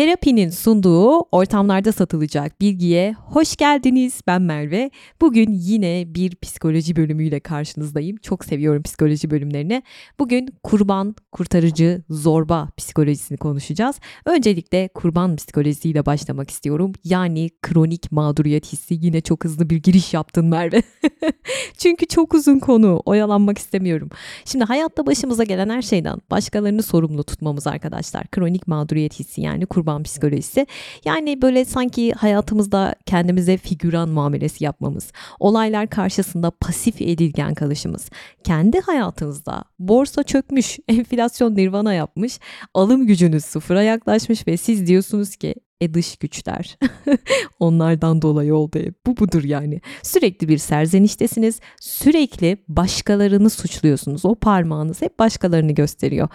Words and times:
Terapinin 0.00 0.50
sunduğu 0.50 1.20
ortamlarda 1.20 1.92
satılacak 1.92 2.60
bilgiye 2.60 3.12
hoş 3.12 3.56
geldiniz. 3.56 4.20
Ben 4.26 4.42
Merve. 4.42 4.90
Bugün 5.20 5.52
yine 5.52 6.04
bir 6.06 6.36
psikoloji 6.36 6.96
bölümüyle 6.96 7.40
karşınızdayım. 7.40 8.16
Çok 8.16 8.44
seviyorum 8.44 8.82
psikoloji 8.82 9.30
bölümlerini. 9.30 9.82
Bugün 10.18 10.48
kurban, 10.62 11.14
kurtarıcı, 11.32 12.02
zorba 12.10 12.68
psikolojisini 12.76 13.38
konuşacağız. 13.38 13.96
Öncelikle 14.26 14.88
kurban 14.88 15.36
psikolojisiyle 15.36 16.06
başlamak 16.06 16.50
istiyorum. 16.50 16.92
Yani 17.04 17.50
kronik 17.62 18.12
mağduriyet 18.12 18.72
hissi. 18.72 18.98
Yine 19.00 19.20
çok 19.20 19.44
hızlı 19.44 19.70
bir 19.70 19.76
giriş 19.76 20.14
yaptın 20.14 20.46
Merve. 20.46 20.82
Çünkü 21.78 22.06
çok 22.06 22.34
uzun 22.34 22.58
konu. 22.58 23.02
Oyalanmak 23.04 23.58
istemiyorum. 23.58 24.08
Şimdi 24.44 24.64
hayatta 24.64 25.06
başımıza 25.06 25.44
gelen 25.44 25.70
her 25.70 25.82
şeyden 25.82 26.18
başkalarını 26.30 26.82
sorumlu 26.82 27.24
tutmamız 27.24 27.66
arkadaşlar. 27.66 28.26
Kronik 28.26 28.68
mağduriyet 28.68 29.18
hissi 29.18 29.40
yani 29.40 29.66
kurban 29.66 29.89
kurban 29.90 30.02
psikolojisi. 30.02 30.66
Yani 31.04 31.42
böyle 31.42 31.64
sanki 31.64 32.12
hayatımızda 32.12 32.94
kendimize 33.06 33.56
figüran 33.56 34.08
muamelesi 34.08 34.64
yapmamız, 34.64 35.12
olaylar 35.38 35.86
karşısında 35.86 36.50
pasif 36.50 37.00
edilgen 37.00 37.54
kalışımız, 37.54 38.10
kendi 38.44 38.80
hayatınızda 38.80 39.64
borsa 39.78 40.22
çökmüş, 40.22 40.78
enflasyon 40.88 41.56
nirvana 41.56 41.94
yapmış, 41.94 42.40
alım 42.74 43.06
gücünüz 43.06 43.44
sıfıra 43.44 43.82
yaklaşmış 43.82 44.46
ve 44.46 44.56
siz 44.56 44.86
diyorsunuz 44.86 45.36
ki 45.36 45.54
e 45.80 45.94
dış 45.94 46.16
güçler. 46.16 46.78
Onlardan 47.60 48.22
dolayı 48.22 48.54
oldu. 48.54 48.78
Bu 49.06 49.16
budur 49.16 49.44
yani. 49.44 49.80
Sürekli 50.02 50.48
bir 50.48 50.58
serzeniştesiniz. 50.58 51.60
Sürekli 51.80 52.56
başkalarını 52.68 53.50
suçluyorsunuz. 53.50 54.24
O 54.24 54.34
parmağınız 54.34 55.02
hep 55.02 55.18
başkalarını 55.18 55.72
gösteriyor 55.72 56.28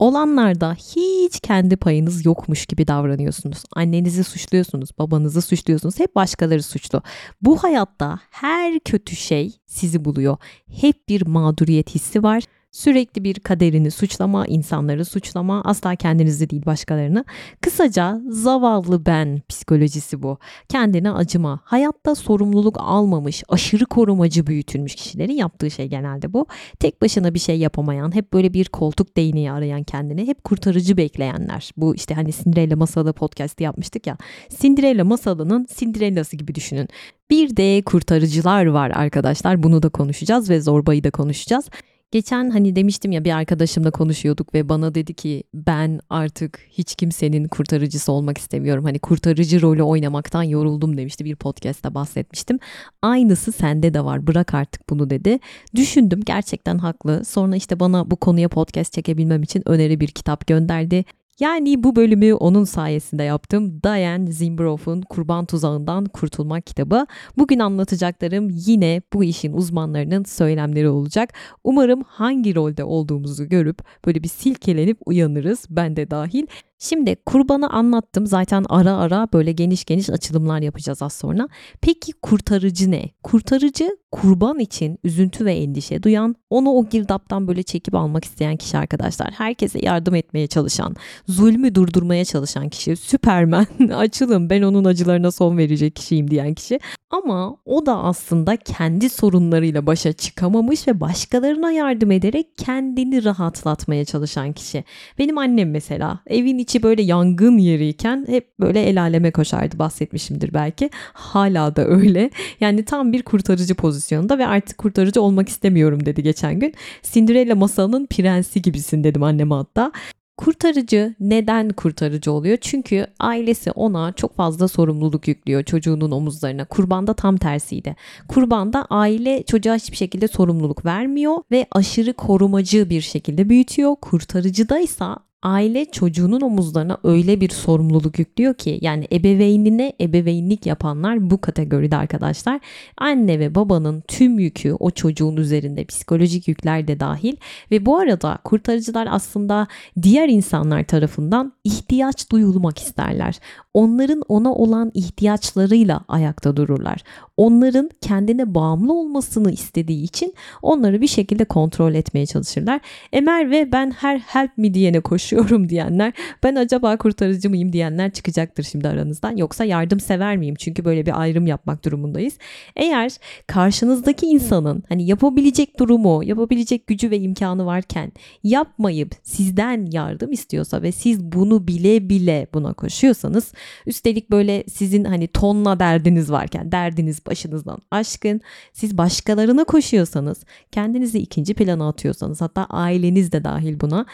olanlarda 0.00 0.74
hiç 0.74 1.40
kendi 1.40 1.76
payınız 1.76 2.26
yokmuş 2.26 2.66
gibi 2.66 2.86
davranıyorsunuz. 2.86 3.62
Annenizi 3.76 4.24
suçluyorsunuz, 4.24 4.90
babanızı 4.98 5.42
suçluyorsunuz. 5.42 6.00
Hep 6.00 6.16
başkaları 6.16 6.62
suçlu. 6.62 7.02
Bu 7.42 7.62
hayatta 7.62 8.18
her 8.30 8.80
kötü 8.80 9.16
şey 9.16 9.52
sizi 9.66 10.04
buluyor. 10.04 10.36
Hep 10.80 11.08
bir 11.08 11.26
mağduriyet 11.26 11.94
hissi 11.94 12.22
var 12.22 12.42
Sürekli 12.72 13.24
bir 13.24 13.34
kaderini 13.34 13.90
suçlama, 13.90 14.46
insanları 14.46 15.04
suçlama, 15.04 15.62
asla 15.64 15.96
kendinizi 15.96 16.50
değil 16.50 16.66
başkalarını. 16.66 17.24
Kısaca 17.60 18.20
zavallı 18.28 19.06
ben 19.06 19.42
psikolojisi 19.48 20.22
bu. 20.22 20.38
Kendine 20.68 21.10
acıma, 21.12 21.60
hayatta 21.64 22.14
sorumluluk 22.14 22.76
almamış, 22.80 23.44
aşırı 23.48 23.86
korumacı 23.86 24.46
büyütülmüş 24.46 24.94
kişilerin 24.94 25.32
yaptığı 25.32 25.70
şey 25.70 25.86
genelde 25.86 26.32
bu. 26.32 26.46
Tek 26.80 27.02
başına 27.02 27.34
bir 27.34 27.38
şey 27.38 27.58
yapamayan, 27.58 28.14
hep 28.14 28.32
böyle 28.32 28.54
bir 28.54 28.68
koltuk 28.68 29.16
değneği 29.16 29.52
arayan 29.52 29.82
kendini, 29.82 30.26
hep 30.26 30.44
kurtarıcı 30.44 30.96
bekleyenler. 30.96 31.70
Bu 31.76 31.94
işte 31.94 32.14
hani 32.14 32.32
Cinderella 32.32 32.76
masalı 32.76 33.12
podcast'i 33.12 33.64
yapmıştık 33.64 34.06
ya. 34.06 34.16
Cinderella 34.60 35.04
masalının 35.04 35.66
Cinderella'sı 35.76 36.36
gibi 36.36 36.54
düşünün. 36.54 36.88
Bir 37.30 37.56
de 37.56 37.82
kurtarıcılar 37.82 38.66
var 38.66 38.90
arkadaşlar. 38.90 39.62
Bunu 39.62 39.82
da 39.82 39.88
konuşacağız 39.88 40.50
ve 40.50 40.60
zorbayı 40.60 41.04
da 41.04 41.10
konuşacağız. 41.10 41.70
Geçen 42.12 42.50
hani 42.50 42.76
demiştim 42.76 43.12
ya 43.12 43.24
bir 43.24 43.36
arkadaşımla 43.36 43.90
konuşuyorduk 43.90 44.54
ve 44.54 44.68
bana 44.68 44.94
dedi 44.94 45.14
ki 45.14 45.42
ben 45.54 46.00
artık 46.10 46.60
hiç 46.70 46.94
kimsenin 46.94 47.48
kurtarıcısı 47.48 48.12
olmak 48.12 48.38
istemiyorum. 48.38 48.84
Hani 48.84 48.98
kurtarıcı 48.98 49.62
rolü 49.62 49.82
oynamaktan 49.82 50.42
yoruldum 50.42 50.96
demişti 50.96 51.24
bir 51.24 51.36
podcast'ta 51.36 51.94
bahsetmiştim. 51.94 52.58
Aynısı 53.02 53.52
sende 53.52 53.94
de 53.94 54.04
var 54.04 54.26
bırak 54.26 54.54
artık 54.54 54.90
bunu 54.90 55.10
dedi. 55.10 55.38
Düşündüm 55.74 56.20
gerçekten 56.26 56.78
haklı. 56.78 57.24
Sonra 57.24 57.56
işte 57.56 57.80
bana 57.80 58.10
bu 58.10 58.16
konuya 58.16 58.48
podcast 58.48 58.92
çekebilmem 58.92 59.42
için 59.42 59.62
öneri 59.68 60.00
bir 60.00 60.08
kitap 60.08 60.46
gönderdi. 60.46 61.04
Yani 61.40 61.82
bu 61.84 61.96
bölümü 61.96 62.34
onun 62.34 62.64
sayesinde 62.64 63.22
yaptım. 63.22 63.82
Diane 63.82 64.32
Zimbrow'un 64.32 65.02
Kurban 65.02 65.46
Tuzağından 65.46 66.04
Kurtulmak 66.04 66.66
kitabı. 66.66 67.06
Bugün 67.38 67.58
anlatacaklarım 67.58 68.50
yine 68.50 69.02
bu 69.12 69.24
işin 69.24 69.52
uzmanlarının 69.52 70.24
söylemleri 70.24 70.88
olacak. 70.88 71.32
Umarım 71.64 72.02
hangi 72.06 72.54
rolde 72.54 72.84
olduğumuzu 72.84 73.48
görüp 73.48 73.78
böyle 74.06 74.22
bir 74.22 74.28
silkelenip 74.28 74.98
uyanırız 75.06 75.66
ben 75.70 75.96
de 75.96 76.10
dahil. 76.10 76.46
Şimdi 76.82 77.16
kurbanı 77.26 77.70
anlattım. 77.70 78.26
Zaten 78.26 78.64
ara 78.68 78.96
ara 78.96 79.28
böyle 79.32 79.52
geniş 79.52 79.84
geniş 79.84 80.10
açılımlar 80.10 80.60
yapacağız 80.60 81.02
az 81.02 81.12
sonra. 81.12 81.48
Peki 81.80 82.12
kurtarıcı 82.12 82.90
ne? 82.90 83.10
Kurtarıcı 83.22 83.96
kurban 84.12 84.58
için 84.58 84.98
üzüntü 85.04 85.44
ve 85.44 85.54
endişe 85.54 86.02
duyan, 86.02 86.36
onu 86.50 86.70
o 86.70 86.88
girdaptan 86.88 87.48
böyle 87.48 87.62
çekip 87.62 87.94
almak 87.94 88.24
isteyen 88.24 88.56
kişi 88.56 88.78
arkadaşlar. 88.78 89.30
Herkese 89.30 89.78
yardım 89.82 90.14
etmeye 90.14 90.46
çalışan, 90.46 90.96
zulmü 91.28 91.74
durdurmaya 91.74 92.24
çalışan 92.24 92.68
kişi. 92.68 92.96
Süpermen, 92.96 93.66
açılın 93.94 94.50
ben 94.50 94.62
onun 94.62 94.84
acılarına 94.84 95.30
son 95.30 95.58
verecek 95.58 95.96
kişiyim 95.96 96.30
diyen 96.30 96.54
kişi. 96.54 96.80
Ama 97.10 97.56
o 97.64 97.86
da 97.86 97.98
aslında 97.98 98.56
kendi 98.56 99.10
sorunlarıyla 99.10 99.86
başa 99.86 100.12
çıkamamış 100.12 100.88
ve 100.88 101.00
başkalarına 101.00 101.72
yardım 101.72 102.10
ederek 102.10 102.46
kendini 102.58 103.24
rahatlatmaya 103.24 104.04
çalışan 104.04 104.52
kişi. 104.52 104.84
Benim 105.18 105.38
annem 105.38 105.70
mesela 105.70 106.20
evin 106.26 106.58
içi 106.58 106.69
böyle 106.82 107.02
yangın 107.02 107.58
yeriyken 107.58 108.24
hep 108.28 108.60
böyle 108.60 108.82
el 108.82 109.00
aleme 109.00 109.30
koşardı 109.30 109.78
bahsetmişimdir 109.78 110.54
belki. 110.54 110.90
Hala 111.12 111.76
da 111.76 111.86
öyle. 111.86 112.30
Yani 112.60 112.84
tam 112.84 113.12
bir 113.12 113.22
kurtarıcı 113.22 113.74
pozisyonda 113.74 114.38
ve 114.38 114.46
artık 114.46 114.78
kurtarıcı 114.78 115.22
olmak 115.22 115.48
istemiyorum 115.48 116.06
dedi 116.06 116.22
geçen 116.22 116.58
gün. 116.60 116.74
Cinderella 117.02 117.54
masalının 117.54 118.06
prensi 118.06 118.62
gibisin 118.62 119.04
dedim 119.04 119.22
anneme 119.22 119.54
hatta. 119.54 119.92
Kurtarıcı 120.40 121.14
neden 121.20 121.68
kurtarıcı 121.68 122.32
oluyor? 122.32 122.58
Çünkü 122.60 123.06
ailesi 123.18 123.70
ona 123.70 124.12
çok 124.12 124.36
fazla 124.36 124.68
sorumluluk 124.68 125.28
yüklüyor 125.28 125.64
çocuğunun 125.64 126.10
omuzlarına. 126.10 126.64
Kurbanda 126.64 127.14
tam 127.14 127.36
tersiydi. 127.36 127.96
Kurbanda 128.28 128.86
aile 128.90 129.42
çocuğa 129.42 129.74
hiçbir 129.74 129.96
şekilde 129.96 130.28
sorumluluk 130.28 130.84
vermiyor 130.84 131.36
ve 131.50 131.66
aşırı 131.72 132.12
korumacı 132.12 132.90
bir 132.90 133.00
şekilde 133.00 133.48
büyütüyor. 133.48 133.96
Kurtarıcıda 134.00 134.78
ise 134.78 135.04
aile 135.42 135.84
çocuğunun 135.84 136.40
omuzlarına 136.40 136.98
öyle 137.04 137.40
bir 137.40 137.48
sorumluluk 137.48 138.18
yüklüyor 138.18 138.54
ki 138.54 138.78
yani 138.82 139.08
ebeveynine 139.12 139.92
ebeveynlik 140.00 140.66
yapanlar 140.66 141.30
bu 141.30 141.40
kategoride 141.40 141.96
arkadaşlar. 141.96 142.60
Anne 142.98 143.38
ve 143.38 143.54
babanın 143.54 144.02
tüm 144.08 144.38
yükü 144.38 144.72
o 144.72 144.90
çocuğun 144.90 145.36
üzerinde 145.36 145.84
psikolojik 145.84 146.48
yükler 146.48 146.88
de 146.88 147.00
dahil 147.00 147.36
ve 147.70 147.86
bu 147.86 147.96
arada 147.96 148.38
kurtarıcılar 148.44 149.08
aslında 149.10 149.66
diğer 150.02 150.28
insanlar 150.28 150.84
tarafından 150.84 151.52
ihtiyaç 151.64 152.30
duyulmak 152.30 152.78
isterler. 152.78 153.38
Onların 153.74 154.22
ona 154.28 154.54
olan 154.54 154.90
ihtiyaçlarıyla 154.94 156.00
ayakta 156.08 156.56
dururlar. 156.56 157.02
Onların 157.36 157.90
kendine 158.00 158.54
bağımlı 158.54 158.92
olmasını 158.92 159.52
istediği 159.52 160.02
için 160.02 160.34
onları 160.62 161.00
bir 161.00 161.06
şekilde 161.06 161.44
kontrol 161.44 161.94
etmeye 161.94 162.26
çalışırlar. 162.26 162.80
Emer 163.12 163.50
ve 163.50 163.72
ben 163.72 163.90
her 163.90 164.18
help 164.18 164.58
me 164.58 164.74
diyene 164.74 165.00
koşuyorum 165.00 165.68
diyenler, 165.68 166.12
ben 166.42 166.54
acaba 166.54 166.96
kurtarıcı 166.96 167.50
mıyım 167.50 167.72
diyenler 167.72 168.10
çıkacaktır 168.10 168.62
şimdi 168.62 168.88
aranızdan. 168.88 169.36
Yoksa 169.36 169.64
yardım 169.64 170.00
sever 170.00 170.36
miyim? 170.36 170.54
Çünkü 170.54 170.84
böyle 170.84 171.06
bir 171.06 171.20
ayrım 171.20 171.46
yapmak 171.46 171.84
durumundayız. 171.84 172.38
Eğer 172.76 173.12
karşınızdaki 173.46 174.26
insanın 174.26 174.82
hani 174.88 175.06
yapabilecek 175.06 175.78
durumu, 175.80 176.24
yapabilecek 176.24 176.86
gücü 176.86 177.10
ve 177.10 177.18
imkanı 177.18 177.66
varken 177.66 178.12
yapmayıp 178.42 179.14
sizden 179.22 179.86
yardım 179.92 180.32
istiyorsa 180.32 180.82
ve 180.82 180.92
siz 180.92 181.24
bunu 181.24 181.68
bile 181.68 182.08
bile 182.08 182.46
buna 182.54 182.72
koşuyorsanız 182.72 183.52
üstelik 183.86 184.30
böyle 184.30 184.64
sizin 184.68 185.04
hani 185.04 185.28
tonla 185.28 185.80
derdiniz 185.80 186.30
varken 186.30 186.72
derdiniz 186.72 187.26
başınızdan 187.26 187.78
aşkın 187.90 188.40
siz 188.72 188.98
başkalarına 188.98 189.64
koşuyorsanız 189.64 190.44
kendinizi 190.72 191.18
ikinci 191.18 191.54
plana 191.54 191.88
atıyorsanız 191.88 192.40
hatta 192.40 192.64
aileniz 192.64 193.32
de 193.32 193.44
dahil 193.44 193.80
buna 193.80 194.06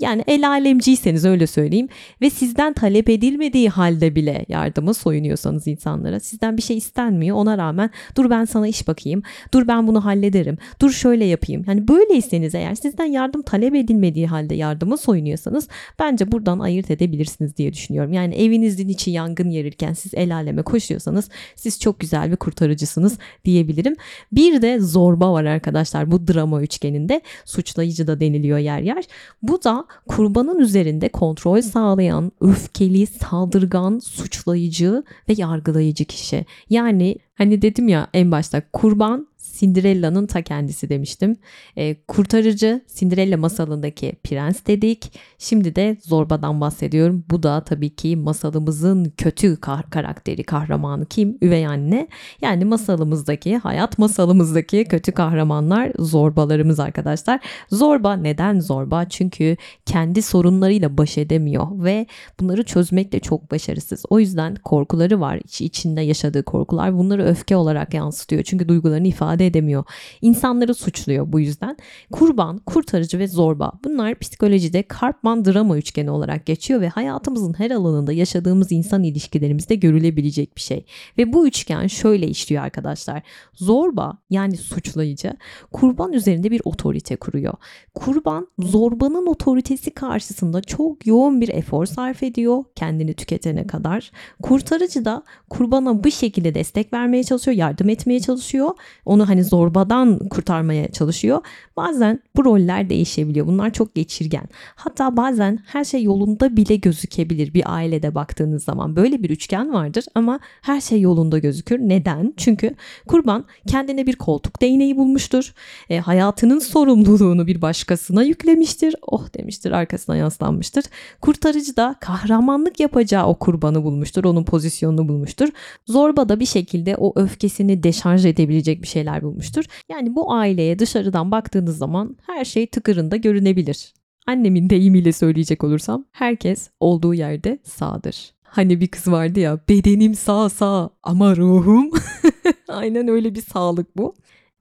yani 0.00 0.24
el 0.26 0.48
alemciyseniz 0.48 1.24
öyle 1.24 1.46
söyleyeyim 1.46 1.88
ve 2.20 2.30
sizden 2.30 2.72
talep 2.72 3.08
edilmediği 3.08 3.68
halde 3.68 4.14
bile 4.14 4.44
yardıma 4.48 4.94
soyunuyorsanız 4.94 5.66
insanlara 5.66 6.20
sizden 6.20 6.56
bir 6.56 6.62
şey 6.62 6.76
istenmiyor 6.76 7.36
ona 7.36 7.58
rağmen 7.58 7.90
dur 8.16 8.30
ben 8.30 8.44
sana 8.44 8.68
iş 8.68 8.88
bakayım 8.88 9.22
dur 9.54 9.68
ben 9.68 9.86
bunu 9.86 10.04
hallederim 10.04 10.58
dur 10.80 10.90
şöyle 10.90 11.24
yapayım 11.24 11.64
yani 11.66 11.88
böyleyseniz 11.88 12.54
eğer 12.54 12.74
sizden 12.74 13.06
yardım 13.06 13.42
talep 13.42 13.74
edilmediği 13.74 14.26
halde 14.26 14.54
yardıma 14.54 14.96
soyunuyorsanız 14.96 15.68
bence 15.98 16.32
buradan 16.32 16.58
ayırt 16.58 16.90
edebilirsiniz 16.90 17.56
diye 17.56 17.72
düşünüyorum. 17.72 18.12
Yani 18.12 18.34
evinizin 18.34 18.88
içi 18.92 19.10
yangın 19.10 19.50
yerirken 19.50 19.92
siz 19.92 20.14
el 20.14 20.34
aleme 20.34 20.62
koşuyorsanız 20.62 21.28
siz 21.56 21.80
çok 21.80 22.00
güzel 22.00 22.30
bir 22.30 22.36
kurtarıcısınız 22.36 23.18
diyebilirim. 23.44 23.96
Bir 24.32 24.62
de 24.62 24.80
zorba 24.80 25.32
var 25.32 25.44
arkadaşlar 25.44 26.10
bu 26.10 26.28
drama 26.28 26.62
üçgeninde 26.62 27.22
suçlayıcı 27.44 28.06
da 28.06 28.20
deniliyor 28.20 28.58
yer 28.58 28.80
yer. 28.80 29.04
Bu 29.42 29.64
da 29.64 29.86
kurbanın 30.08 30.58
üzerinde 30.58 31.08
kontrol 31.08 31.60
sağlayan, 31.60 32.32
öfkeli, 32.40 33.06
saldırgan, 33.06 33.98
suçlayıcı 33.98 35.02
ve 35.28 35.34
yargılayıcı 35.36 36.04
kişi. 36.04 36.46
Yani 36.70 37.16
hani 37.34 37.62
dedim 37.62 37.88
ya 37.88 38.08
en 38.14 38.30
başta 38.30 38.62
kurban 38.72 39.26
Cinderella'nın 39.58 40.26
ta 40.26 40.42
kendisi 40.42 40.88
demiştim. 40.88 41.36
E, 41.76 41.94
kurtarıcı 42.08 42.80
Cinderella 42.96 43.36
masalındaki 43.36 44.12
prens 44.24 44.66
dedik. 44.66 45.12
Şimdi 45.38 45.76
de 45.76 45.96
Zorba'dan 46.02 46.60
bahsediyorum. 46.60 47.24
Bu 47.30 47.42
da 47.42 47.64
tabii 47.64 47.96
ki 47.96 48.16
masalımızın 48.16 49.12
kötü 49.16 49.56
kar- 49.60 49.90
karakteri, 49.90 50.44
kahramanı 50.44 51.06
kim? 51.06 51.38
Üvey 51.42 51.66
anne. 51.66 52.08
Yani 52.40 52.64
masalımızdaki, 52.64 53.56
hayat 53.56 53.98
masalımızdaki 53.98 54.84
kötü 54.84 55.12
kahramanlar 55.12 55.92
zorbalarımız 55.98 56.80
arkadaşlar. 56.80 57.40
Zorba 57.70 58.16
neden 58.16 58.60
zorba? 58.60 59.08
Çünkü 59.08 59.56
kendi 59.86 60.22
sorunlarıyla 60.22 60.98
baş 60.98 61.18
edemiyor 61.18 61.84
ve 61.84 62.06
bunları 62.40 62.62
çözmekte 62.62 63.20
çok 63.20 63.50
başarısız. 63.50 64.04
O 64.10 64.20
yüzden 64.20 64.54
korkuları 64.54 65.20
var. 65.20 65.40
İç, 65.44 65.60
içinde 65.60 66.00
yaşadığı 66.00 66.42
korkular. 66.42 66.98
Bunları 66.98 67.24
öfke 67.24 67.56
olarak 67.56 67.94
yansıtıyor. 67.94 68.42
Çünkü 68.42 68.68
duygularını 68.68 69.08
ifade 69.08 69.41
edemiyor. 69.44 69.84
İnsanları 70.22 70.74
suçluyor 70.74 71.32
bu 71.32 71.40
yüzden. 71.40 71.76
Kurban, 72.12 72.58
kurtarıcı 72.58 73.18
ve 73.18 73.28
zorba. 73.28 73.72
Bunlar 73.84 74.18
psikolojide 74.18 74.82
Karpman 74.82 75.44
drama 75.44 75.78
üçgeni 75.78 76.10
olarak 76.10 76.46
geçiyor 76.46 76.80
ve 76.80 76.88
hayatımızın 76.88 77.52
her 77.58 77.70
alanında 77.70 78.12
yaşadığımız 78.12 78.72
insan 78.72 79.02
ilişkilerimizde 79.02 79.74
görülebilecek 79.74 80.56
bir 80.56 80.60
şey. 80.60 80.84
Ve 81.18 81.32
bu 81.32 81.46
üçgen 81.46 81.86
şöyle 81.86 82.28
işliyor 82.28 82.62
arkadaşlar. 82.62 83.22
Zorba 83.54 84.18
yani 84.30 84.56
suçlayıcı 84.56 85.32
kurban 85.72 86.12
üzerinde 86.12 86.50
bir 86.50 86.60
otorite 86.64 87.16
kuruyor. 87.16 87.54
Kurban 87.94 88.48
zorbanın 88.58 89.26
otoritesi 89.26 89.90
karşısında 89.90 90.60
çok 90.60 91.06
yoğun 91.06 91.40
bir 91.40 91.48
efor 91.48 91.86
sarf 91.86 92.22
ediyor 92.22 92.64
kendini 92.74 93.14
tüketene 93.14 93.66
kadar. 93.66 94.10
Kurtarıcı 94.42 95.04
da 95.04 95.22
kurbana 95.50 96.04
bu 96.04 96.10
şekilde 96.10 96.54
destek 96.54 96.92
vermeye 96.92 97.24
çalışıyor, 97.24 97.56
yardım 97.56 97.88
etmeye 97.88 98.20
çalışıyor. 98.20 98.70
Onu 99.04 99.28
hani 99.32 99.44
zorbadan 99.44 100.18
kurtarmaya 100.18 100.92
çalışıyor. 100.92 101.40
Bazen 101.76 102.20
bu 102.36 102.44
roller 102.44 102.90
değişebiliyor. 102.90 103.46
Bunlar 103.46 103.72
çok 103.72 103.94
geçirgen. 103.94 104.44
Hatta 104.74 105.16
bazen 105.16 105.58
her 105.66 105.84
şey 105.84 106.02
yolunda 106.02 106.56
bile 106.56 106.76
gözükebilir 106.76 107.54
bir 107.54 107.74
ailede 107.74 108.14
baktığınız 108.14 108.64
zaman. 108.64 108.96
Böyle 108.96 109.22
bir 109.22 109.30
üçgen 109.30 109.72
vardır 109.72 110.04
ama 110.14 110.40
her 110.62 110.80
şey 110.80 111.00
yolunda 111.00 111.38
gözükür. 111.38 111.78
Neden? 111.78 112.34
Çünkü 112.36 112.74
kurban 113.08 113.44
kendine 113.66 114.06
bir 114.06 114.16
koltuk 114.16 114.62
değneği 114.62 114.96
bulmuştur. 114.96 115.54
E, 115.90 115.98
hayatının 115.98 116.58
sorumluluğunu 116.58 117.46
bir 117.46 117.62
başkasına 117.62 118.22
yüklemiştir. 118.22 118.94
Oh 119.02 119.34
demiştir 119.38 119.70
arkasına 119.70 120.16
yaslanmıştır. 120.16 120.84
Kurtarıcı 121.20 121.76
da 121.76 121.94
kahramanlık 122.00 122.80
yapacağı 122.80 123.26
o 123.26 123.34
kurbanı 123.34 123.84
bulmuştur. 123.84 124.24
Onun 124.24 124.44
pozisyonunu 124.44 125.08
bulmuştur. 125.08 125.48
Zorba 125.86 126.28
da 126.28 126.40
bir 126.40 126.46
şekilde 126.46 126.96
o 126.96 127.12
öfkesini 127.16 127.82
deşarj 127.82 128.26
edebilecek 128.26 128.82
bir 128.82 128.88
şeyler 128.88 129.21
bulmuştur. 129.22 129.64
Yani 129.88 130.16
bu 130.16 130.32
aileye 130.32 130.78
dışarıdan 130.78 131.30
baktığınız 131.30 131.78
zaman 131.78 132.16
her 132.26 132.44
şey 132.44 132.66
tıkırında 132.66 133.16
görünebilir. 133.16 133.92
Annemin 134.26 134.70
deyimiyle 134.70 135.12
söyleyecek 135.12 135.64
olursam 135.64 136.04
herkes 136.12 136.70
olduğu 136.80 137.14
yerde 137.14 137.58
sağdır. 137.64 138.32
Hani 138.42 138.80
bir 138.80 138.88
kız 138.88 139.08
vardı 139.12 139.40
ya 139.40 139.60
bedenim 139.68 140.14
sağ 140.14 140.48
sağ 140.48 140.90
ama 141.02 141.36
ruhum. 141.36 141.90
Aynen 142.68 143.08
öyle 143.08 143.34
bir 143.34 143.42
sağlık 143.42 143.96
bu. 143.96 144.14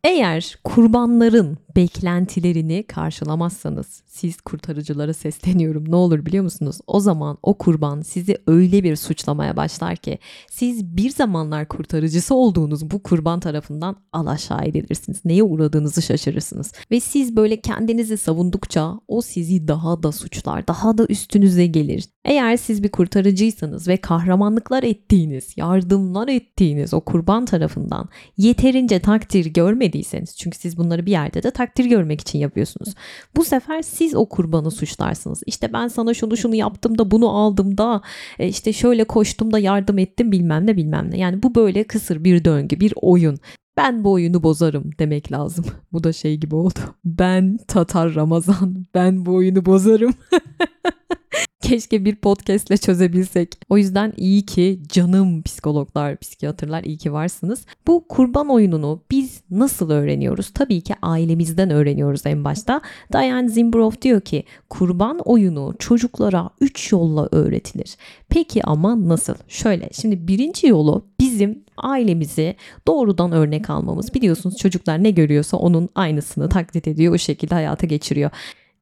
Eğer 0.04 0.60
kurbanların 0.63 1.58
beklentilerini 1.75 2.83
karşılamazsanız 2.83 4.03
siz 4.07 4.41
kurtarıcılara 4.41 5.13
sesleniyorum 5.13 5.91
ne 5.91 5.95
olur 5.95 6.25
biliyor 6.25 6.44
musunuz? 6.44 6.77
O 6.88 7.00
zaman 7.00 7.38
o 7.44 7.57
kurban 7.57 8.01
sizi 8.01 8.38
öyle 8.47 8.83
bir 8.83 8.95
suçlamaya 8.95 9.56
başlar 9.57 9.95
ki 9.95 10.19
siz 10.50 10.97
bir 10.97 11.09
zamanlar 11.09 11.68
kurtarıcısı 11.68 12.35
olduğunuz 12.35 12.91
bu 12.91 13.03
kurban 13.03 13.39
tarafından 13.39 13.95
alaşağı 14.13 14.65
edilirsiniz. 14.65 15.25
Neye 15.25 15.44
uğradığınızı 15.44 16.01
şaşırırsınız. 16.01 16.71
Ve 16.91 17.00
siz 17.00 17.35
böyle 17.35 17.62
kendinizi 17.62 18.17
savundukça 18.17 19.00
o 19.07 19.21
sizi 19.21 19.67
daha 19.67 20.03
da 20.03 20.12
suçlar, 20.12 20.67
daha 20.67 20.97
da 20.97 21.06
üstünüze 21.09 21.65
gelir. 21.67 22.06
Eğer 22.25 22.57
siz 22.57 22.83
bir 22.83 22.89
kurtarıcıysanız 22.89 23.88
ve 23.88 23.97
kahramanlıklar 23.97 24.83
ettiğiniz, 24.83 25.57
yardımlar 25.57 26.27
ettiğiniz 26.27 26.94
o 26.94 27.01
kurban 27.01 27.45
tarafından 27.45 28.09
yeterince 28.38 29.00
takdir 29.00 29.45
görmediyseniz 29.45 30.38
çünkü 30.38 30.57
siz 30.57 30.77
bunları 30.77 31.06
bir 31.06 31.12
yerde 31.12 31.44
de 31.44 31.51
takdir 31.62 31.86
görmek 31.86 32.22
için 32.22 32.40
yapıyorsunuz. 32.40 32.94
Bu 33.36 33.46
sefer 33.46 33.81
siz 33.81 34.16
o 34.16 34.30
kurbanı 34.30 34.72
suçlarsınız. 34.72 35.44
İşte 35.46 35.74
ben 35.74 35.88
sana 35.88 36.13
şunu 36.13 36.38
şunu 36.38 36.56
yaptım 36.56 36.98
da 36.98 37.12
bunu 37.12 37.30
aldım 37.30 37.78
da 37.78 38.02
e, 38.40 38.48
işte 38.48 38.74
şöyle 38.74 39.04
koştum 39.04 39.54
da 39.54 39.60
yardım 39.60 39.98
ettim 39.98 40.31
bilmem 40.31 40.68
ne 40.68 40.78
bilmem 40.78 41.12
ne. 41.12 41.18
Yani 41.18 41.44
bu 41.44 41.56
böyle 41.56 41.84
kısır 41.84 42.24
bir 42.24 42.46
döngü, 42.46 42.80
bir 42.80 42.94
oyun. 43.02 43.38
Ben 43.78 44.04
bu 44.04 44.12
oyunu 44.12 44.44
bozarım 44.44 44.90
demek 45.00 45.31
lazım. 45.31 45.66
Bu 45.92 46.04
da 46.04 46.13
şey 46.13 46.38
gibi 46.38 46.56
oldu. 46.56 46.80
Ben 47.06 47.58
Tatar 47.68 48.16
Ramazan. 48.16 48.86
Ben 48.94 49.25
bu 49.25 49.36
oyunu 49.36 49.66
bozarım. 49.66 50.13
Keşke 51.62 52.06
bir 52.06 52.16
podcastle 52.16 52.78
çözebilsek. 52.78 53.57
O 53.69 53.78
yüzden 53.78 54.13
iyi 54.18 54.45
ki 54.45 54.80
canım 54.88 55.42
psikologlar, 55.44 56.18
psikiyatrlar 56.18 56.83
iyi 56.83 56.98
ki 56.98 57.13
varsınız. 57.13 57.66
Bu 57.88 58.07
kurban 58.07 58.50
oyununu 58.50 59.01
biz 59.12 59.42
nasıl 59.51 59.89
öğreniyoruz? 59.89 60.50
Tabii 60.54 60.81
ki 60.81 60.94
ailemizden 61.01 61.69
öğreniyoruz 61.69 62.25
en 62.25 62.44
başta. 62.44 62.81
Diane 63.13 63.50
Zimbroff 63.50 64.01
diyor 64.01 64.22
ki 64.22 64.44
kurban 64.69 65.19
oyunu 65.19 65.74
çocuklara 65.80 66.50
3 66.62 66.92
yolla 66.92 67.30
öğretilir. 67.31 67.95
Peki 68.30 68.63
ama 68.63 69.07
nasıl? 69.07 69.36
Şöyle 69.48 69.89
şimdi 69.94 70.27
birinci 70.27 70.68
yolu 70.68 71.06
bizim 71.19 71.63
ailemizi 71.77 72.56
doğrudan 72.88 73.31
örnek 73.31 73.69
almamız. 73.69 74.13
Biliyorsunuz 74.13 74.57
çocuklar 74.57 75.04
ne 75.04 75.12
görüyorsa 75.12 75.57
onun 75.57 75.89
aynısını 75.95 76.50
taklit 76.50 76.88
ediyor 76.88 77.13
o 77.13 77.18
şekilde 77.18 77.56
hayata 77.56 77.88
geçiriyor. 77.88 78.31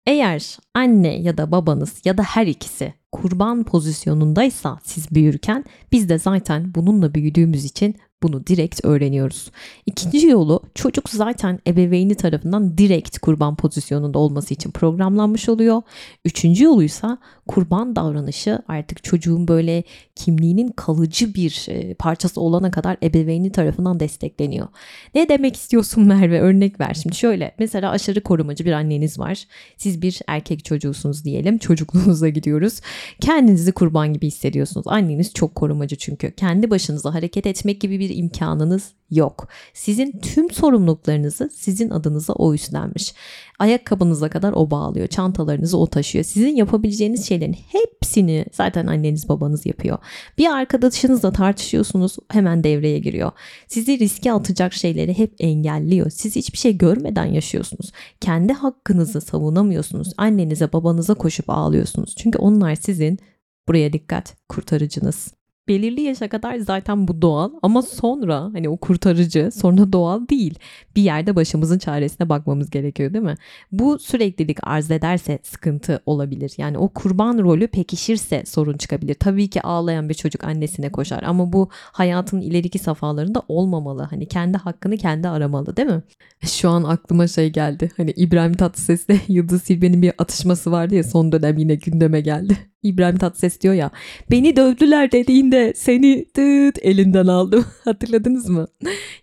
Eğer 0.10 0.58
anne 0.74 1.22
ya 1.22 1.38
da 1.38 1.52
babanız 1.52 2.02
ya 2.06 2.18
da 2.18 2.24
her 2.24 2.48
ikisi 2.48 2.94
kurban 3.12 3.64
pozisyonundaysa 3.64 4.80
siz 4.84 5.12
büyürken 5.12 5.66
biz 5.92 6.10
de 6.10 6.20
zaten 6.20 6.76
bununla 6.76 7.14
büyüdüğümüz 7.14 7.66
için 7.66 7.96
bunu 8.24 8.48
direkt 8.48 8.86
öğreniyoruz. 8.86 9.52
İkinci 9.86 10.28
yolu 10.28 10.62
çocuk 10.76 11.10
zaten 11.10 11.60
ebeveyni 11.68 12.16
tarafından 12.16 12.78
direkt 12.78 13.20
kurban 13.20 13.56
pozisyonunda 13.56 14.20
olması 14.20 14.54
için 14.54 14.72
programlanmış 14.72 15.50
oluyor. 15.50 15.82
Üçüncü 16.26 16.64
yoluysa 16.64 17.18
kurban 17.48 17.96
davranışı 17.96 18.60
artık 18.68 19.04
çocuğun 19.04 19.48
böyle 19.48 19.84
kimliğinin 20.16 20.68
kalıcı 20.68 21.34
bir 21.34 21.66
e, 21.70 21.94
parçası 21.94 22.42
olana 22.42 22.72
kadar 22.72 22.98
ebeveyni 23.04 23.52
tarafından 23.52 24.00
destekleniyor. 24.00 24.68
Ne 25.16 25.30
demek 25.30 25.56
istiyorsun 25.56 26.04
Merve? 26.04 26.40
Örnek 26.42 26.80
ver. 26.80 26.94
Şimdi 27.04 27.16
şöyle 27.16 27.56
mesela 27.60 27.92
aşırı 27.92 28.22
korumacı 28.22 28.66
bir 28.66 28.72
anneniz 28.72 29.20
var. 29.20 29.48
Siz 29.78 30.02
bir 30.02 30.20
erkek 30.28 30.66
çocuğusunuz 30.66 31.26
diyelim. 31.26 31.58
Çocukluğunuza 31.58 32.30
gidiyoruz. 32.30 32.82
Kendinizi 33.22 33.72
kurban 33.72 34.14
gibi 34.14 34.28
hissediyorsunuz. 34.28 34.88
Anneniz 34.88 35.34
çok 35.34 35.56
korumacı 35.56 35.96
çünkü. 35.96 36.32
Kendi 36.32 36.70
başınıza 36.70 37.14
hareket 37.14 37.48
etmek 37.48 37.82
gibi 37.82 38.00
bir 38.00 38.09
imkanınız 38.14 38.94
yok. 39.12 39.48
Sizin 39.74 40.20
tüm 40.20 40.52
sorumluluklarınızı 40.52 41.50
sizin 41.54 41.90
adınıza 41.90 42.34
o 42.34 42.54
üstlenmiş. 42.54 43.14
Ayakkabınıza 43.60 44.30
kadar 44.30 44.54
o 44.54 44.72
bağlıyor. 44.72 45.08
Çantalarınızı 45.08 45.78
o 45.78 45.88
taşıyor. 45.88 46.26
Sizin 46.26 46.56
yapabileceğiniz 46.56 47.28
şeylerin 47.28 47.54
hepsini 47.54 48.46
zaten 48.52 48.88
anneniz 48.88 49.30
babanız 49.30 49.66
yapıyor. 49.66 49.98
Bir 50.38 50.46
arkadaşınızla 50.46 51.32
tartışıyorsunuz 51.32 52.18
hemen 52.30 52.64
devreye 52.64 53.00
giriyor. 53.00 53.32
Sizi 53.68 54.00
riske 54.00 54.32
atacak 54.32 54.74
şeyleri 54.74 55.18
hep 55.18 55.34
engelliyor. 55.40 56.10
Siz 56.10 56.36
hiçbir 56.36 56.58
şey 56.58 56.78
görmeden 56.78 57.26
yaşıyorsunuz. 57.26 57.92
Kendi 58.22 58.54
hakkınızı 58.54 59.22
savunamıyorsunuz. 59.22 60.14
Annenize 60.18 60.74
babanıza 60.74 61.14
koşup 61.14 61.50
ağlıyorsunuz. 61.50 62.16
Çünkü 62.18 62.38
onlar 62.40 62.76
sizin 62.76 63.20
buraya 63.68 63.94
dikkat 63.94 64.36
kurtarıcınız 64.50 65.39
belirli 65.70 66.02
yaşa 66.02 66.28
kadar 66.30 66.58
zaten 66.58 67.08
bu 67.08 67.22
doğal 67.22 67.52
ama 67.62 67.82
sonra 67.82 68.42
hani 68.42 68.70
o 68.70 68.78
kurtarıcı 68.78 69.50
sonra 69.54 69.94
doğal 69.94 70.28
değil. 70.28 70.60
Bir 70.96 71.02
yerde 71.02 71.36
başımızın 71.36 71.80
çaresine 71.80 72.30
bakmamız 72.30 72.70
gerekiyor 72.70 73.14
değil 73.14 73.26
mi? 73.26 73.36
Bu 73.72 74.00
süreklilik 74.00 74.58
arz 74.64 74.92
ederse 74.92 75.40
sıkıntı 75.44 76.02
olabilir. 76.06 76.54
Yani 76.58 76.78
o 76.78 76.90
kurban 76.90 77.40
rolü 77.40 77.68
pekişirse 77.68 78.44
sorun 78.46 78.78
çıkabilir. 78.78 79.14
Tabii 79.14 79.50
ki 79.50 79.62
ağlayan 79.62 80.10
bir 80.10 80.14
çocuk 80.14 80.44
annesine 80.44 80.92
koşar 80.92 81.24
ama 81.24 81.54
bu 81.54 81.70
hayatın 81.72 82.42
ileriki 82.42 82.80
safhalarında 82.80 83.42
olmamalı. 83.48 84.04
Hani 84.04 84.26
kendi 84.28 84.58
hakkını 84.58 84.98
kendi 84.98 85.28
aramalı 85.28 85.78
değil 85.78 85.88
mi? 85.88 86.02
Şu 86.46 86.70
an 86.70 86.84
aklıma 86.84 87.28
şey 87.28 87.50
geldi. 87.50 87.92
Hani 87.98 88.12
İbrahim 88.12 88.54
Tatlıses'le 88.54 89.10
Yıldız 89.28 89.64
Silbe'nin 89.64 90.02
bir 90.02 90.14
atışması 90.18 90.72
vardı 90.72 90.96
ya 90.96 91.04
son 91.04 91.32
dönem 91.32 91.58
yine 91.58 91.76
gündeme 91.76 92.22
geldi. 92.22 92.58
İbrahim 92.84 93.18
Tatlıses 93.18 93.62
diyor 93.62 93.74
ya 93.74 93.92
beni 94.32 94.56
dövdüler 94.56 95.12
dediğinde 95.12 95.74
seni 95.76 96.26
tıt 96.34 96.80
elinden 96.82 97.28
aldım. 97.28 97.66
Hatırladınız 97.84 98.50
mı? 98.50 98.68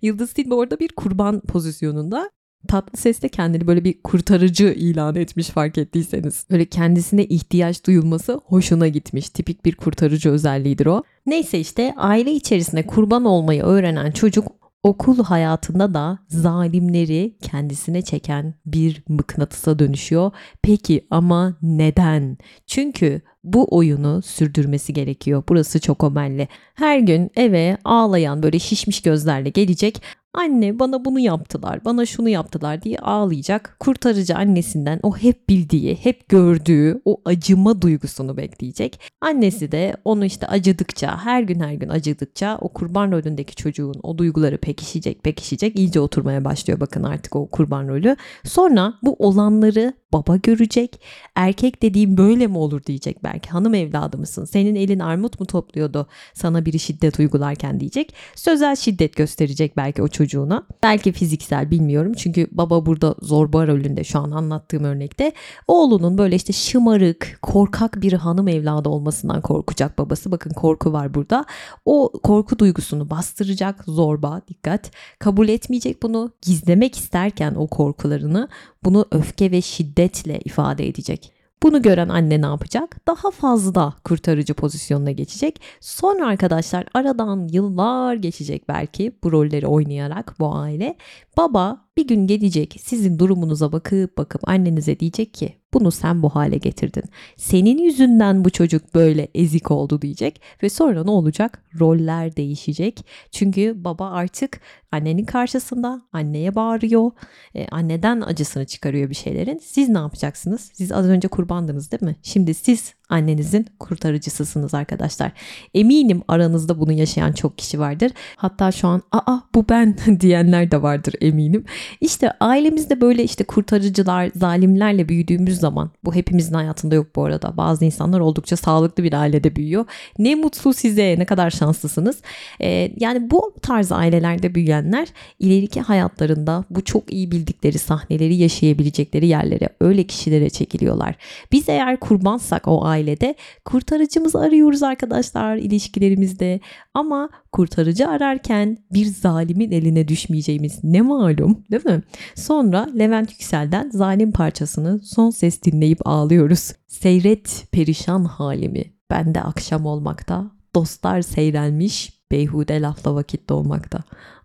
Yıldız 0.03 0.33
Tilbe 0.33 0.55
orada 0.55 0.79
bir 0.79 0.89
kurban 0.89 1.41
pozisyonunda. 1.41 2.31
Tatlı 2.69 2.99
ses 2.99 3.23
de 3.23 3.29
kendini 3.29 3.67
böyle 3.67 3.85
bir 3.85 4.03
kurtarıcı 4.03 4.67
ilan 4.67 5.17
etmiş 5.17 5.49
fark 5.49 5.79
ettiyseniz. 5.79 6.47
Böyle 6.51 6.65
kendisine 6.65 7.25
ihtiyaç 7.25 7.87
duyulması 7.87 8.41
hoşuna 8.45 8.89
gitmiş. 8.89 9.29
Tipik 9.29 9.65
bir 9.65 9.75
kurtarıcı 9.75 10.31
özelliğidir 10.31 10.87
o. 10.87 11.03
Neyse 11.27 11.59
işte 11.59 11.95
aile 11.97 12.33
içerisinde 12.33 12.87
kurban 12.87 13.25
olmayı 13.25 13.63
öğrenen 13.63 14.11
çocuk 14.11 14.66
okul 14.83 15.25
hayatında 15.25 15.95
da 15.95 16.19
zalimleri 16.29 17.37
kendisine 17.43 18.03
çeken 18.03 18.55
bir 18.67 19.03
mıknatısa 19.09 19.79
dönüşüyor. 19.79 20.31
Peki 20.63 21.07
ama 21.11 21.57
neden? 21.63 22.39
Çünkü 22.67 23.21
bu 23.45 23.77
oyunu 23.77 24.23
sürdürmesi 24.23 24.93
gerekiyor. 24.93 25.43
Burası 25.49 25.81
çok 25.81 26.05
omelli. 26.05 26.49
Her 26.75 26.99
gün 26.99 27.31
eve 27.37 27.79
ağlayan 27.85 28.43
böyle 28.43 28.59
şişmiş 28.59 29.03
gözlerle 29.03 29.49
gelecek 29.49 30.03
anne 30.37 30.79
bana 30.79 31.05
bunu 31.05 31.19
yaptılar, 31.19 31.85
bana 31.85 32.07
şunu 32.07 32.29
yaptılar 32.29 32.83
diye 32.83 32.99
ağlayacak. 32.99 33.77
Kurtarıcı 33.81 34.37
annesinden 34.37 35.01
o 35.03 35.17
hep 35.17 35.49
bildiği, 35.49 35.95
hep 35.95 36.29
gördüğü 36.29 37.01
o 37.05 37.21
acıma 37.25 37.83
duygusunu 37.83 38.37
bekleyecek. 38.37 39.01
Annesi 39.21 39.73
de 39.73 39.97
onu 40.05 40.25
işte 40.25 40.47
acıdıkça, 40.47 41.19
her 41.25 41.43
gün 41.43 41.61
her 41.61 41.73
gün 41.75 41.89
acıdıkça 41.89 42.59
o 42.61 42.69
kurban 42.69 43.13
rolündeki 43.13 43.57
çocuğun 43.57 43.97
o 44.03 44.19
duyguları 44.19 44.59
pekişecek, 44.59 45.23
pekişecek, 45.23 45.79
iyice 45.79 46.01
oturmaya 46.01 46.45
başlıyor 46.45 46.81
bakın 46.81 47.03
artık 47.03 47.37
o 47.37 47.47
kurban 47.47 47.89
rolü. 47.89 48.17
Sonra 48.45 48.95
bu 49.03 49.15
olanları 49.19 49.93
baba 50.13 50.37
görecek. 50.37 51.01
Erkek 51.35 51.83
dediğim 51.83 52.17
böyle 52.17 52.47
mi 52.47 52.59
olur 52.59 52.85
diyecek 52.85 53.25
belki. 53.25 53.51
Hanım 53.51 53.75
evladı 53.75 54.19
mısın? 54.19 54.45
Senin 54.45 54.75
elin 54.75 54.99
armut 54.99 55.41
mu 55.41 55.47
topluyordu 55.47 56.07
sana 56.35 56.65
biri 56.65 56.79
şiddet 56.79 57.19
uygularken 57.19 57.81
diyecek. 57.81 58.15
Sözel 58.35 58.77
şiddet 58.77 59.17
gösterecek 59.17 59.77
belki 59.77 60.03
o 60.03 60.09
çocuğuna. 60.27 60.67
Belki 60.83 61.13
fiziksel 61.13 61.71
bilmiyorum. 61.71 62.13
Çünkü 62.17 62.49
baba 62.51 62.87
burada 62.87 63.15
zorba 63.23 63.67
rolünde 63.67 64.05
şu 64.05 64.19
an 64.19 64.31
anlattığım 64.31 64.85
örnekte. 64.85 65.33
Oğlunun 65.69 66.19
böyle 66.19 66.37
işte 66.37 66.53
şımarık, 66.53 67.39
korkak 67.43 68.03
bir 68.03 68.13
hanım 68.13 68.49
evladı 68.49 68.89
olmasından 68.89 69.41
korkacak 69.41 69.99
babası. 69.99 70.33
Bakın 70.33 70.51
korku 70.51 70.93
var 70.93 71.15
burada. 71.15 71.45
O 71.85 72.13
korku 72.23 72.59
duygusunu 72.59 73.11
bastıracak 73.11 73.85
zorba 73.87 74.41
dikkat. 74.49 74.91
Kabul 75.19 75.49
etmeyecek 75.49 76.03
bunu. 76.03 76.33
Gizlemek 76.43 76.97
isterken 76.97 77.55
o 77.55 77.67
korkularını 77.67 78.49
bunu 78.85 79.07
öfke 79.11 79.51
ve 79.51 79.63
şiddetle 79.63 80.41
ifade 80.45 80.89
edecek. 80.89 81.36
Bunu 81.63 81.83
gören 81.83 82.09
anne 82.09 82.43
ne 82.43 82.47
yapacak? 82.47 83.07
Daha 83.07 83.31
fazla 83.31 83.95
kurtarıcı 84.05 84.55
pozisyonuna 84.55 85.11
geçecek. 85.11 85.61
Sonra 85.81 86.27
arkadaşlar 86.27 86.85
aradan 86.95 87.49
yıllar 87.53 88.15
geçecek 88.15 88.69
belki 88.69 89.13
bu 89.25 89.33
rolleri 89.33 89.67
oynayarak 89.67 90.35
bu 90.39 90.55
aile. 90.55 90.97
Baba 91.37 91.86
bir 91.97 92.07
gün 92.07 92.27
gelecek 92.27 92.77
sizin 92.81 93.19
durumunuza 93.19 93.73
bakıp 93.73 94.19
bakıp 94.19 94.49
annenize 94.49 95.01
diyecek 95.01 95.35
ki 95.35 95.57
bunu 95.75 95.91
sen 95.91 96.23
bu 96.23 96.29
hale 96.29 96.57
getirdin. 96.57 97.05
Senin 97.37 97.79
yüzünden 97.79 98.45
bu 98.45 98.51
çocuk 98.51 98.95
böyle 98.95 99.29
ezik 99.35 99.71
oldu 99.71 100.03
diyecek 100.03 100.41
ve 100.63 100.69
sonra 100.69 101.05
ne 101.05 101.11
olacak? 101.11 101.65
Roller 101.81 102.37
değişecek. 102.37 103.07
Çünkü 103.31 103.85
baba 103.85 104.11
artık 104.11 104.61
annenin 104.93 105.25
karşısında 105.25 106.03
anneye 106.13 106.55
bağırıyor. 106.55 107.11
E, 107.55 107.67
anneden 107.67 108.21
acısını 108.21 108.67
çıkarıyor 108.67 109.11
bir 109.11 109.15
şeylerin. 109.15 109.59
Siz 109.59 109.89
ne 109.89 109.99
yapacaksınız? 109.99 110.71
Siz 110.75 110.93
az 110.93 111.07
önce 111.07 111.29
kurbandınız 111.29 111.93
değil 111.93 112.03
mi? 112.03 112.17
Şimdi 112.23 112.55
siz 112.55 112.95
annenizin 113.09 113.67
kurtarıcısısınız 113.79 114.75
arkadaşlar. 114.75 115.33
Eminim 115.75 116.23
aranızda 116.29 116.81
bunu 116.81 116.93
yaşayan 116.93 117.33
çok 117.33 117.59
kişi 117.59 117.81
vardır. 117.81 118.13
Hatta 118.37 118.73
şu 118.73 118.89
an 118.89 119.03
aa 119.13 119.39
bu 119.55 119.65
ben 119.69 119.97
diyenler 120.21 120.71
de 120.71 120.83
vardır 120.83 121.15
eminim. 121.21 121.65
İşte 122.01 122.33
ailemizde 122.41 123.01
böyle 123.01 123.25
işte 123.25 123.45
kurtarıcılar, 123.45 124.31
zalimlerle 124.37 125.09
büyüdüğümüz 125.09 125.59
zaman 125.59 125.91
bu 126.05 126.15
hepimizin 126.15 126.55
hayatında 126.55 126.95
yok 126.95 127.07
bu 127.17 127.25
arada. 127.25 127.57
Bazı 127.57 127.85
insanlar 127.85 128.21
oldukça 128.21 128.57
sağlıklı 128.57 129.03
bir 129.03 129.13
ailede 129.13 129.57
büyüyor. 129.57 129.85
Ne 130.19 130.35
mutlu 130.35 130.75
size, 130.75 131.15
ne 131.19 131.25
kadar 131.25 131.51
şanslısınız. 131.51 132.23
Ee, 132.61 132.93
yani 133.01 133.31
bu 133.31 133.55
tarz 133.63 133.93
ailelerde 133.93 134.55
büyüyenler 134.55 135.09
ileriki 135.39 135.81
hayatlarında 135.81 136.65
bu 136.71 136.85
çok 136.85 137.13
iyi 137.13 137.31
bildikleri 137.31 137.79
sahneleri 137.79 138.35
yaşayabilecekleri 138.35 139.27
yerlere, 139.27 139.69
öyle 139.81 140.05
kişilere 140.05 140.51
çekiliyorlar. 140.51 141.15
Biz 141.53 141.69
eğer 141.69 142.01
kurbansak 142.01 142.69
o 142.69 142.85
ailede 142.97 143.35
kurtarıcımızı 143.65 144.41
arıyoruz 144.41 144.83
arkadaşlar 144.83 145.57
ilişkilerimizde. 145.57 146.61
Ama 146.95 147.29
kurtarıcı 147.53 148.09
ararken 148.09 148.79
bir 148.93 149.07
zalimin 149.07 149.71
eline 149.71 150.09
düşmeyeceğimiz 150.09 150.85
ne 150.85 151.01
malum 151.01 151.65
değil 151.71 151.85
mi? 151.85 152.03
Sonra 152.35 152.89
Levent 152.99 153.31
Yüksel'den 153.31 153.91
zalim 153.91 154.33
parçasını 154.33 155.01
son 155.05 155.31
ses 155.31 155.63
dinleyip 155.63 156.07
ağlıyoruz. 156.07 156.73
Seyret 156.87 157.65
perişan 157.73 158.25
halimi. 158.25 158.85
Ben 159.11 159.35
de 159.35 159.43
akşam 159.43 159.87
olmakta, 159.87 160.51
dostlar 160.75 161.23
seyrelmiş, 161.23 162.13
beyhude 162.31 162.81
lafla 162.81 163.15
vakit 163.15 163.49
dolmakta. 163.49 163.99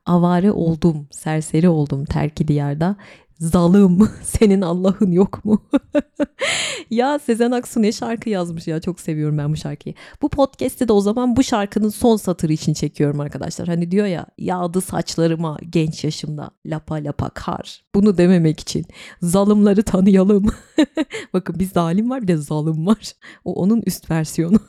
Avare 0.05 0.51
oldum, 0.51 1.07
serseri 1.11 1.69
oldum 1.69 2.05
terk 2.05 2.47
diyarda. 2.47 2.95
Zalım 3.41 4.09
senin 4.23 4.61
Allah'ın 4.61 5.11
yok 5.11 5.45
mu? 5.45 5.61
ya 6.89 7.19
Sezen 7.19 7.51
Aksu 7.51 7.81
ne 7.81 7.91
şarkı 7.91 8.29
yazmış 8.29 8.67
ya 8.67 8.81
çok 8.81 8.99
seviyorum 8.99 9.37
ben 9.37 9.51
bu 9.51 9.55
şarkıyı. 9.55 9.95
Bu 10.21 10.29
podcast'te 10.29 10.87
de 10.87 10.93
o 10.93 11.01
zaman 11.01 11.35
bu 11.35 11.43
şarkının 11.43 11.89
son 11.89 12.15
satırı 12.15 12.53
için 12.53 12.73
çekiyorum 12.73 13.19
arkadaşlar. 13.19 13.67
Hani 13.67 13.91
diyor 13.91 14.05
ya 14.05 14.25
yağdı 14.37 14.81
saçlarıma 14.81 15.57
genç 15.69 16.03
yaşımda 16.03 16.51
lapa 16.65 16.95
lapa 16.95 17.29
kar. 17.29 17.83
Bunu 17.95 18.17
dememek 18.17 18.59
için 18.59 18.85
zalımları 19.21 19.83
tanıyalım. 19.83 20.45
Bakın 21.33 21.59
bir 21.59 21.65
zalim 21.65 22.09
var 22.09 22.21
bir 22.21 22.27
de 22.27 22.37
zalim 22.37 22.87
var. 22.87 23.11
O 23.45 23.53
onun 23.53 23.81
üst 23.85 24.11
versiyonu. 24.11 24.59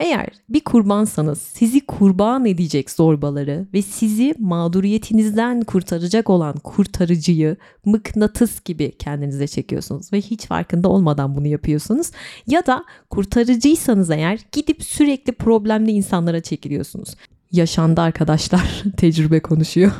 Eğer 0.00 0.28
bir 0.48 0.60
kurbansanız 0.60 1.38
sizi 1.38 1.86
kurban 1.86 2.46
edecek 2.46 2.90
zorbaları 2.90 3.66
ve 3.74 3.82
sizi 3.82 4.34
mağduriyetinizden 4.38 5.60
kurtaracak 5.60 6.30
olan 6.30 6.54
kurtarıcıyı 6.54 7.56
mıknatıs 7.84 8.60
gibi 8.64 8.92
kendinize 8.98 9.46
çekiyorsunuz 9.46 10.12
ve 10.12 10.20
hiç 10.20 10.46
farkında 10.46 10.88
olmadan 10.88 11.36
bunu 11.36 11.46
yapıyorsunuz. 11.46 12.10
Ya 12.46 12.66
da 12.66 12.84
kurtarıcıysanız 13.10 14.10
eğer 14.10 14.40
gidip 14.52 14.82
sürekli 14.82 15.32
problemli 15.32 15.90
insanlara 15.90 16.40
çekiliyorsunuz. 16.40 17.14
Yaşandı 17.52 18.00
arkadaşlar 18.00 18.82
tecrübe 18.96 19.40
konuşuyor. 19.40 19.92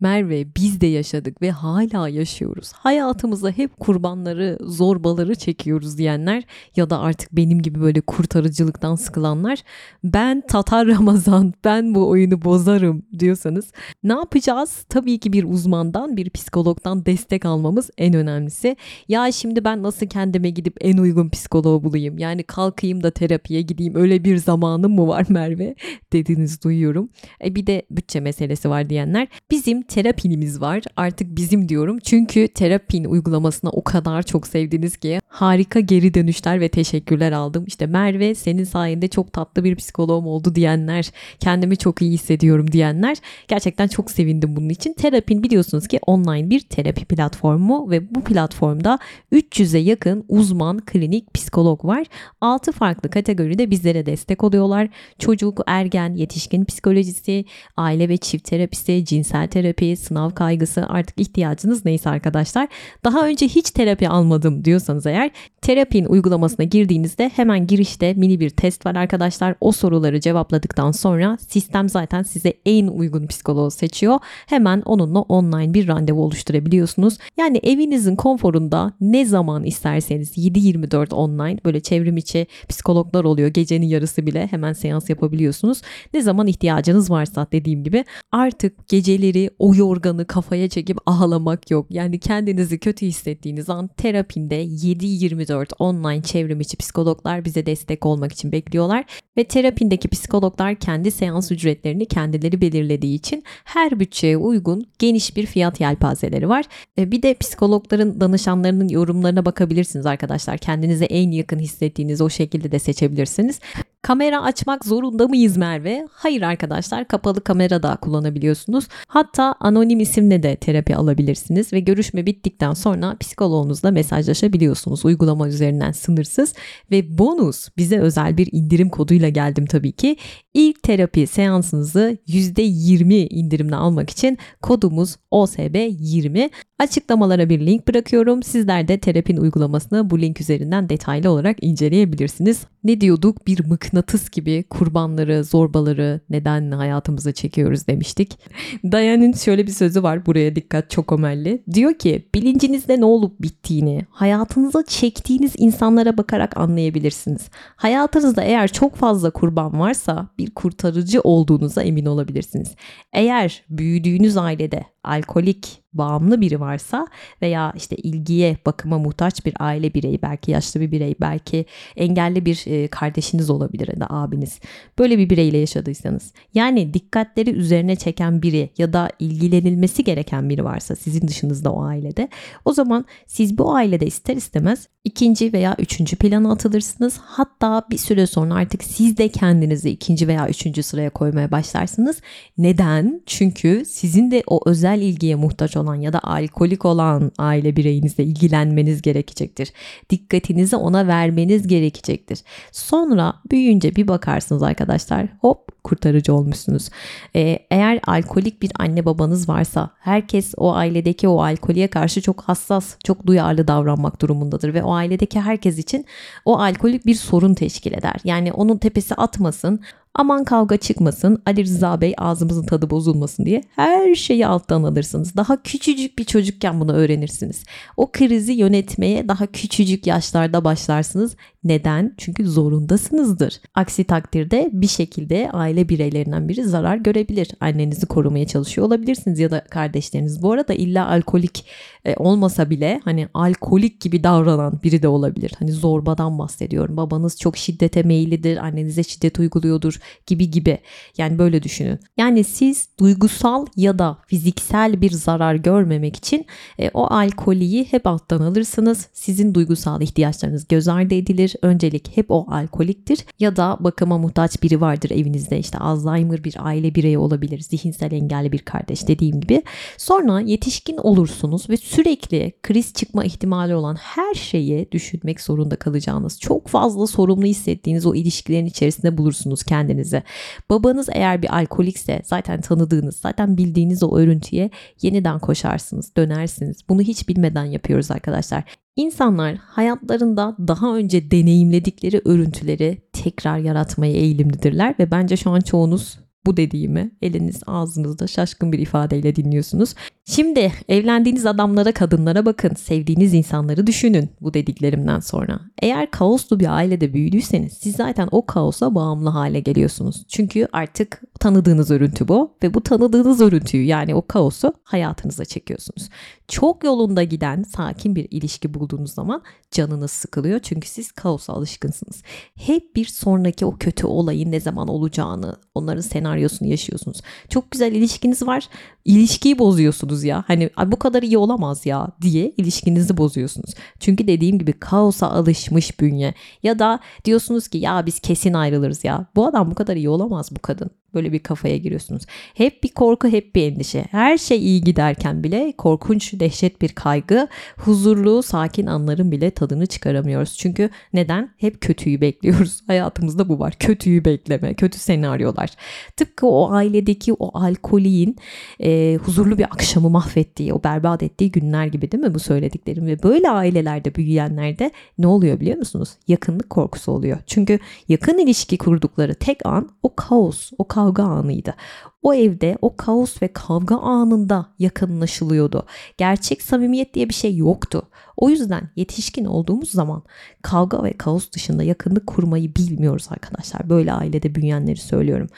Merve 0.00 0.46
biz 0.56 0.80
de 0.80 0.86
yaşadık 0.86 1.42
ve 1.42 1.50
hala 1.50 2.08
yaşıyoruz. 2.08 2.72
Hayatımızda 2.72 3.50
hep 3.50 3.80
kurbanları, 3.80 4.58
zorbaları 4.60 5.34
çekiyoruz 5.34 5.98
diyenler 5.98 6.42
ya 6.76 6.90
da 6.90 7.00
artık 7.00 7.32
benim 7.32 7.62
gibi 7.62 7.80
böyle 7.80 8.00
kurtarıcılıktan 8.00 8.94
sıkılanlar 8.94 9.58
ben 10.04 10.42
Tatar 10.48 10.86
Ramazan, 10.88 11.52
ben 11.64 11.94
bu 11.94 12.08
oyunu 12.08 12.44
bozarım 12.44 13.02
diyorsanız 13.18 13.72
ne 14.02 14.12
yapacağız? 14.12 14.84
Tabii 14.88 15.18
ki 15.18 15.32
bir 15.32 15.44
uzmandan, 15.44 16.16
bir 16.16 16.30
psikologdan 16.30 17.06
destek 17.06 17.44
almamız 17.44 17.90
en 17.98 18.14
önemlisi. 18.14 18.76
Ya 19.08 19.32
şimdi 19.32 19.64
ben 19.64 19.82
nasıl 19.82 20.06
kendime 20.06 20.50
gidip 20.50 20.76
en 20.80 20.98
uygun 20.98 21.28
psikoloğu 21.28 21.84
bulayım? 21.84 22.18
Yani 22.18 22.42
kalkayım 22.42 23.02
da 23.02 23.10
terapiye 23.10 23.62
gideyim 23.62 23.94
öyle 23.94 24.24
bir 24.24 24.36
zamanım 24.36 24.94
mı 24.94 25.08
var 25.08 25.26
Merve? 25.28 25.74
Dediniz 26.12 26.62
duyuyorum. 26.62 27.08
E 27.44 27.54
bir 27.54 27.66
de 27.66 27.82
bütçe 27.90 28.20
meselesi 28.20 28.70
var 28.70 28.90
diyenler. 28.90 29.28
Bizim 29.50 29.82
terapinimiz 29.90 30.60
var. 30.60 30.82
Artık 30.96 31.36
bizim 31.36 31.68
diyorum. 31.68 31.98
Çünkü 32.04 32.48
terapin 32.48 33.04
uygulamasına 33.04 33.70
o 33.70 33.84
kadar 33.84 34.22
çok 34.22 34.46
sevdiniz 34.46 34.96
ki 34.96 35.20
harika 35.28 35.80
geri 35.80 36.14
dönüşler 36.14 36.60
ve 36.60 36.68
teşekkürler 36.68 37.32
aldım. 37.32 37.64
İşte 37.66 37.86
Merve 37.86 38.34
senin 38.34 38.64
sayende 38.64 39.08
çok 39.08 39.32
tatlı 39.32 39.64
bir 39.64 39.76
psikoloğum 39.76 40.26
oldu 40.26 40.54
diyenler, 40.54 41.10
kendimi 41.40 41.76
çok 41.76 42.02
iyi 42.02 42.12
hissediyorum 42.12 42.72
diyenler. 42.72 43.16
Gerçekten 43.48 43.88
çok 43.88 44.10
sevindim 44.10 44.56
bunun 44.56 44.68
için. 44.68 44.92
Terapin 44.92 45.42
biliyorsunuz 45.42 45.88
ki 45.88 46.00
online 46.06 46.50
bir 46.50 46.60
terapi 46.60 47.04
platformu 47.04 47.90
ve 47.90 48.14
bu 48.14 48.24
platformda 48.24 48.98
300'e 49.32 49.80
yakın 49.80 50.24
uzman 50.28 50.78
klinik 50.78 51.34
psikolog 51.34 51.84
var. 51.84 52.06
6 52.40 52.72
farklı 52.72 53.10
kategoride 53.10 53.70
bizlere 53.70 54.06
destek 54.06 54.44
oluyorlar. 54.44 54.88
Çocuk, 55.18 55.60
ergen, 55.66 56.14
yetişkin 56.14 56.64
psikolojisi, 56.64 57.44
aile 57.76 58.08
ve 58.08 58.16
çift 58.16 58.44
terapisi, 58.44 59.04
cinsel 59.04 59.48
terapi, 59.48 59.79
terapi, 59.80 59.96
sınav 59.96 60.30
kaygısı 60.30 60.86
artık 60.88 61.20
ihtiyacınız 61.20 61.84
neyse 61.84 62.10
arkadaşlar. 62.10 62.68
Daha 63.04 63.26
önce 63.26 63.48
hiç 63.48 63.70
terapi 63.70 64.08
almadım 64.08 64.64
diyorsanız 64.64 65.06
eğer 65.06 65.30
terapin 65.62 66.04
uygulamasına 66.04 66.64
girdiğinizde 66.64 67.30
hemen 67.36 67.66
girişte 67.66 68.14
mini 68.14 68.40
bir 68.40 68.50
test 68.50 68.86
var 68.86 68.94
arkadaşlar. 68.94 69.54
O 69.60 69.72
soruları 69.72 70.20
cevapladıktan 70.20 70.92
sonra 70.92 71.38
sistem 71.48 71.88
zaten 71.88 72.22
size 72.22 72.54
en 72.66 72.86
uygun 72.86 73.26
psikoloğu 73.26 73.70
seçiyor. 73.70 74.18
Hemen 74.46 74.82
onunla 74.84 75.20
online 75.20 75.74
bir 75.74 75.88
randevu 75.88 76.22
oluşturabiliyorsunuz. 76.22 77.18
Yani 77.36 77.60
evinizin 77.62 78.16
konforunda 78.16 78.92
ne 79.00 79.24
zaman 79.24 79.64
isterseniz 79.64 80.36
7-24 80.36 81.14
online 81.14 81.58
böyle 81.64 81.80
çevrim 81.80 82.16
içi 82.16 82.46
psikologlar 82.68 83.24
oluyor. 83.24 83.48
Gecenin 83.48 83.86
yarısı 83.86 84.26
bile 84.26 84.46
hemen 84.50 84.72
seans 84.72 85.10
yapabiliyorsunuz. 85.10 85.82
Ne 86.14 86.22
zaman 86.22 86.46
ihtiyacınız 86.46 87.10
varsa 87.10 87.46
dediğim 87.52 87.84
gibi 87.84 88.04
artık 88.32 88.88
geceleri 88.88 89.50
o 89.58 89.69
o 89.70 89.74
yorganı 89.74 90.26
kafaya 90.26 90.68
çekip 90.68 90.98
ağlamak 91.06 91.70
yok. 91.70 91.86
Yani 91.90 92.18
kendinizi 92.18 92.78
kötü 92.78 93.06
hissettiğiniz 93.06 93.70
an 93.70 93.88
terapinde 93.88 94.64
7-24 94.64 95.72
online 95.78 96.22
çevrim 96.22 96.60
içi 96.60 96.76
psikologlar 96.76 97.44
bize 97.44 97.66
destek 97.66 98.06
olmak 98.06 98.32
için 98.32 98.52
bekliyorlar. 98.52 99.04
Ve 99.36 99.44
terapindeki 99.44 100.08
psikologlar 100.08 100.74
kendi 100.74 101.10
seans 101.10 101.52
ücretlerini 101.52 102.06
kendileri 102.06 102.60
belirlediği 102.60 103.14
için 103.14 103.44
her 103.64 104.00
bütçeye 104.00 104.36
uygun 104.36 104.86
geniş 104.98 105.36
bir 105.36 105.46
fiyat 105.46 105.80
yelpazeleri 105.80 106.48
var. 106.48 106.64
E, 106.98 107.10
bir 107.10 107.22
de 107.22 107.34
psikologların 107.34 108.20
danışanlarının 108.20 108.88
yorumlarına 108.88 109.44
bakabilirsiniz 109.44 110.06
arkadaşlar. 110.06 110.58
Kendinize 110.58 111.04
en 111.04 111.30
yakın 111.30 111.58
hissettiğiniz 111.58 112.20
o 112.20 112.30
şekilde 112.30 112.72
de 112.72 112.78
seçebilirsiniz. 112.78 113.60
Kamera 114.02 114.42
açmak 114.42 114.84
zorunda 114.84 115.28
mıyız 115.28 115.56
Merve? 115.56 116.08
Hayır 116.12 116.42
arkadaşlar 116.42 117.08
kapalı 117.08 117.40
kamera 117.40 117.82
da 117.82 117.96
kullanabiliyorsunuz. 117.96 118.86
Hatta 119.06 119.54
anonim 119.60 120.00
isimle 120.00 120.42
de 120.42 120.56
terapi 120.56 120.96
alabilirsiniz 120.96 121.72
ve 121.72 121.80
görüşme 121.80 122.26
bittikten 122.26 122.72
sonra 122.72 123.16
psikoloğunuzla 123.20 123.90
mesajlaşabiliyorsunuz 123.90 125.04
uygulama 125.04 125.48
üzerinden 125.48 125.92
sınırsız 125.92 126.54
ve 126.90 127.18
bonus 127.18 127.68
bize 127.76 127.98
özel 127.98 128.36
bir 128.36 128.48
indirim 128.52 128.88
koduyla 128.88 129.28
geldim 129.28 129.66
tabii 129.66 129.92
ki. 129.92 130.16
İlk 130.54 130.82
terapi 130.82 131.26
seansınızı 131.26 132.18
%20 132.28 133.14
indirimle 133.14 133.76
almak 133.76 134.10
için 134.10 134.38
kodumuz 134.62 135.16
OSB20. 135.32 136.50
Açıklamalara 136.78 137.48
bir 137.48 137.66
link 137.66 137.88
bırakıyorum. 137.88 138.42
Sizler 138.42 138.88
de 138.88 138.98
terapin 138.98 139.36
uygulamasını 139.36 140.10
bu 140.10 140.20
link 140.20 140.40
üzerinden 140.40 140.88
detaylı 140.88 141.30
olarak 141.30 141.56
inceleyebilirsiniz. 141.60 142.60
Ne 142.84 143.00
diyorduk? 143.00 143.46
Bir 143.46 143.70
mıknatıs 143.92 144.30
gibi 144.30 144.62
kurbanları, 144.62 145.44
zorbaları 145.44 146.20
neden 146.30 146.70
hayatımıza 146.70 147.32
çekiyoruz 147.32 147.86
demiştik. 147.86 148.38
Diane'in 148.92 149.32
şöyle 149.32 149.66
bir 149.66 149.72
sözü 149.72 150.02
var 150.02 150.26
buraya 150.26 150.56
dikkat 150.56 150.90
çok 150.90 151.12
ömelli. 151.12 151.62
Diyor 151.72 151.94
ki 151.94 152.28
bilincinizde 152.34 153.00
ne 153.00 153.04
olup 153.04 153.42
bittiğini 153.42 154.06
hayatınıza 154.10 154.84
çektiğiniz 154.84 155.52
insanlara 155.58 156.18
bakarak 156.18 156.56
anlayabilirsiniz. 156.56 157.48
Hayatınızda 157.76 158.42
eğer 158.42 158.68
çok 158.68 158.96
fazla 158.96 159.30
kurban 159.30 159.80
varsa 159.80 160.28
bir 160.38 160.50
kurtarıcı 160.50 161.20
olduğunuza 161.20 161.82
emin 161.82 162.06
olabilirsiniz. 162.06 162.74
Eğer 163.12 163.64
büyüdüğünüz 163.70 164.36
ailede 164.36 164.84
alkolik, 165.04 165.82
bağımlı 165.92 166.40
biri 166.40 166.60
varsa 166.60 167.06
veya 167.42 167.72
işte 167.76 167.96
ilgiye, 167.96 168.56
bakıma 168.66 168.98
muhtaç 168.98 169.46
bir 169.46 169.54
aile 169.58 169.94
bireyi, 169.94 170.22
belki 170.22 170.50
yaşlı 170.50 170.80
bir 170.80 170.90
birey, 170.90 171.14
belki 171.20 171.64
engelli 171.96 172.44
bir 172.44 172.62
e, 172.66 172.88
kardeşiniz 172.88 173.50
olabilir 173.50 173.88
ya 173.88 174.00
da 174.00 174.06
abiniz. 174.10 174.60
Böyle 174.98 175.18
bir 175.18 175.30
bireyle 175.30 175.58
yaşadıysanız. 175.58 176.32
Yani 176.54 176.94
dikkatleri 176.94 177.50
üzerine 177.50 177.96
çeken 177.96 178.42
biri 178.42 178.70
ya 178.78 178.92
da 178.92 179.10
ilgilenilmesi 179.18 180.04
gereken 180.04 180.48
biri 180.48 180.64
varsa 180.64 180.96
sizin 180.96 181.28
dışınızda 181.28 181.72
o 181.72 181.82
ailede 181.82 182.28
o 182.64 182.72
zaman 182.72 183.04
siz 183.26 183.58
bu 183.58 183.74
ailede 183.74 184.06
ister 184.06 184.36
istemez 184.36 184.88
ikinci 185.04 185.52
veya 185.52 185.76
üçüncü 185.78 186.16
plana 186.16 186.52
atılırsınız. 186.52 187.18
Hatta 187.22 187.82
bir 187.90 187.98
süre 187.98 188.26
sonra 188.26 188.54
artık 188.54 188.84
siz 188.84 189.16
de 189.16 189.28
kendinizi 189.28 189.90
ikinci 189.90 190.28
veya 190.28 190.48
üçüncü 190.48 190.82
sıraya 190.82 191.10
koymaya 191.10 191.50
başlarsınız. 191.50 192.20
Neden? 192.58 193.22
Çünkü 193.26 193.84
sizin 193.86 194.30
de 194.30 194.42
o 194.46 194.60
özel 194.66 194.89
ilgiye 194.98 195.34
muhtaç 195.34 195.76
olan 195.76 195.94
ya 195.94 196.12
da 196.12 196.20
alkolik 196.22 196.84
olan 196.84 197.32
aile 197.38 197.76
bireyinizle 197.76 198.24
ilgilenmeniz 198.24 199.02
gerekecektir. 199.02 199.72
Dikkatinizi 200.10 200.76
ona 200.76 201.06
vermeniz 201.06 201.68
gerekecektir. 201.68 202.38
Sonra 202.72 203.34
büyüyünce 203.50 203.96
bir 203.96 204.08
bakarsınız 204.08 204.62
arkadaşlar 204.62 205.26
hop 205.40 205.84
kurtarıcı 205.84 206.34
olmuşsunuz. 206.34 206.88
Ee, 207.36 207.58
eğer 207.70 208.00
alkolik 208.06 208.62
bir 208.62 208.70
anne 208.78 209.04
babanız 209.04 209.48
varsa 209.48 209.90
herkes 209.98 210.54
o 210.56 210.74
ailedeki 210.74 211.28
o 211.28 211.42
alkoliye 211.42 211.88
karşı 211.88 212.22
çok 212.22 212.40
hassas, 212.40 212.96
çok 213.04 213.26
duyarlı 213.26 213.68
davranmak 213.68 214.22
durumundadır 214.22 214.74
ve 214.74 214.82
o 214.82 214.92
ailedeki 214.92 215.40
herkes 215.40 215.78
için 215.78 216.04
o 216.44 216.58
alkolik 216.58 217.06
bir 217.06 217.14
sorun 217.14 217.54
teşkil 217.54 217.92
eder. 217.92 218.16
Yani 218.24 218.52
onun 218.52 218.76
tepesi 218.76 219.14
atmasın, 219.14 219.80
Aman 220.14 220.44
kavga 220.44 220.76
çıkmasın, 220.76 221.42
Ali 221.46 221.64
Rıza 221.64 222.00
Bey 222.00 222.14
ağzımızın 222.18 222.66
tadı 222.66 222.90
bozulmasın 222.90 223.44
diye 223.44 223.62
her 223.76 224.14
şeyi 224.14 224.46
alttan 224.46 224.82
alırsınız. 224.82 225.36
Daha 225.36 225.62
küçücük 225.62 226.18
bir 226.18 226.24
çocukken 226.24 226.80
bunu 226.80 226.92
öğrenirsiniz. 226.92 227.64
O 227.96 228.12
krizi 228.12 228.52
yönetmeye 228.52 229.28
daha 229.28 229.46
küçücük 229.46 230.06
yaşlarda 230.06 230.64
başlarsınız. 230.64 231.36
Neden? 231.64 232.14
Çünkü 232.16 232.48
zorundasınızdır. 232.48 233.60
Aksi 233.74 234.04
takdirde 234.04 234.70
bir 234.72 234.88
şekilde 234.88 235.50
aile 235.52 235.88
bireylerinden 235.88 236.48
biri 236.48 236.64
zarar 236.64 236.96
görebilir. 236.96 237.50
Annenizi 237.60 238.06
korumaya 238.06 238.46
çalışıyor 238.46 238.86
olabilirsiniz 238.86 239.38
ya 239.38 239.50
da 239.50 239.64
kardeşleriniz. 239.64 240.42
Bu 240.42 240.52
arada 240.52 240.74
illa 240.74 241.08
alkolik 241.08 241.64
e, 242.04 242.14
olmasa 242.16 242.70
bile 242.70 243.00
hani 243.04 243.28
alkolik 243.34 244.00
gibi 244.00 244.24
davranan 244.24 244.80
biri 244.84 245.02
de 245.02 245.08
olabilir. 245.08 245.52
Hani 245.58 245.72
zorbadan 245.72 246.38
bahsediyorum. 246.38 246.96
Babanız 246.96 247.38
çok 247.38 247.56
şiddete 247.56 248.02
meyillidir, 248.02 248.56
annenize 248.56 249.02
şiddet 249.02 249.38
uyguluyordur 249.38 250.00
gibi 250.26 250.50
gibi. 250.50 250.78
Yani 251.18 251.38
böyle 251.38 251.62
düşünün. 251.62 251.98
Yani 252.16 252.44
siz 252.44 252.88
duygusal 253.00 253.66
ya 253.76 253.98
da 253.98 254.18
fiziksel 254.26 255.00
bir 255.00 255.10
zarar 255.10 255.54
görmemek 255.54 256.16
için 256.16 256.46
e, 256.78 256.90
o 256.94 257.04
alkoliyi 257.04 257.84
hep 257.84 258.06
alttan 258.06 258.40
alırsınız. 258.40 259.08
Sizin 259.12 259.54
duygusal 259.54 260.02
ihtiyaçlarınız 260.02 260.68
göz 260.68 260.88
ardı 260.88 261.14
edilir. 261.14 261.49
Öncelik 261.62 262.16
hep 262.16 262.30
o 262.30 262.46
alkoliktir 262.48 263.24
ya 263.38 263.56
da 263.56 263.76
bakıma 263.80 264.18
muhtaç 264.18 264.62
biri 264.62 264.80
vardır 264.80 265.10
evinizde. 265.10 265.58
İşte 265.58 265.78
Alzheimer 265.78 266.44
bir 266.44 266.54
aile 266.58 266.94
bireyi 266.94 267.18
olabilir. 267.18 267.60
Zihinsel 267.60 268.12
engelli 268.12 268.52
bir 268.52 268.58
kardeş 268.58 269.08
dediğim 269.08 269.40
gibi. 269.40 269.62
Sonra 269.96 270.40
yetişkin 270.40 270.96
olursunuz 270.96 271.70
ve 271.70 271.76
sürekli 271.76 272.52
kriz 272.62 272.94
çıkma 272.94 273.24
ihtimali 273.24 273.74
olan 273.74 273.94
her 273.94 274.34
şeyi 274.34 274.92
düşünmek 274.92 275.40
zorunda 275.40 275.76
kalacağınız, 275.76 276.40
çok 276.40 276.68
fazla 276.68 277.06
sorumlu 277.06 277.46
hissettiğiniz 277.46 278.06
o 278.06 278.14
ilişkilerin 278.14 278.66
içerisinde 278.66 279.18
bulursunuz 279.18 279.62
kendinizi. 279.62 280.22
Babanız 280.70 281.08
eğer 281.12 281.42
bir 281.42 281.56
alkolikse 281.56 282.22
zaten 282.24 282.60
tanıdığınız, 282.60 283.16
zaten 283.16 283.56
bildiğiniz 283.56 284.02
o 284.02 284.16
örüntüye 284.16 284.70
yeniden 285.02 285.38
koşarsınız, 285.38 286.16
dönersiniz. 286.16 286.76
Bunu 286.88 287.00
hiç 287.02 287.28
bilmeden 287.28 287.64
yapıyoruz 287.64 288.10
arkadaşlar. 288.10 288.64
İnsanlar 289.00 289.56
hayatlarında 289.56 290.56
daha 290.68 290.96
önce 290.96 291.30
deneyimledikleri 291.30 292.22
örüntüleri 292.24 293.02
tekrar 293.12 293.58
yaratmaya 293.58 294.12
eğilimlidirler 294.12 294.94
ve 294.98 295.10
bence 295.10 295.36
şu 295.36 295.50
an 295.50 295.60
çoğunuz 295.60 296.18
bu 296.46 296.56
dediğimi 296.56 297.10
eliniz 297.22 297.62
ağzınızda 297.66 298.26
şaşkın 298.26 298.72
bir 298.72 298.78
ifadeyle 298.78 299.36
dinliyorsunuz. 299.36 299.94
Şimdi 300.24 300.72
evlendiğiniz 300.88 301.46
adamlara, 301.46 301.92
kadınlara 301.92 302.46
bakın. 302.46 302.74
Sevdiğiniz 302.74 303.34
insanları 303.34 303.86
düşünün 303.86 304.30
bu 304.40 304.54
dediklerimden 304.54 305.20
sonra. 305.20 305.60
Eğer 305.82 306.10
kaoslu 306.10 306.60
bir 306.60 306.76
ailede 306.76 307.12
büyüdüyseniz 307.14 307.72
siz 307.72 307.96
zaten 307.96 308.28
o 308.30 308.46
kaosa 308.46 308.94
bağımlı 308.94 309.30
hale 309.30 309.60
geliyorsunuz. 309.60 310.24
Çünkü 310.28 310.68
artık 310.72 311.22
tanıdığınız 311.40 311.90
örüntü 311.90 312.28
bu 312.28 312.56
ve 312.62 312.74
bu 312.74 312.80
tanıdığınız 312.80 313.40
örüntüyü 313.40 313.84
yani 313.84 314.14
o 314.14 314.26
kaosu 314.26 314.72
hayatınıza 314.82 315.44
çekiyorsunuz. 315.44 316.08
Çok 316.50 316.84
yolunda 316.84 317.22
giden 317.22 317.62
sakin 317.62 318.16
bir 318.16 318.28
ilişki 318.30 318.74
bulduğunuz 318.74 319.14
zaman 319.14 319.42
canınız 319.70 320.10
sıkılıyor 320.10 320.60
çünkü 320.60 320.88
siz 320.88 321.12
kaosa 321.12 321.52
alışkınsınız. 321.52 322.22
Hep 322.58 322.96
bir 322.96 323.04
sonraki 323.04 323.66
o 323.66 323.76
kötü 323.76 324.06
olayın 324.06 324.52
ne 324.52 324.60
zaman 324.60 324.88
olacağını, 324.88 325.56
onların 325.74 326.00
senaryosunu 326.00 326.68
yaşıyorsunuz. 326.68 327.20
Çok 327.48 327.70
güzel 327.70 327.92
ilişkiniz 327.92 328.42
var. 328.42 328.68
İlişkiyi 329.04 329.58
bozuyorsunuz 329.58 330.24
ya. 330.24 330.44
Hani 330.46 330.70
bu 330.86 330.98
kadar 330.98 331.22
iyi 331.22 331.38
olamaz 331.38 331.86
ya 331.86 332.08
diye 332.22 332.50
ilişkinizi 332.56 333.16
bozuyorsunuz. 333.16 333.74
Çünkü 334.00 334.26
dediğim 334.26 334.58
gibi 334.58 334.72
kaosa 334.72 335.30
alışmış 335.30 336.00
bünye. 336.00 336.34
Ya 336.62 336.78
da 336.78 337.00
diyorsunuz 337.24 337.68
ki 337.68 337.78
ya 337.78 338.06
biz 338.06 338.20
kesin 338.20 338.52
ayrılırız 338.52 339.04
ya. 339.04 339.26
Bu 339.36 339.46
adam 339.46 339.70
bu 339.70 339.74
kadar 339.74 339.96
iyi 339.96 340.08
olamaz 340.08 340.48
bu 340.52 340.58
kadın. 340.58 340.90
Böyle 341.14 341.32
bir 341.32 341.38
kafaya 341.38 341.76
giriyorsunuz. 341.76 342.22
Hep 342.54 342.82
bir 342.82 342.88
korku, 342.88 343.28
hep 343.28 343.54
bir 343.54 343.72
endişe. 343.72 344.04
Her 344.10 344.38
şey 344.38 344.58
iyi 344.58 344.80
giderken 344.80 345.44
bile 345.44 345.72
korkunç, 345.78 346.40
dehşet 346.40 346.82
bir 346.82 346.88
kaygı, 346.88 347.48
huzurlu, 347.76 348.42
sakin 348.42 348.86
anların 348.86 349.32
bile 349.32 349.50
tadını 349.50 349.86
çıkaramıyoruz. 349.86 350.56
Çünkü 350.58 350.90
neden? 351.12 351.50
Hep 351.56 351.80
kötüyü 351.80 352.20
bekliyoruz. 352.20 352.82
Hayatımızda 352.86 353.48
bu 353.48 353.58
var. 353.58 353.74
Kötüyü 353.78 354.24
bekleme, 354.24 354.74
kötü 354.74 354.98
senaryolar. 354.98 355.70
Tıpkı 356.16 356.46
o 356.46 356.70
ailedeki 356.70 357.32
o 357.32 357.58
alkolin 357.58 358.36
e, 358.80 359.18
huzurlu 359.24 359.58
bir 359.58 359.64
akşamı 359.64 360.10
mahvettiği, 360.10 360.74
o 360.74 360.84
berbat 360.84 361.22
ettiği 361.22 361.50
günler 361.50 361.86
gibi 361.86 362.12
değil 362.12 362.24
mi 362.24 362.34
bu 362.34 362.38
söylediklerim? 362.38 363.06
Ve 363.06 363.22
böyle 363.22 363.50
ailelerde 363.50 364.14
büyüyenlerde 364.14 364.90
ne 365.18 365.26
oluyor 365.26 365.60
biliyor 365.60 365.78
musunuz? 365.78 366.10
Yakınlık 366.28 366.70
korkusu 366.70 367.12
oluyor. 367.12 367.38
Çünkü 367.46 367.78
yakın 368.08 368.38
ilişki 368.38 368.78
kurdukları 368.78 369.34
tek 369.34 369.66
an 369.66 369.88
o 370.02 370.14
kaos, 370.16 370.70
o 370.78 370.84
kavga 371.00 371.24
anıydı. 371.24 371.74
O 372.22 372.34
evde 372.34 372.78
o 372.82 372.96
kaos 372.96 373.42
ve 373.42 373.52
kavga 373.52 373.96
anında 373.96 374.66
yakınlaşılıyordu. 374.78 375.86
Gerçek 376.18 376.62
samimiyet 376.62 377.14
diye 377.14 377.28
bir 377.28 377.34
şey 377.34 377.56
yoktu. 377.56 378.02
O 378.40 378.50
yüzden 378.50 378.90
yetişkin 378.96 379.44
olduğumuz 379.44 379.90
zaman 379.90 380.22
kavga 380.62 381.04
ve 381.04 381.12
kaos 381.12 381.50
dışında 381.52 381.82
yakınlık 381.82 382.26
kurmayı 382.26 382.74
bilmiyoruz 382.74 383.26
arkadaşlar. 383.30 383.88
Böyle 383.88 384.12
ailede 384.12 384.54
büyüyenleri 384.54 385.00
söylüyorum. 385.00 385.48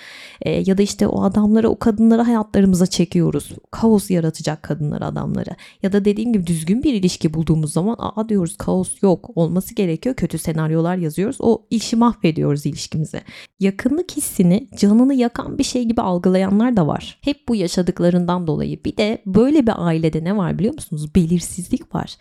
E, 0.40 0.50
ya 0.50 0.78
da 0.78 0.82
işte 0.82 1.06
o 1.06 1.22
adamları 1.22 1.68
o 1.68 1.78
kadınları 1.78 2.22
hayatlarımıza 2.22 2.86
çekiyoruz. 2.86 3.52
Kaos 3.70 4.10
yaratacak 4.10 4.62
kadınları 4.62 5.06
adamları. 5.06 5.50
Ya 5.82 5.92
da 5.92 6.04
dediğim 6.04 6.32
gibi 6.32 6.46
düzgün 6.46 6.82
bir 6.82 6.94
ilişki 6.94 7.34
bulduğumuz 7.34 7.72
zaman 7.72 7.96
aa 7.98 8.28
diyoruz 8.28 8.56
kaos 8.56 9.02
yok 9.02 9.30
olması 9.34 9.74
gerekiyor. 9.74 10.14
Kötü 10.14 10.38
senaryolar 10.38 10.96
yazıyoruz. 10.96 11.36
O 11.40 11.66
işi 11.70 11.96
mahvediyoruz 11.96 12.66
ilişkimizi. 12.66 13.20
Yakınlık 13.60 14.16
hissini 14.16 14.68
canını 14.78 15.14
yakan 15.14 15.58
bir 15.58 15.64
şey 15.64 15.84
gibi 15.84 16.00
algılayanlar 16.00 16.76
da 16.76 16.86
var. 16.86 17.18
Hep 17.20 17.48
bu 17.48 17.54
yaşadıklarından 17.54 18.46
dolayı. 18.46 18.84
Bir 18.84 18.96
de 18.96 19.22
böyle 19.26 19.66
bir 19.66 19.86
ailede 19.86 20.24
ne 20.24 20.36
var 20.36 20.58
biliyor 20.58 20.74
musunuz? 20.74 21.14
Belirsizlik 21.14 21.94
var. 21.94 22.16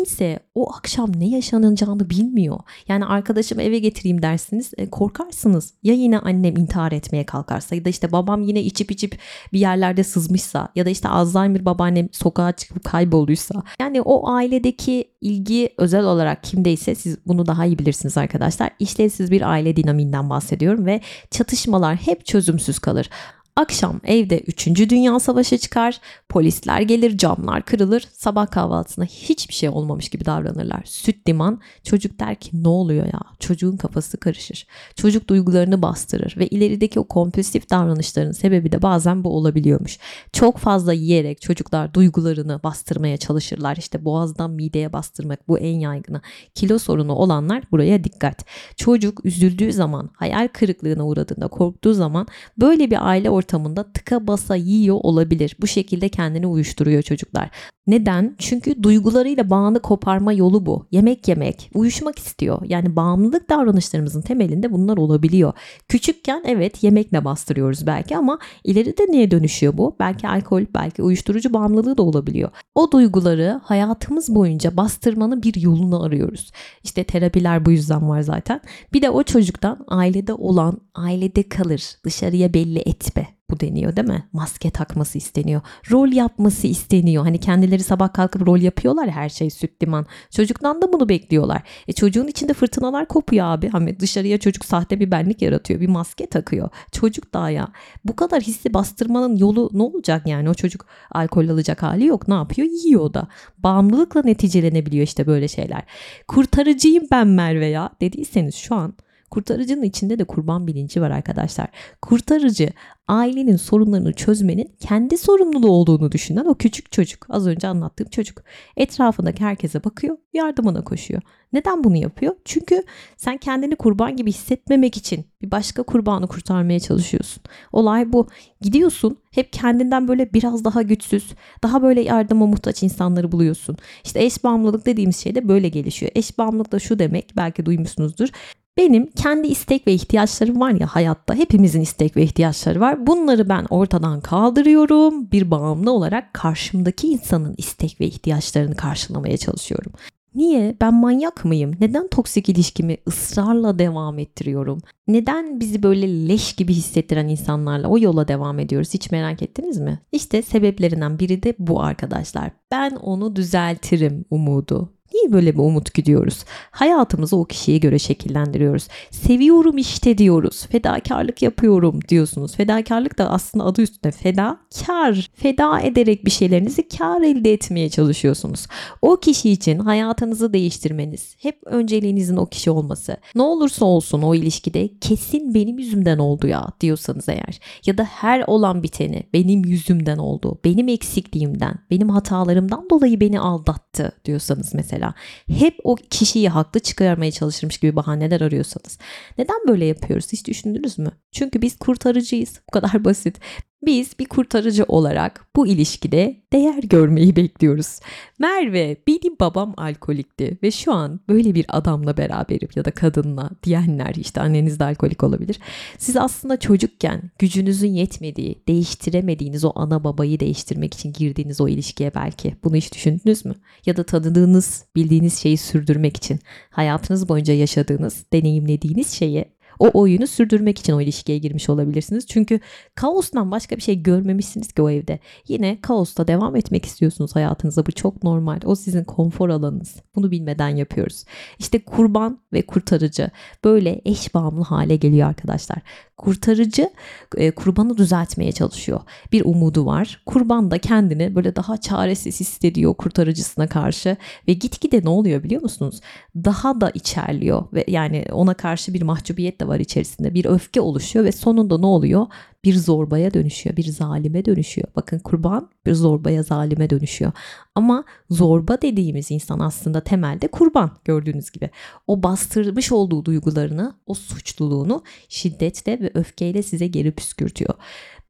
Kimse 0.00 0.38
o 0.54 0.72
akşam 0.74 1.20
ne 1.20 1.28
yaşanacağını 1.28 2.10
bilmiyor. 2.10 2.58
Yani 2.88 3.04
arkadaşım 3.04 3.60
eve 3.60 3.78
getireyim 3.78 4.22
dersiniz 4.22 4.72
e, 4.78 4.90
korkarsınız. 4.90 5.74
Ya 5.82 5.94
yine 5.94 6.18
annem 6.18 6.56
intihar 6.56 6.92
etmeye 6.92 7.26
kalkarsa 7.26 7.74
ya 7.74 7.84
da 7.84 7.88
işte 7.88 8.12
babam 8.12 8.42
yine 8.42 8.62
içip 8.62 8.90
içip 8.90 9.18
bir 9.52 9.58
yerlerde 9.58 10.04
sızmışsa 10.04 10.68
ya 10.74 10.86
da 10.86 10.90
işte 10.90 11.08
Alzheimer 11.08 11.64
babaannem 11.64 12.08
sokağa 12.12 12.52
çıkıp 12.52 12.84
kaybolduysa. 12.84 13.62
Yani 13.80 14.02
o 14.02 14.30
ailedeki 14.30 15.04
ilgi 15.20 15.74
özel 15.78 16.04
olarak 16.04 16.44
kimdeyse 16.44 16.94
siz 16.94 17.18
bunu 17.26 17.46
daha 17.46 17.66
iyi 17.66 17.78
bilirsiniz 17.78 18.16
arkadaşlar. 18.16 18.70
İşlevsiz 18.78 19.30
bir 19.30 19.50
aile 19.50 19.76
dinamiğinden 19.76 20.30
bahsediyorum 20.30 20.86
ve 20.86 21.00
çatışmalar 21.30 21.96
hep 21.96 22.26
çözümsüz 22.26 22.78
kalır. 22.78 23.10
Akşam 23.56 24.00
evde 24.04 24.40
3. 24.40 24.66
Dünya 24.66 25.20
Savaşı 25.20 25.58
çıkar, 25.58 26.00
polisler 26.28 26.80
gelir, 26.80 27.18
camlar 27.18 27.62
kırılır, 27.62 28.08
sabah 28.12 28.50
kahvaltısında 28.50 29.06
hiçbir 29.06 29.54
şey 29.54 29.68
olmamış 29.68 30.08
gibi 30.08 30.24
davranırlar. 30.24 30.82
Süt 30.84 31.28
liman, 31.28 31.60
çocuk 31.84 32.20
der 32.20 32.34
ki 32.34 32.50
ne 32.64 32.68
oluyor 32.68 33.06
ya? 33.06 33.20
Çocuğun 33.40 33.76
kafası 33.76 34.16
karışır. 34.16 34.66
Çocuk 34.94 35.28
duygularını 35.28 35.82
bastırır 35.82 36.34
ve 36.38 36.46
ilerideki 36.46 37.00
o 37.00 37.04
kompulsif 37.04 37.70
davranışların 37.70 38.32
sebebi 38.32 38.72
de 38.72 38.82
bazen 38.82 39.24
bu 39.24 39.36
olabiliyormuş. 39.36 39.98
Çok 40.32 40.58
fazla 40.58 40.92
yiyerek 40.92 41.40
çocuklar 41.40 41.94
duygularını 41.94 42.60
bastırmaya 42.62 43.16
çalışırlar. 43.16 43.76
İşte 43.76 44.04
boğazdan 44.04 44.50
mideye 44.50 44.92
bastırmak 44.92 45.48
bu 45.48 45.58
en 45.58 45.78
yaygını. 45.78 46.20
Kilo 46.54 46.78
sorunu 46.78 47.12
olanlar 47.12 47.62
buraya 47.70 48.04
dikkat. 48.04 48.44
Çocuk 48.76 49.24
üzüldüğü 49.24 49.72
zaman, 49.72 50.10
hayal 50.14 50.48
kırıklığına 50.48 51.06
uğradığında, 51.06 51.48
korktuğu 51.48 51.94
zaman 51.94 52.26
böyle 52.58 52.90
bir 52.90 53.08
aile 53.08 53.30
ortamında 53.40 53.92
tıka 53.92 54.26
basa 54.26 54.56
yiyor 54.56 54.98
olabilir. 55.02 55.56
Bu 55.60 55.66
şekilde 55.66 56.08
kendini 56.08 56.46
uyuşturuyor 56.46 57.02
çocuklar. 57.02 57.50
Neden? 57.86 58.34
Çünkü 58.38 58.82
duygularıyla 58.82 59.50
bağını 59.50 59.80
koparma 59.80 60.32
yolu 60.32 60.66
bu. 60.66 60.86
Yemek 60.90 61.28
yemek, 61.28 61.70
uyuşmak 61.74 62.18
istiyor. 62.18 62.62
Yani 62.64 62.96
bağımlılık 62.96 63.50
davranışlarımızın 63.50 64.22
temelinde 64.22 64.72
bunlar 64.72 64.96
olabiliyor. 64.96 65.52
Küçükken 65.88 66.42
evet 66.46 66.82
yemekle 66.82 67.24
bastırıyoruz 67.24 67.86
belki 67.86 68.16
ama 68.16 68.38
ileride 68.64 69.02
neye 69.08 69.30
dönüşüyor 69.30 69.78
bu? 69.78 69.96
Belki 70.00 70.28
alkol, 70.28 70.62
belki 70.74 71.02
uyuşturucu 71.02 71.52
bağımlılığı 71.52 71.96
da 71.96 72.02
olabiliyor. 72.02 72.50
O 72.74 72.92
duyguları 72.92 73.60
hayatımız 73.64 74.34
boyunca 74.34 74.76
bastırmanın 74.76 75.42
bir 75.42 75.54
yolunu 75.54 76.02
arıyoruz. 76.02 76.50
İşte 76.84 77.04
terapiler 77.04 77.64
bu 77.64 77.70
yüzden 77.70 78.08
var 78.08 78.20
zaten. 78.20 78.60
Bir 78.92 79.02
de 79.02 79.10
o 79.10 79.22
çocuktan 79.22 79.84
ailede 79.88 80.34
olan 80.34 80.78
ailede 80.94 81.48
kalır, 81.48 81.82
dışarıya 82.04 82.54
belli 82.54 82.78
etme 82.78 83.29
bu 83.50 83.60
deniyor 83.60 83.96
değil 83.96 84.08
mi? 84.08 84.28
Maske 84.32 84.70
takması 84.70 85.18
isteniyor. 85.18 85.60
Rol 85.90 86.12
yapması 86.12 86.66
isteniyor. 86.66 87.24
Hani 87.24 87.40
kendileri 87.40 87.82
sabah 87.82 88.12
kalkıp 88.12 88.46
rol 88.46 88.58
yapıyorlar 88.58 89.10
her 89.10 89.28
şey 89.28 89.50
süt 89.50 89.82
liman. 89.82 90.06
Çocuktan 90.30 90.82
da 90.82 90.92
bunu 90.92 91.08
bekliyorlar. 91.08 91.62
E 91.88 91.92
çocuğun 91.92 92.26
içinde 92.26 92.52
fırtınalar 92.52 93.08
kopuyor 93.08 93.46
abi. 93.46 93.68
Hani 93.68 94.00
dışarıya 94.00 94.38
çocuk 94.38 94.64
sahte 94.64 95.00
bir 95.00 95.10
benlik 95.10 95.42
yaratıyor. 95.42 95.80
Bir 95.80 95.88
maske 95.88 96.26
takıyor. 96.26 96.68
Çocuk 96.92 97.34
daha 97.34 97.50
ya. 97.50 97.68
Bu 98.04 98.16
kadar 98.16 98.42
hissi 98.42 98.74
bastırmanın 98.74 99.36
yolu 99.36 99.70
ne 99.72 99.82
olacak 99.82 100.26
yani? 100.26 100.50
O 100.50 100.54
çocuk 100.54 100.86
alkol 101.12 101.48
alacak 101.48 101.82
hali 101.82 102.06
yok. 102.06 102.28
Ne 102.28 102.34
yapıyor? 102.34 102.68
Yiyor 102.84 103.14
da. 103.14 103.28
Bağımlılıkla 103.58 104.22
neticelenebiliyor 104.22 105.04
işte 105.04 105.26
böyle 105.26 105.48
şeyler. 105.48 105.82
Kurtarıcıyım 106.28 107.04
ben 107.10 107.28
Merve 107.28 107.66
ya 107.66 107.90
dediyseniz 108.00 108.54
şu 108.54 108.74
an 108.74 108.94
Kurtarıcının 109.30 109.82
içinde 109.82 110.18
de 110.18 110.24
kurban 110.24 110.66
bilinci 110.66 111.00
var 111.00 111.10
arkadaşlar. 111.10 111.68
Kurtarıcı 112.02 112.70
ailenin 113.08 113.56
sorunlarını 113.56 114.12
çözmenin 114.12 114.72
kendi 114.80 115.18
sorumluluğu 115.18 115.70
olduğunu 115.70 116.12
düşünen 116.12 116.44
o 116.44 116.54
küçük 116.54 116.92
çocuk. 116.92 117.26
Az 117.28 117.46
önce 117.46 117.68
anlattığım 117.68 118.08
çocuk. 118.08 118.42
Etrafındaki 118.76 119.44
herkese 119.44 119.84
bakıyor, 119.84 120.16
yardımına 120.32 120.84
koşuyor. 120.84 121.22
Neden 121.52 121.84
bunu 121.84 121.96
yapıyor? 121.96 122.36
Çünkü 122.44 122.82
sen 123.16 123.36
kendini 123.36 123.76
kurban 123.76 124.16
gibi 124.16 124.30
hissetmemek 124.32 124.96
için 124.96 125.24
bir 125.42 125.50
başka 125.50 125.82
kurbanı 125.82 126.26
kurtarmaya 126.26 126.80
çalışıyorsun. 126.80 127.42
Olay 127.72 128.12
bu. 128.12 128.28
Gidiyorsun 128.60 129.18
hep 129.30 129.52
kendinden 129.52 130.08
böyle 130.08 130.34
biraz 130.34 130.64
daha 130.64 130.82
güçsüz, 130.82 131.32
daha 131.62 131.82
böyle 131.82 132.00
yardıma 132.00 132.46
muhtaç 132.46 132.82
insanları 132.82 133.32
buluyorsun. 133.32 133.76
İşte 134.04 134.24
eş 134.24 134.44
bağımlılık 134.44 134.86
dediğimiz 134.86 135.16
şey 135.16 135.34
de 135.34 135.48
böyle 135.48 135.68
gelişiyor. 135.68 136.12
Eş 136.14 136.38
bağımlılık 136.38 136.72
da 136.72 136.78
şu 136.78 136.98
demek 136.98 137.32
belki 137.36 137.66
duymuşsunuzdur. 137.66 138.28
Benim 138.76 139.10
kendi 139.10 139.48
istek 139.48 139.86
ve 139.86 139.92
ihtiyaçlarım 139.92 140.60
var 140.60 140.70
ya 140.70 140.86
hayatta 140.86 141.34
hepimizin 141.34 141.80
istek 141.80 142.16
ve 142.16 142.22
ihtiyaçları 142.22 142.80
var. 142.80 143.06
Bunları 143.06 143.48
ben 143.48 143.66
ortadan 143.70 144.20
kaldırıyorum. 144.20 145.30
Bir 145.30 145.50
bağımlı 145.50 145.92
olarak 145.92 146.34
karşımdaki 146.34 147.08
insanın 147.08 147.54
istek 147.58 148.00
ve 148.00 148.06
ihtiyaçlarını 148.06 148.76
karşılamaya 148.76 149.36
çalışıyorum. 149.36 149.92
Niye? 150.34 150.76
Ben 150.80 150.94
manyak 150.94 151.44
mıyım? 151.44 151.72
Neden 151.80 152.08
toksik 152.08 152.48
ilişkimi 152.48 152.96
ısrarla 153.08 153.78
devam 153.78 154.18
ettiriyorum? 154.18 154.78
Neden 155.08 155.60
bizi 155.60 155.82
böyle 155.82 156.28
leş 156.28 156.52
gibi 156.52 156.74
hissettiren 156.74 157.28
insanlarla 157.28 157.88
o 157.88 157.98
yola 157.98 158.28
devam 158.28 158.58
ediyoruz? 158.58 158.94
Hiç 158.94 159.10
merak 159.10 159.42
ettiniz 159.42 159.78
mi? 159.78 160.00
İşte 160.12 160.42
sebeplerinden 160.42 161.18
biri 161.18 161.42
de 161.42 161.54
bu 161.58 161.82
arkadaşlar. 161.82 162.50
Ben 162.70 162.90
onu 162.90 163.36
düzeltirim 163.36 164.24
umudu. 164.30 164.92
Niye 165.12 165.32
böyle 165.32 165.54
bir 165.54 165.58
umut 165.58 165.94
gidiyoruz? 165.94 166.44
Hayatımızı 166.70 167.36
o 167.36 167.44
kişiye 167.44 167.78
göre 167.78 167.98
şekillendiriyoruz. 167.98 168.88
Seviyorum 169.10 169.78
işte 169.78 170.18
diyoruz. 170.18 170.66
Fedakarlık 170.66 171.42
yapıyorum 171.42 172.00
diyorsunuz. 172.08 172.56
Fedakarlık 172.56 173.18
da 173.18 173.30
aslında 173.30 173.64
adı 173.64 173.82
üstünde 173.82 174.10
feda, 174.12 174.58
kar. 174.86 175.30
Feda 175.34 175.80
ederek 175.80 176.24
bir 176.24 176.30
şeylerinizi 176.30 176.88
kar 176.88 177.22
elde 177.22 177.52
etmeye 177.52 177.88
çalışıyorsunuz. 177.88 178.66
O 179.02 179.16
kişi 179.16 179.50
için 179.50 179.78
hayatınızı 179.78 180.52
değiştirmeniz, 180.52 181.36
hep 181.38 181.60
önceliğinizin 181.66 182.36
o 182.36 182.46
kişi 182.46 182.70
olması. 182.70 183.16
Ne 183.34 183.42
olursa 183.42 183.84
olsun 183.84 184.22
o 184.22 184.34
ilişkide 184.34 184.90
kesin 185.00 185.54
benim 185.54 185.78
yüzümden 185.78 186.18
oldu 186.18 186.46
ya 186.46 186.66
diyorsanız 186.80 187.28
eğer 187.28 187.60
ya 187.86 187.98
da 187.98 188.04
her 188.04 188.44
olan 188.46 188.82
biteni 188.82 189.22
benim 189.32 189.64
yüzümden 189.64 190.18
oldu, 190.18 190.58
benim 190.64 190.88
eksikliğimden, 190.88 191.74
benim 191.90 192.08
hatalarımdan 192.08 192.90
dolayı 192.90 193.20
beni 193.20 193.40
aldattı 193.40 194.12
diyorsanız 194.24 194.74
mesela 194.74 194.99
mesela. 195.00 195.14
Hep 195.48 195.78
o 195.84 195.96
kişiyi 195.96 196.48
haklı 196.48 196.80
çıkarmaya 196.80 197.32
çalışırmış 197.32 197.78
gibi 197.78 197.96
bahaneler 197.96 198.40
arıyorsanız. 198.40 198.98
Neden 199.38 199.56
böyle 199.68 199.84
yapıyoruz 199.84 200.32
hiç 200.32 200.46
düşündünüz 200.46 200.98
mü? 200.98 201.10
Çünkü 201.32 201.62
biz 201.62 201.78
kurtarıcıyız. 201.78 202.60
Bu 202.68 202.72
kadar 202.72 203.04
basit. 203.04 203.40
Biz 203.82 204.18
bir 204.18 204.24
kurtarıcı 204.24 204.84
olarak 204.84 205.46
bu 205.56 205.66
ilişkide 205.66 206.42
değer 206.52 206.82
görmeyi 206.82 207.36
bekliyoruz. 207.36 208.00
Merve 208.38 208.96
benim 209.06 209.36
babam 209.40 209.74
alkolikti 209.76 210.58
ve 210.62 210.70
şu 210.70 210.92
an 210.92 211.20
böyle 211.28 211.54
bir 211.54 211.66
adamla 211.68 212.16
beraberim 212.16 212.68
ya 212.76 212.84
da 212.84 212.90
kadınla 212.90 213.50
diyenler 213.62 214.14
işte 214.14 214.40
anneniz 214.40 214.80
de 214.80 214.84
alkolik 214.84 215.22
olabilir. 215.22 215.58
Siz 215.98 216.16
aslında 216.16 216.56
çocukken 216.56 217.30
gücünüzün 217.38 217.92
yetmediği, 217.92 218.62
değiştiremediğiniz 218.68 219.64
o 219.64 219.72
ana 219.74 220.04
babayı 220.04 220.40
değiştirmek 220.40 220.94
için 220.94 221.12
girdiğiniz 221.12 221.60
o 221.60 221.68
ilişkiye 221.68 222.14
belki 222.14 222.56
bunu 222.64 222.76
hiç 222.76 222.94
düşündünüz 222.94 223.44
mü? 223.44 223.54
Ya 223.86 223.96
da 223.96 224.04
tanıdığınız, 224.04 224.84
bildiğiniz 224.96 225.38
şeyi 225.38 225.56
sürdürmek 225.56 226.16
için 226.16 226.40
hayatınız 226.70 227.28
boyunca 227.28 227.54
yaşadığınız, 227.54 228.24
deneyimlediğiniz 228.32 229.10
şeyi 229.12 229.44
o 229.80 230.00
oyunu 230.00 230.26
sürdürmek 230.26 230.78
için 230.78 230.92
o 230.92 231.00
ilişkiye 231.00 231.38
girmiş 231.38 231.68
olabilirsiniz. 231.68 232.26
Çünkü 232.26 232.60
kaostan 232.94 233.50
başka 233.50 233.76
bir 233.76 233.82
şey 233.82 234.02
görmemişsiniz 234.02 234.72
ki 234.72 234.82
o 234.82 234.90
evde. 234.90 235.18
Yine 235.48 235.80
kaosta 235.80 236.28
devam 236.28 236.56
etmek 236.56 236.84
istiyorsunuz 236.84 237.36
hayatınıza. 237.36 237.86
Bu 237.86 237.92
çok 237.92 238.22
normal. 238.22 238.60
O 238.64 238.74
sizin 238.74 239.04
konfor 239.04 239.48
alanınız. 239.48 239.96
Bunu 240.14 240.30
bilmeden 240.30 240.68
yapıyoruz. 240.68 241.24
İşte 241.58 241.84
kurban 241.84 242.40
ve 242.52 242.66
kurtarıcı 242.66 243.30
böyle 243.64 244.00
eş 244.04 244.34
bağımlı 244.34 244.64
hale 244.64 244.96
geliyor 244.96 245.28
arkadaşlar. 245.28 245.78
Kurtarıcı 246.20 246.90
e, 247.36 247.50
kurbanı 247.50 247.96
düzeltmeye 247.96 248.52
çalışıyor. 248.52 249.00
Bir 249.32 249.44
umudu 249.44 249.86
var. 249.86 250.22
Kurban 250.26 250.70
da 250.70 250.78
kendini 250.78 251.34
böyle 251.34 251.56
daha 251.56 251.76
çaresiz 251.76 252.40
hissediyor 252.40 252.94
kurtarıcısına 252.94 253.66
karşı 253.66 254.16
ve 254.48 254.52
gitgide 254.52 255.04
ne 255.04 255.08
oluyor 255.08 255.42
biliyor 255.42 255.62
musunuz? 255.62 256.00
Daha 256.36 256.80
da 256.80 256.90
içerliyor 256.90 257.64
ve 257.72 257.84
yani 257.88 258.24
ona 258.32 258.54
karşı 258.54 258.94
bir 258.94 259.02
mahcubiyet 259.02 259.60
de 259.60 259.68
var 259.68 259.78
içerisinde. 259.78 260.34
Bir 260.34 260.44
öfke 260.44 260.80
oluşuyor 260.80 261.24
ve 261.24 261.32
sonunda 261.32 261.78
ne 261.78 261.86
oluyor? 261.86 262.26
Bir 262.64 262.74
zorbaya 262.74 263.34
dönüşüyor, 263.34 263.76
bir 263.76 263.84
zalime 263.84 264.44
dönüşüyor. 264.44 264.88
Bakın 264.96 265.18
kurban 265.18 265.70
bir 265.86 265.94
zorbaya, 265.94 266.42
zalime 266.42 266.90
dönüşüyor. 266.90 267.32
Ama 267.74 268.04
zorba 268.30 268.82
dediğimiz 268.82 269.30
insan 269.30 269.58
aslında 269.58 270.00
temelde 270.00 270.48
kurban 270.48 270.90
gördüğünüz 271.04 271.50
gibi. 271.50 271.70
O 272.06 272.22
bastırmış 272.22 272.92
olduğu 272.92 273.24
duygularını, 273.24 273.94
o 274.06 274.14
suçluluğunu 274.14 275.02
şiddetle 275.28 276.00
ve 276.00 276.09
öfkeyle 276.14 276.62
size 276.62 276.86
geri 276.86 277.12
püskürtüyor. 277.12 277.74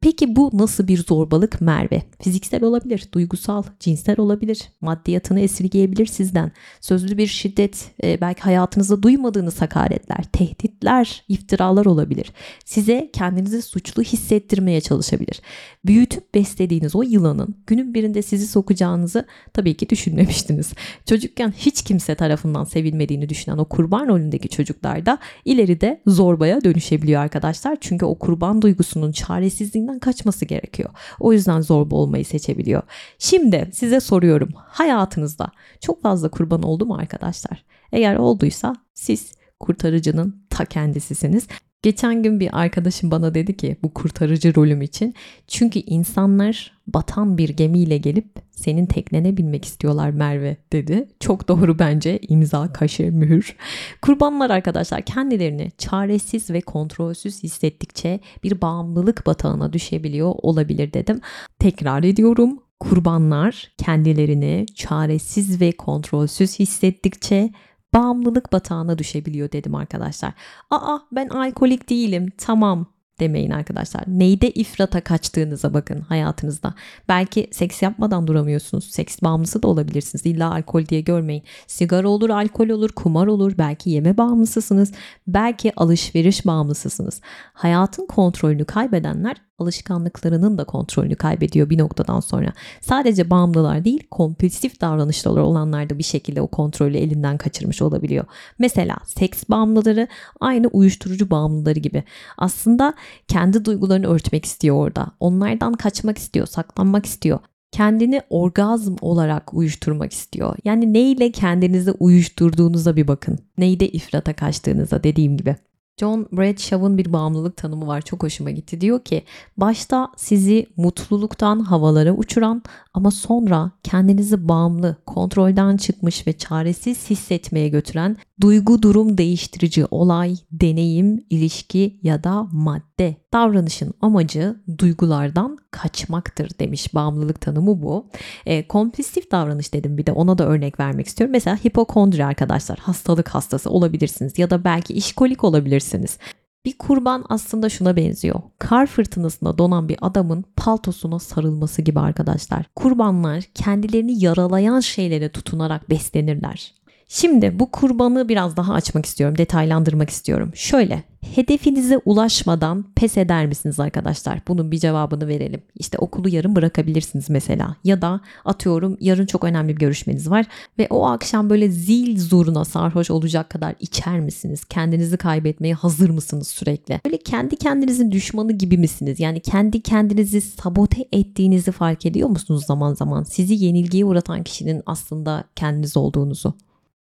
Peki 0.02 0.36
bu 0.36 0.50
nasıl 0.52 0.88
bir 0.88 1.04
zorbalık 1.04 1.60
Merve? 1.60 2.02
Fiziksel 2.22 2.64
olabilir, 2.64 3.08
duygusal, 3.12 3.62
cinsel 3.80 4.20
olabilir, 4.20 4.68
maddiyatını 4.80 5.40
esirgeyebilir 5.40 6.06
sizden. 6.06 6.52
Sözlü 6.80 7.18
bir 7.18 7.26
şiddet, 7.26 7.90
e, 8.02 8.20
belki 8.20 8.40
hayatınızda 8.40 9.02
duymadığınız 9.02 9.60
hakaretler, 9.60 10.24
tehditler, 10.32 11.24
iftiralar 11.28 11.86
olabilir. 11.86 12.32
Size 12.64 13.10
kendinizi 13.12 13.62
suçlu 13.62 14.02
hissettirmeye 14.02 14.80
çalışabilir. 14.80 15.40
Büyütüp 15.84 16.34
beslediğiniz 16.34 16.96
o 16.96 17.02
yılanın 17.02 17.54
günün 17.66 17.94
birinde 17.94 18.22
sizi 18.22 18.46
sokacağınızı 18.46 19.26
tabii 19.52 19.76
ki 19.76 19.88
düşünmemiştiniz. 19.88 20.72
Çocukken 21.06 21.52
hiç 21.56 21.82
kimse 21.82 22.14
tarafından 22.14 22.64
sevilmediğini 22.64 23.28
düşünen 23.28 23.58
o 23.58 23.64
kurban 23.64 24.08
rolündeki 24.08 24.48
çocuklar 24.48 25.06
da 25.06 25.18
ileride 25.44 26.00
zorbaya 26.06 26.64
dönüşebiliyor 26.64 27.22
arkadaşlar. 27.22 27.78
Çünkü 27.80 28.04
o 28.04 28.18
kurban 28.18 28.62
duygusunun 28.62 29.12
çaresizliğinden 29.12 29.89
içinden 29.90 29.98
kaçması 29.98 30.44
gerekiyor. 30.44 30.90
O 31.20 31.32
yüzden 31.32 31.60
zorba 31.60 31.96
olmayı 31.96 32.24
seçebiliyor. 32.24 32.82
Şimdi 33.18 33.70
size 33.72 34.00
soruyorum. 34.00 34.50
Hayatınızda 34.54 35.50
çok 35.80 36.02
fazla 36.02 36.28
kurban 36.28 36.62
oldu 36.62 36.86
mu 36.86 36.94
arkadaşlar? 36.94 37.64
Eğer 37.92 38.16
olduysa 38.16 38.76
siz 38.94 39.32
kurtarıcının 39.60 40.46
ta 40.50 40.64
kendisisiniz. 40.64 41.46
Geçen 41.82 42.22
gün 42.22 42.40
bir 42.40 42.60
arkadaşım 42.60 43.10
bana 43.10 43.34
dedi 43.34 43.56
ki 43.56 43.76
bu 43.82 43.94
kurtarıcı 43.94 44.54
rolüm 44.54 44.82
için. 44.82 45.14
Çünkü 45.46 45.78
insanlar 45.78 46.72
batan 46.86 47.38
bir 47.38 47.48
gemiyle 47.48 47.98
gelip 47.98 48.26
senin 48.50 48.86
teknene 48.86 49.36
binmek 49.36 49.64
istiyorlar 49.64 50.10
Merve 50.10 50.56
dedi. 50.72 51.08
Çok 51.20 51.48
doğru 51.48 51.78
bence 51.78 52.18
imza, 52.28 52.72
kaşı, 52.72 53.12
mühür. 53.12 53.56
Kurbanlar 54.02 54.50
arkadaşlar 54.50 55.02
kendilerini 55.02 55.70
çaresiz 55.78 56.50
ve 56.50 56.60
kontrolsüz 56.60 57.42
hissettikçe 57.42 58.20
bir 58.44 58.60
bağımlılık 58.60 59.26
batağına 59.26 59.72
düşebiliyor 59.72 60.32
olabilir 60.42 60.92
dedim. 60.92 61.20
Tekrar 61.58 62.04
ediyorum. 62.04 62.58
Kurbanlar 62.80 63.72
kendilerini 63.78 64.66
çaresiz 64.74 65.60
ve 65.60 65.72
kontrolsüz 65.72 66.58
hissettikçe 66.58 67.50
bağımlılık 67.94 68.52
batağına 68.52 68.98
düşebiliyor 68.98 69.52
dedim 69.52 69.74
arkadaşlar. 69.74 70.32
Aa 70.70 70.98
ben 71.12 71.28
alkolik 71.28 71.90
değilim 71.90 72.32
tamam 72.38 72.86
demeyin 73.20 73.50
arkadaşlar. 73.50 74.02
Neyde 74.06 74.50
ifrata 74.50 75.00
kaçtığınıza 75.00 75.74
bakın 75.74 76.00
hayatınızda. 76.00 76.74
Belki 77.08 77.48
seks 77.52 77.82
yapmadan 77.82 78.26
duramıyorsunuz. 78.26 78.84
Seks 78.84 79.22
bağımlısı 79.22 79.62
da 79.62 79.68
olabilirsiniz. 79.68 80.26
İlla 80.26 80.52
alkol 80.52 80.86
diye 80.86 81.00
görmeyin. 81.00 81.42
Sigara 81.66 82.08
olur, 82.08 82.30
alkol 82.30 82.68
olur, 82.68 82.90
kumar 82.90 83.26
olur. 83.26 83.52
Belki 83.58 83.90
yeme 83.90 84.16
bağımlısısınız. 84.16 84.92
Belki 85.26 85.72
alışveriş 85.76 86.46
bağımlısısınız. 86.46 87.20
Hayatın 87.52 88.06
kontrolünü 88.06 88.64
kaybedenler 88.64 89.36
alışkanlıklarının 89.60 90.58
da 90.58 90.64
kontrolünü 90.64 91.16
kaybediyor 91.16 91.70
bir 91.70 91.78
noktadan 91.78 92.20
sonra. 92.20 92.52
Sadece 92.80 93.30
bağımlılar 93.30 93.84
değil, 93.84 94.08
kompulsif 94.10 94.80
davranışlar 94.80 95.36
olanlar 95.36 95.90
da 95.90 95.98
bir 95.98 96.02
şekilde 96.02 96.40
o 96.40 96.46
kontrolü 96.46 96.96
elinden 96.96 97.38
kaçırmış 97.38 97.82
olabiliyor. 97.82 98.24
Mesela 98.58 98.96
seks 99.06 99.44
bağımlıları 99.48 100.08
aynı 100.40 100.66
uyuşturucu 100.66 101.30
bağımlıları 101.30 101.78
gibi. 101.78 102.04
Aslında 102.38 102.94
kendi 103.28 103.64
duygularını 103.64 104.06
örtmek 104.06 104.44
istiyor 104.44 104.76
orada. 104.76 105.06
Onlardan 105.20 105.72
kaçmak 105.72 106.18
istiyor, 106.18 106.46
saklanmak 106.46 107.06
istiyor 107.06 107.38
kendini 107.72 108.22
orgazm 108.30 108.94
olarak 109.00 109.54
uyuşturmak 109.54 110.12
istiyor. 110.12 110.56
Yani 110.64 110.92
neyle 110.92 111.32
kendinizi 111.32 111.90
uyuşturduğunuza 111.90 112.96
bir 112.96 113.08
bakın. 113.08 113.38
Neyde 113.58 113.88
ifrata 113.88 114.32
kaçtığınıza 114.32 115.02
dediğim 115.02 115.36
gibi. 115.36 115.56
John 116.00 116.28
Bradshaw'ın 116.32 116.98
bir 116.98 117.12
bağımlılık 117.12 117.56
tanımı 117.56 117.86
var. 117.86 118.02
Çok 118.02 118.22
hoşuma 118.22 118.50
gitti. 118.50 118.80
Diyor 118.80 119.00
ki 119.00 119.24
başta 119.56 120.08
sizi 120.16 120.66
mutluluktan 120.76 121.60
havalara 121.60 122.12
uçuran 122.12 122.62
ama 122.94 123.10
sonra 123.10 123.70
kendinizi 123.82 124.48
bağımlı, 124.48 124.96
kontrolden 125.06 125.76
çıkmış 125.76 126.26
ve 126.26 126.32
çaresiz 126.32 127.10
hissetmeye 127.10 127.68
götüren 127.68 128.16
duygu 128.40 128.82
durum 128.82 129.18
değiştirici 129.18 129.86
olay, 129.90 130.36
deneyim, 130.52 131.24
ilişki 131.30 132.00
ya 132.02 132.24
da 132.24 132.46
madde. 132.52 133.16
Davranışın 133.32 133.94
amacı 134.00 134.56
duygulardan 134.78 135.58
kaçmaktır 135.70 136.50
demiş 136.60 136.94
bağımlılık 136.94 137.40
tanımı 137.40 137.82
bu. 137.82 138.08
E, 138.46 138.68
kompulsif 138.68 139.30
davranış 139.30 139.74
dedim 139.74 139.98
bir 139.98 140.06
de 140.06 140.12
ona 140.12 140.38
da 140.38 140.46
örnek 140.46 140.80
vermek 140.80 141.06
istiyorum. 141.06 141.32
Mesela 141.32 141.56
hipokondri 141.56 142.24
arkadaşlar 142.24 142.78
hastalık 142.78 143.28
hastası 143.28 143.70
olabilirsiniz 143.70 144.38
ya 144.38 144.50
da 144.50 144.64
belki 144.64 144.94
işkolik 144.94 145.44
olabilirsiniz. 145.44 146.18
Bir 146.64 146.78
kurban 146.78 147.24
aslında 147.28 147.68
şuna 147.68 147.96
benziyor. 147.96 148.40
Kar 148.58 148.86
fırtınasında 148.86 149.58
donan 149.58 149.88
bir 149.88 149.96
adamın 150.00 150.44
paltosuna 150.56 151.18
sarılması 151.18 151.82
gibi 151.82 152.00
arkadaşlar. 152.00 152.66
Kurbanlar 152.76 153.44
kendilerini 153.54 154.24
yaralayan 154.24 154.80
şeylere 154.80 155.28
tutunarak 155.28 155.90
beslenirler. 155.90 156.79
Şimdi 157.12 157.58
bu 157.58 157.70
kurbanı 157.70 158.28
biraz 158.28 158.56
daha 158.56 158.74
açmak 158.74 159.06
istiyorum, 159.06 159.38
detaylandırmak 159.38 160.10
istiyorum. 160.10 160.50
Şöyle, 160.54 161.02
hedefinize 161.34 161.98
ulaşmadan 162.04 162.84
pes 162.94 163.16
eder 163.16 163.46
misiniz 163.46 163.80
arkadaşlar? 163.80 164.42
Bunun 164.48 164.72
bir 164.72 164.78
cevabını 164.78 165.28
verelim. 165.28 165.62
İşte 165.74 165.98
okulu 165.98 166.28
yarın 166.28 166.56
bırakabilirsiniz 166.56 167.30
mesela. 167.30 167.76
Ya 167.84 168.02
da 168.02 168.20
atıyorum 168.44 168.96
yarın 169.00 169.26
çok 169.26 169.44
önemli 169.44 169.74
bir 169.74 169.80
görüşmeniz 169.80 170.30
var 170.30 170.46
ve 170.78 170.86
o 170.90 171.06
akşam 171.06 171.50
böyle 171.50 171.70
zil 171.70 172.18
zuruna 172.18 172.64
sarhoş 172.64 173.10
olacak 173.10 173.50
kadar 173.50 173.74
içer 173.80 174.20
misiniz? 174.20 174.64
Kendinizi 174.64 175.16
kaybetmeye 175.16 175.74
hazır 175.74 176.10
mısınız 176.10 176.48
sürekli? 176.48 177.00
Böyle 177.04 177.18
kendi 177.18 177.56
kendinizin 177.56 178.12
düşmanı 178.12 178.52
gibi 178.52 178.78
misiniz? 178.78 179.20
Yani 179.20 179.40
kendi 179.40 179.80
kendinizi 179.80 180.40
sabote 180.40 181.08
ettiğinizi 181.12 181.72
fark 181.72 182.06
ediyor 182.06 182.28
musunuz 182.28 182.66
zaman 182.66 182.94
zaman? 182.94 183.22
Sizi 183.22 183.64
yenilgiye 183.64 184.04
uğratan 184.04 184.42
kişinin 184.42 184.82
aslında 184.86 185.44
kendiniz 185.56 185.96
olduğunuzu. 185.96 186.54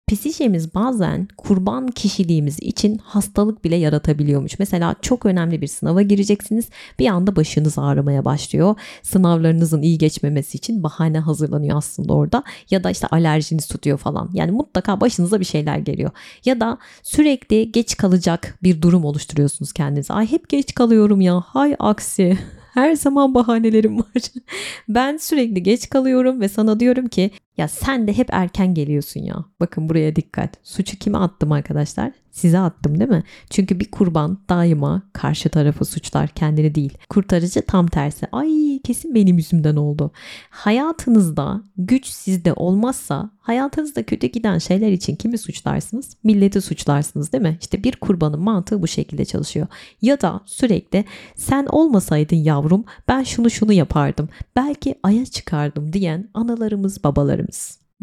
Psişemiz 0.08 0.74
bazen 0.74 1.28
kurban 1.36 1.88
kişiliğimiz 1.88 2.60
için 2.60 2.98
hastalık 2.98 3.64
bile 3.64 3.76
yaratabiliyormuş. 3.76 4.58
Mesela 4.58 4.94
çok 5.02 5.26
önemli 5.26 5.60
bir 5.60 5.66
sınava 5.66 6.02
gireceksiniz. 6.02 6.68
Bir 6.98 7.06
anda 7.06 7.36
başınız 7.36 7.78
ağrımaya 7.78 8.24
başlıyor. 8.24 8.74
Sınavlarınızın 9.02 9.82
iyi 9.82 9.98
geçmemesi 9.98 10.58
için 10.58 10.82
bahane 10.82 11.18
hazırlanıyor 11.18 11.78
aslında 11.78 12.12
orada. 12.12 12.42
Ya 12.70 12.84
da 12.84 12.90
işte 12.90 13.06
alerjiniz 13.06 13.66
tutuyor 13.66 13.98
falan. 13.98 14.30
Yani 14.32 14.52
mutlaka 14.52 15.00
başınıza 15.00 15.40
bir 15.40 15.44
şeyler 15.44 15.78
geliyor. 15.78 16.10
Ya 16.44 16.60
da 16.60 16.78
sürekli 17.02 17.72
geç 17.72 17.96
kalacak 17.96 18.58
bir 18.62 18.82
durum 18.82 19.04
oluşturuyorsunuz 19.04 19.72
kendinize. 19.72 20.14
Ay 20.14 20.30
hep 20.30 20.48
geç 20.48 20.74
kalıyorum 20.74 21.20
ya. 21.20 21.40
Hay 21.40 21.76
aksi. 21.78 22.38
Her 22.74 22.94
zaman 22.96 23.34
bahanelerim 23.34 23.98
var. 23.98 24.22
ben 24.88 25.16
sürekli 25.16 25.62
geç 25.62 25.88
kalıyorum 25.88 26.40
ve 26.40 26.48
sana 26.48 26.80
diyorum 26.80 27.08
ki 27.08 27.30
ya 27.56 27.68
sen 27.68 28.06
de 28.06 28.12
hep 28.12 28.28
erken 28.32 28.74
geliyorsun 28.74 29.20
ya. 29.20 29.44
Bakın 29.60 29.88
buraya 29.88 30.16
dikkat. 30.16 30.50
Suçu 30.62 30.98
kime 30.98 31.18
attım 31.18 31.52
arkadaşlar? 31.52 32.12
Size 32.34 32.58
attım 32.58 33.00
değil 33.00 33.10
mi? 33.10 33.22
Çünkü 33.50 33.80
bir 33.80 33.90
kurban 33.90 34.38
daima 34.48 35.02
karşı 35.12 35.48
tarafı 35.48 35.84
suçlar 35.84 36.28
kendini 36.28 36.74
değil. 36.74 36.98
Kurtarıcı 37.08 37.62
tam 37.62 37.86
tersi. 37.86 38.26
Ay 38.32 38.80
kesin 38.84 39.14
benim 39.14 39.36
yüzümden 39.36 39.76
oldu. 39.76 40.10
Hayatınızda 40.50 41.62
güç 41.76 42.06
sizde 42.06 42.52
olmazsa 42.52 43.30
hayatınızda 43.38 44.02
kötü 44.02 44.26
giden 44.26 44.58
şeyler 44.58 44.92
için 44.92 45.16
kimi 45.16 45.38
suçlarsınız? 45.38 46.16
Milleti 46.24 46.60
suçlarsınız 46.60 47.32
değil 47.32 47.42
mi? 47.42 47.58
İşte 47.60 47.84
bir 47.84 47.96
kurbanın 47.96 48.40
mantığı 48.40 48.82
bu 48.82 48.88
şekilde 48.88 49.24
çalışıyor. 49.24 49.66
Ya 50.02 50.20
da 50.20 50.40
sürekli 50.46 51.04
sen 51.36 51.66
olmasaydın 51.70 52.36
yavrum 52.36 52.84
ben 53.08 53.22
şunu 53.22 53.50
şunu 53.50 53.72
yapardım. 53.72 54.28
Belki 54.56 54.94
aya 55.02 55.26
çıkardım 55.26 55.92
diyen 55.92 56.28
analarımız 56.34 57.04
babalarımız. 57.04 57.43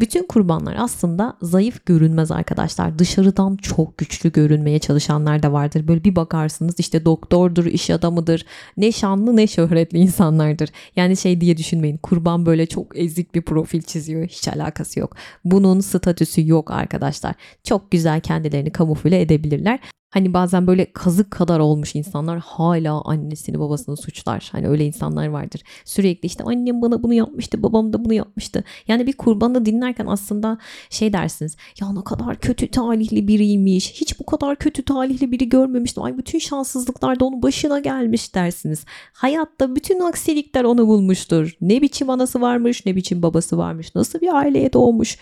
Bütün 0.00 0.26
kurbanlar 0.26 0.76
aslında 0.78 1.36
zayıf 1.42 1.86
görünmez 1.86 2.30
arkadaşlar. 2.30 2.98
Dışarıdan 2.98 3.56
çok 3.56 3.98
güçlü 3.98 4.32
görünmeye 4.32 4.78
çalışanlar 4.78 5.42
da 5.42 5.52
vardır. 5.52 5.88
Böyle 5.88 6.04
bir 6.04 6.16
bakarsınız 6.16 6.74
işte 6.78 7.04
doktordur, 7.04 7.66
iş 7.66 7.90
adamıdır. 7.90 8.46
Ne 8.76 8.92
şanlı 8.92 9.36
ne 9.36 9.46
şöhretli 9.46 9.98
insanlardır. 9.98 10.70
Yani 10.96 11.16
şey 11.16 11.40
diye 11.40 11.56
düşünmeyin. 11.56 11.96
Kurban 11.96 12.46
böyle 12.46 12.66
çok 12.66 12.98
ezik 12.98 13.34
bir 13.34 13.42
profil 13.42 13.82
çiziyor. 13.82 14.26
Hiç 14.28 14.48
alakası 14.48 15.00
yok. 15.00 15.16
Bunun 15.44 15.80
statüsü 15.80 16.48
yok 16.48 16.70
arkadaşlar. 16.70 17.34
Çok 17.64 17.90
güzel 17.90 18.20
kendilerini 18.20 18.72
kamufle 18.72 19.20
edebilirler. 19.20 19.78
Hani 20.12 20.34
bazen 20.34 20.66
böyle 20.66 20.92
kazık 20.92 21.30
kadar 21.30 21.58
olmuş 21.58 21.94
insanlar 21.94 22.38
hala 22.38 23.00
annesini 23.00 23.58
babasını 23.60 23.96
suçlar. 23.96 24.48
Hani 24.52 24.68
öyle 24.68 24.86
insanlar 24.86 25.26
vardır. 25.26 25.62
Sürekli 25.84 26.26
işte 26.26 26.44
annem 26.44 26.82
bana 26.82 27.02
bunu 27.02 27.14
yapmıştı, 27.14 27.62
babam 27.62 27.92
da 27.92 28.04
bunu 28.04 28.12
yapmıştı. 28.14 28.64
Yani 28.88 29.06
bir 29.06 29.12
kurbanı 29.12 29.66
dinlerken 29.66 30.06
aslında 30.06 30.58
şey 30.90 31.12
dersiniz. 31.12 31.56
Ya 31.80 31.92
ne 31.92 32.04
kadar 32.04 32.40
kötü 32.40 32.70
talihli 32.70 33.28
biriymiş. 33.28 33.92
Hiç 33.92 34.20
bu 34.20 34.26
kadar 34.26 34.56
kötü 34.56 34.84
talihli 34.84 35.32
biri 35.32 35.48
görmemiştim. 35.48 36.02
Ay 36.02 36.18
bütün 36.18 36.38
şanssızlıklar 36.38 37.20
da 37.20 37.24
onun 37.24 37.42
başına 37.42 37.78
gelmiş 37.78 38.34
dersiniz. 38.34 38.84
Hayatta 39.12 39.76
bütün 39.76 40.00
aksilikler 40.00 40.64
onu 40.64 40.86
bulmuştur. 40.86 41.56
Ne 41.60 41.82
biçim 41.82 42.10
anası 42.10 42.40
varmış, 42.40 42.86
ne 42.86 42.96
biçim 42.96 43.22
babası 43.22 43.58
varmış. 43.58 43.94
Nasıl 43.94 44.20
bir 44.20 44.34
aileye 44.34 44.72
doğmuş 44.72 45.18